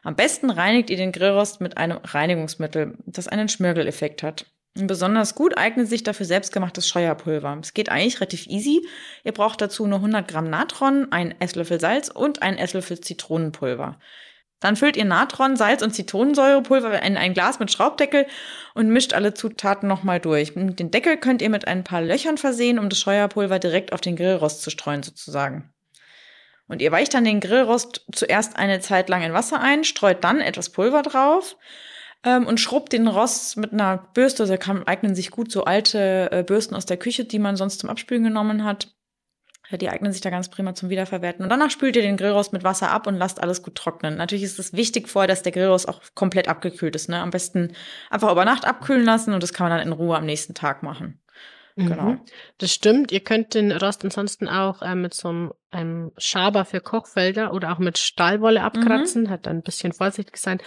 Am 0.04 0.16
besten 0.16 0.50
reinigt 0.50 0.90
ihr 0.90 0.98
den 0.98 1.12
Grillrost 1.12 1.62
mit 1.62 1.78
einem 1.78 1.98
Reinigungsmittel, 2.04 2.98
das 3.06 3.28
einen 3.28 3.50
Schmirgeleffekt 3.50 4.24
hat. 4.24 4.46
Besonders 4.76 5.36
gut 5.36 5.56
eignet 5.56 5.88
sich 5.88 6.02
dafür 6.02 6.26
selbstgemachtes 6.26 6.88
Scheuerpulver. 6.88 7.60
Es 7.62 7.76
geht 7.76 7.90
eigentlich 7.90 8.20
relativ 8.20 8.48
easy. 8.48 8.88
Ihr 9.24 9.32
braucht 9.32 9.62
dazu 9.62 9.86
nur 9.86 10.00
100 10.00 10.28
Gramm 10.28 10.50
Natron, 10.50 11.12
einen 11.12 11.36
Esslöffel 11.40 11.80
Salz 11.80 12.10
und 12.10 12.42
einen 12.42 12.58
Esslöffel 12.58 13.00
Zitronenpulver. 13.00 14.00
Dann 14.60 14.76
füllt 14.76 14.98
ihr 14.98 15.06
Natron, 15.06 15.58
Salz 15.58 15.84
und 15.84 15.94
Zitronensäurepulver 15.94 17.04
in 17.04 17.18
ein 17.18 17.36
Glas 17.36 17.60
mit 17.60 17.72
Schraubdeckel 17.72 18.26
und 18.74 18.90
mischt 18.90 19.14
alle 19.14 19.36
Zutaten 19.36 19.88
nochmal 19.88 20.20
durch. 20.20 20.54
Den 20.56 20.90
Deckel 20.90 21.18
könnt 21.18 21.44
ihr 21.44 21.50
mit 21.50 21.68
ein 21.68 21.84
paar 21.84 22.02
Löchern 22.02 22.40
versehen, 22.40 22.80
um 22.80 22.90
das 22.90 23.00
Scheuerpulver 23.00 23.60
direkt 23.60 23.94
auf 23.94 24.02
den 24.02 24.16
Grillrost 24.16 24.64
zu 24.64 24.72
streuen 24.72 25.04
sozusagen. 25.04 25.72
Und 26.68 26.82
ihr 26.82 26.92
weicht 26.92 27.14
dann 27.14 27.26
den 27.26 27.42
Grillrost 27.42 28.06
zuerst 28.12 28.56
eine 28.56 28.80
Zeit 28.80 29.10
lang 29.10 29.22
in 29.22 29.34
Wasser 29.34 29.60
ein, 29.60 29.84
streut 29.84 30.24
dann 30.24 30.40
etwas 30.40 30.72
Pulver 30.72 31.04
drauf 31.04 31.58
ähm, 32.24 32.48
und 32.48 32.60
schrubbt 32.60 32.94
den 32.94 33.08
Rost 33.08 33.58
mit 33.58 33.74
einer 33.74 33.98
Bürste. 34.14 34.44
Also 34.44 34.58
kann, 34.58 34.88
eignen 34.88 35.16
sich 35.16 35.32
gut 35.32 35.52
so 35.52 35.66
alte 35.66 36.32
äh, 36.32 36.44
Bürsten 36.44 36.76
aus 36.76 36.86
der 36.86 36.98
Küche, 36.98 37.26
die 37.26 37.40
man 37.40 37.56
sonst 37.56 37.80
zum 37.80 37.90
Abspülen 37.90 38.24
genommen 38.24 38.64
hat. 38.64 38.94
Die 39.72 39.90
eignen 39.90 40.12
sich 40.12 40.22
da 40.22 40.30
ganz 40.30 40.50
prima 40.50 40.76
zum 40.76 40.90
Wiederverwerten. 40.90 41.44
Und 41.44 41.50
danach 41.50 41.72
spült 41.72 41.96
ihr 41.96 42.02
den 42.04 42.18
Grillrost 42.18 42.54
mit 42.54 42.64
Wasser 42.64 42.92
ab 42.92 43.08
und 43.08 43.16
lasst 43.16 43.42
alles 43.42 43.64
gut 43.64 43.76
trocknen. 43.76 44.18
Natürlich 44.18 44.44
ist 44.44 44.60
es 44.60 44.74
wichtig 44.74 45.10
vorher, 45.10 45.28
dass 45.28 45.42
der 45.42 45.52
Grillrost 45.52 45.88
auch 45.88 46.02
komplett 46.14 46.48
abgekühlt 46.48 46.96
ist. 46.96 47.10
Ne? 47.10 47.20
Am 47.20 47.32
besten 47.32 47.74
einfach 48.12 48.32
über 48.32 48.46
Nacht 48.46 48.66
abkühlen 48.66 49.04
lassen 49.04 49.34
und 49.34 49.42
das 49.42 49.54
kann 49.54 49.70
man 49.70 49.78
dann 49.78 49.88
in 49.88 49.94
Ruhe 49.94 50.16
am 50.18 50.26
nächsten 50.26 50.54
Tag 50.54 50.84
machen. 50.84 51.23
Genau. 51.76 52.12
Mhm. 52.12 52.22
Das 52.60 52.72
stimmt. 52.72 53.12
Ihr 53.12 53.22
könnt 53.22 53.56
den 53.56 53.72
Rost 53.72 54.04
ansonsten 54.04 54.48
auch 54.48 54.82
äh, 54.82 54.94
mit 54.94 55.14
so 55.14 55.30
einem, 55.30 55.54
einem 55.72 56.12
Schaber 56.18 56.66
für 56.66 56.82
Kochfelder 56.82 57.54
oder 57.54 57.74
auch 57.74 57.80
mit 57.80 57.98
Stahlwolle 57.98 58.60
mhm. 58.60 58.66
abkratzen. 58.66 59.24
Mhm. 59.24 59.30
Hat 59.30 59.48
dann 59.48 59.58
ein 59.58 59.64
bisschen 59.64 59.92
vorsichtig 59.92 60.38
sein. 60.38 60.60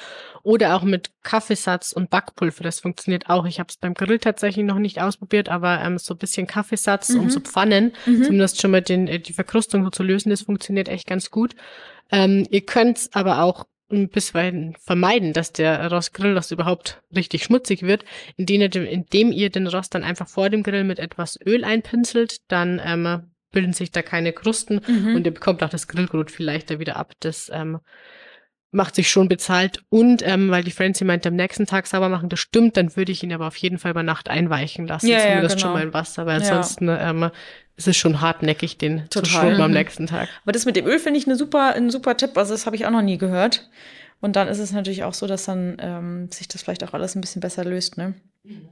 Oder 0.42 0.74
auch 0.74 0.82
mit 0.82 1.10
Kaffeesatz 1.22 1.92
und 1.92 2.10
Backpulver. 2.10 2.64
Das 2.64 2.80
funktioniert 2.80 3.28
auch. 3.28 3.46
Ich 3.46 3.60
habe 3.60 3.68
es 3.68 3.76
beim 3.76 3.94
Grill 3.94 4.18
tatsächlich 4.18 4.64
noch 4.64 4.78
nicht 4.78 5.00
ausprobiert, 5.00 5.48
aber 5.48 5.80
ähm, 5.80 5.98
so 5.98 6.14
ein 6.14 6.18
bisschen 6.18 6.46
Kaffeesatz 6.46 7.10
mhm. 7.10 7.20
um 7.20 7.30
so 7.30 7.40
Pfannen, 7.40 7.92
mhm. 8.04 8.24
zumindest 8.24 8.60
schon 8.60 8.72
mal 8.72 8.82
den, 8.82 9.06
äh, 9.06 9.20
die 9.20 9.32
Verkrustung 9.32 9.84
so 9.84 9.90
zu 9.90 10.02
lösen, 10.02 10.30
das 10.30 10.42
funktioniert 10.42 10.88
echt 10.88 11.06
ganz 11.06 11.30
gut. 11.30 11.54
Ähm, 12.10 12.46
ihr 12.50 12.64
könnt 12.64 13.10
aber 13.12 13.42
auch 13.42 13.66
bisweilen 13.88 14.74
vermeiden, 14.80 15.32
dass 15.32 15.52
der 15.52 15.90
Rost 15.92 16.12
Grillrost 16.14 16.50
überhaupt 16.50 17.02
richtig 17.14 17.44
schmutzig 17.44 17.82
wird, 17.82 18.04
indem 18.36 18.60
ihr, 18.60 18.74
indem 18.74 19.32
ihr 19.32 19.50
den 19.50 19.66
Rost 19.66 19.94
dann 19.94 20.02
einfach 20.04 20.28
vor 20.28 20.50
dem 20.50 20.62
Grill 20.62 20.84
mit 20.84 20.98
etwas 20.98 21.38
Öl 21.44 21.64
einpinselt, 21.64 22.38
dann 22.50 22.80
ähm, 22.84 23.30
bilden 23.52 23.72
sich 23.72 23.92
da 23.92 24.02
keine 24.02 24.32
Krusten 24.32 24.80
Mhm. 24.86 25.14
und 25.16 25.26
ihr 25.26 25.32
bekommt 25.32 25.62
auch 25.62 25.70
das 25.70 25.88
Grillgrut 25.88 26.30
viel 26.30 26.46
leichter 26.46 26.78
wieder 26.78 26.96
ab. 26.96 27.12
Das 27.20 27.50
ähm, 27.54 27.78
macht 28.76 28.94
sich 28.94 29.10
schon 29.10 29.28
bezahlt. 29.28 29.82
Und 29.88 30.22
ähm, 30.26 30.50
weil 30.50 30.62
die 30.62 30.70
Francie 30.70 31.04
meinte, 31.04 31.28
am 31.30 31.34
nächsten 31.36 31.66
Tag 31.66 31.86
sauber 31.86 32.08
machen, 32.08 32.28
das 32.28 32.38
stimmt, 32.40 32.76
dann 32.76 32.94
würde 32.96 33.10
ich 33.10 33.22
ihn 33.22 33.32
aber 33.32 33.46
auf 33.48 33.56
jeden 33.56 33.78
Fall 33.78 33.90
über 33.90 34.02
Nacht 34.02 34.28
einweichen 34.28 34.86
lassen, 34.86 35.08
Ja, 35.08 35.16
ja, 35.18 35.26
zumindest 35.26 35.56
genau. 35.56 35.62
schon 35.68 35.72
mal 35.72 35.82
in 35.82 35.94
Wasser, 35.94 36.26
weil 36.26 36.40
Ja. 36.40 36.46
ansonsten 36.48 36.88
ähm, 36.88 37.30
ist 37.76 37.88
es 37.88 37.96
schon 37.96 38.20
hartnäckig, 38.20 38.78
den 38.78 39.04
zu 39.10 39.20
Total. 39.22 39.28
schrubben 39.48 39.60
am 39.62 39.70
Mhm. 39.70 39.76
nächsten 39.76 40.06
Tag. 40.06 40.28
Aber 40.44 40.52
das 40.52 40.64
mit 40.66 40.76
dem 40.76 40.86
Öl 40.86 40.98
finde 40.98 41.18
ich 41.18 41.26
eine 41.26 41.36
super, 41.36 41.74
ein 41.74 41.90
super 41.90 42.16
Tipp. 42.16 42.36
Also 42.38 42.54
das 42.54 42.66
habe 42.66 42.76
ich 42.76 42.86
auch 42.86 42.90
noch 42.90 43.02
nie 43.02 43.18
gehört. 43.18 43.68
Und 44.20 44.36
dann 44.36 44.48
ist 44.48 44.58
es 44.60 44.72
natürlich 44.72 45.04
auch 45.04 45.12
so, 45.14 45.26
dass 45.26 45.44
dann 45.44 45.76
ähm, 45.80 46.30
sich 46.32 46.48
das 46.48 46.62
vielleicht 46.62 46.84
auch 46.84 46.94
alles 46.94 47.14
ein 47.14 47.20
bisschen 47.20 47.40
besser 47.40 47.64
löst, 47.64 47.96
ne? 47.98 48.14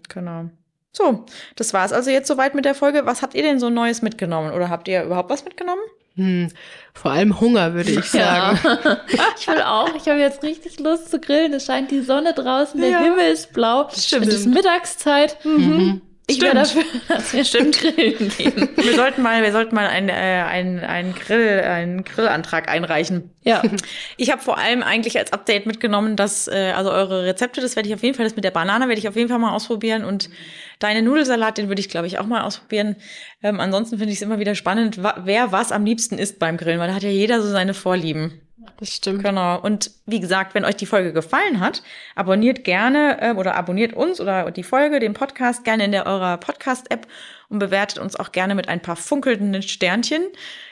Genau. 0.09 0.49
So, 0.93 1.27
das 1.57 1.75
war's 1.75 1.93
also 1.93 2.11
jetzt 2.11 2.29
soweit 2.29 2.55
mit 2.55 2.65
der 2.65 2.75
Folge. 2.75 3.03
Was 3.05 3.21
habt 3.23 3.35
ihr 3.35 3.43
denn 3.43 3.59
so 3.59 3.69
Neues 3.69 4.01
mitgenommen? 4.01 4.53
Oder 4.53 4.71
habt 4.71 4.87
ihr 4.89 5.03
überhaupt 5.03 5.29
was 5.31 5.45
mitgenommen? 5.45 5.83
Hm, 6.17 6.49
vor 6.93 7.11
allem 7.11 7.41
Hunger, 7.41 7.75
würde 7.75 7.91
ich 7.91 8.05
sagen. 8.11 8.59
Ja. 8.63 9.01
ich 9.39 9.47
will 9.49 9.63
auch. 9.63 9.95
Ich 9.97 10.09
habe 10.09 10.21
jetzt 10.21 10.43
richtig 10.43 10.79
Lust 10.81 11.11
zu 11.11 11.19
grillen. 11.19 11.53
Es 11.55 11.65
scheint 11.67 11.91
die 11.91 12.01
Sonne 12.03 12.33
draußen, 12.35 12.81
der 12.81 12.91
Ja. 12.91 12.99
Himmel 13.01 13.33
ist 13.33 13.53
blau. 13.53 13.89
Stimmt. 13.91 14.27
Es 14.29 14.35
ist 14.35 14.47
Mittagszeit. 14.47 15.37
Mhm. 15.45 16.01
Ich 16.27 16.37
Stimmt. 16.37 16.55
wäre 16.55 16.65
dafür, 16.65 16.85
dass 17.09 17.33
wir 17.35 17.45
Stimmt. 17.45 17.79
grillen 17.79 18.31
gehen. 18.31 18.69
Wir 18.77 18.95
sollten 18.95 19.21
mal, 19.21 19.43
wir 19.43 19.53
sollten 19.53 19.75
mal 19.75 19.87
einen, 19.87 20.09
äh, 20.09 20.13
einen, 20.13 20.81
einen 20.81 21.15
Grill, 21.15 21.61
einen 21.61 22.03
Grillantrag 22.05 22.69
einreichen. 22.69 23.31
Ja. 23.43 23.63
Ich 24.17 24.31
habe 24.31 24.41
vor 24.41 24.57
allem 24.57 24.83
eigentlich 24.83 25.19
als 25.19 25.33
Update 25.33 25.67
mitgenommen, 25.67 26.17
dass 26.17 26.47
äh, 26.49 26.73
also 26.75 26.91
eure 26.91 27.25
Rezepte, 27.25 27.61
das 27.61 27.77
werde 27.77 27.89
ich 27.89 27.95
auf 27.95 28.03
jeden 28.03 28.15
Fall, 28.15 28.25
das 28.25 28.37
mit 28.37 28.45
der 28.45 28.53
Banane 28.53 28.89
werde 28.89 28.99
ich 28.99 29.09
auf 29.09 29.17
jeden 29.17 29.29
Fall 29.29 29.39
mal 29.39 29.53
ausprobieren 29.53 30.05
und 30.05 30.31
deine 30.79 31.03
Nudelsalat, 31.03 31.59
den 31.59 31.69
würde 31.69 31.81
ich 31.81 31.89
glaube 31.89 32.07
ich 32.07 32.19
auch 32.19 32.27
mal 32.27 32.43
ausprobieren. 32.43 32.97
Ähm, 33.43 33.61
ansonsten 33.61 33.99
finde 33.99 34.13
ich 34.13 34.19
es 34.19 34.23
immer 34.23 34.39
wieder 34.39 34.55
spannend, 34.55 34.99
wer 34.99 35.53
was 35.53 35.73
am 35.73 35.85
liebsten 35.85 36.17
isst 36.17 36.39
beim 36.39 36.57
Grillen, 36.57 36.79
weil 36.79 36.89
da 36.89 36.95
hat 36.95 37.03
ja 37.03 37.11
jeder 37.11 37.43
so 37.43 37.49
seine 37.49 37.75
Vorlieben. 37.75 38.41
Das 38.79 38.93
stimmt. 38.93 39.23
Genau. 39.23 39.61
Und 39.61 39.93
wie 40.07 40.19
gesagt, 40.19 40.55
wenn 40.55 40.65
euch 40.65 40.75
die 40.75 40.87
Folge 40.87 41.13
gefallen 41.13 41.61
hat, 41.61 41.83
abonniert 42.17 42.65
gerne 42.65 43.19
äh, 43.21 43.33
oder 43.35 43.55
abonniert 43.55 43.93
uns 43.93 44.21
oder 44.21 44.51
die 44.51 44.65
Folge, 44.65 44.99
den 44.99 45.15
Podcast 45.15 45.65
gerne 45.65 45.85
in 45.85 45.93
der 45.93 46.07
eurer 46.07 46.39
Podcast-App 46.39 47.07
und 47.49 47.61
bewertet 47.61 47.99
uns 47.99 48.17
auch 48.17 48.33
gerne 48.33 48.57
mit 48.57 48.69
ein 48.69 48.81
paar 48.81 48.97
funkelnden 48.97 49.63
Sternchen. 49.63 50.25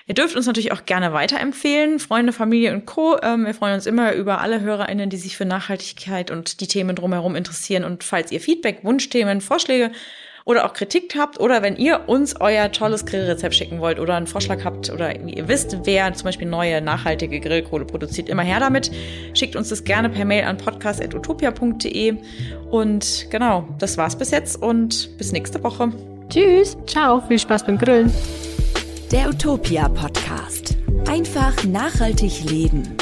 Ihr 0.08 0.16
dürft 0.16 0.34
uns 0.34 0.46
natürlich 0.46 0.72
auch 0.72 0.84
gerne 0.84 1.12
weiterempfehlen, 1.12 2.00
Freunde, 2.00 2.32
Familie 2.32 2.72
und 2.72 2.86
Co. 2.86 3.18
Ähm, 3.22 3.46
wir 3.46 3.54
freuen 3.54 3.74
uns 3.74 3.86
immer 3.86 4.14
über 4.14 4.40
alle 4.40 4.60
HörerInnen, 4.60 5.08
die 5.08 5.16
sich 5.16 5.36
für 5.36 5.44
Nachhaltigkeit 5.44 6.32
und 6.32 6.60
die 6.60 6.66
Themen 6.66 6.96
drumherum 6.96 7.36
interessieren. 7.36 7.84
Und 7.84 8.02
falls 8.02 8.32
ihr 8.32 8.40
Feedback, 8.40 8.80
Wunschthemen, 8.82 9.40
Vorschläge 9.40 9.92
oder 10.44 10.64
auch 10.64 10.72
Kritik 10.72 11.14
habt 11.16 11.40
oder 11.40 11.62
wenn 11.62 11.76
ihr 11.76 12.08
uns 12.08 12.40
euer 12.40 12.70
tolles 12.72 13.06
Grillrezept 13.06 13.54
schicken 13.54 13.80
wollt 13.80 13.98
oder 13.98 14.16
einen 14.16 14.26
Vorschlag 14.26 14.64
habt 14.64 14.90
oder 14.90 15.18
ihr 15.20 15.48
wisst, 15.48 15.76
wer 15.84 16.12
zum 16.14 16.24
Beispiel 16.24 16.48
neue 16.48 16.80
nachhaltige 16.80 17.40
Grillkohle 17.40 17.84
produziert, 17.84 18.28
immer 18.28 18.42
her 18.42 18.60
damit. 18.60 18.90
Schickt 19.34 19.56
uns 19.56 19.68
das 19.68 19.84
gerne 19.84 20.08
per 20.08 20.24
Mail 20.24 20.44
an 20.44 20.56
podcast.utopia.de 20.58 22.16
und 22.70 23.26
genau, 23.30 23.68
das 23.78 23.96
war's 23.98 24.16
bis 24.16 24.30
jetzt 24.30 24.60
und 24.60 25.16
bis 25.18 25.32
nächste 25.32 25.62
Woche. 25.62 25.92
Tschüss. 26.28 26.76
Ciao, 26.86 27.20
viel 27.20 27.38
Spaß 27.38 27.66
beim 27.66 27.78
Grillen. 27.78 28.12
Der 29.10 29.28
Utopia 29.28 29.88
Podcast. 29.88 30.76
Einfach 31.06 31.62
nachhaltig 31.64 32.44
leben. 32.50 32.96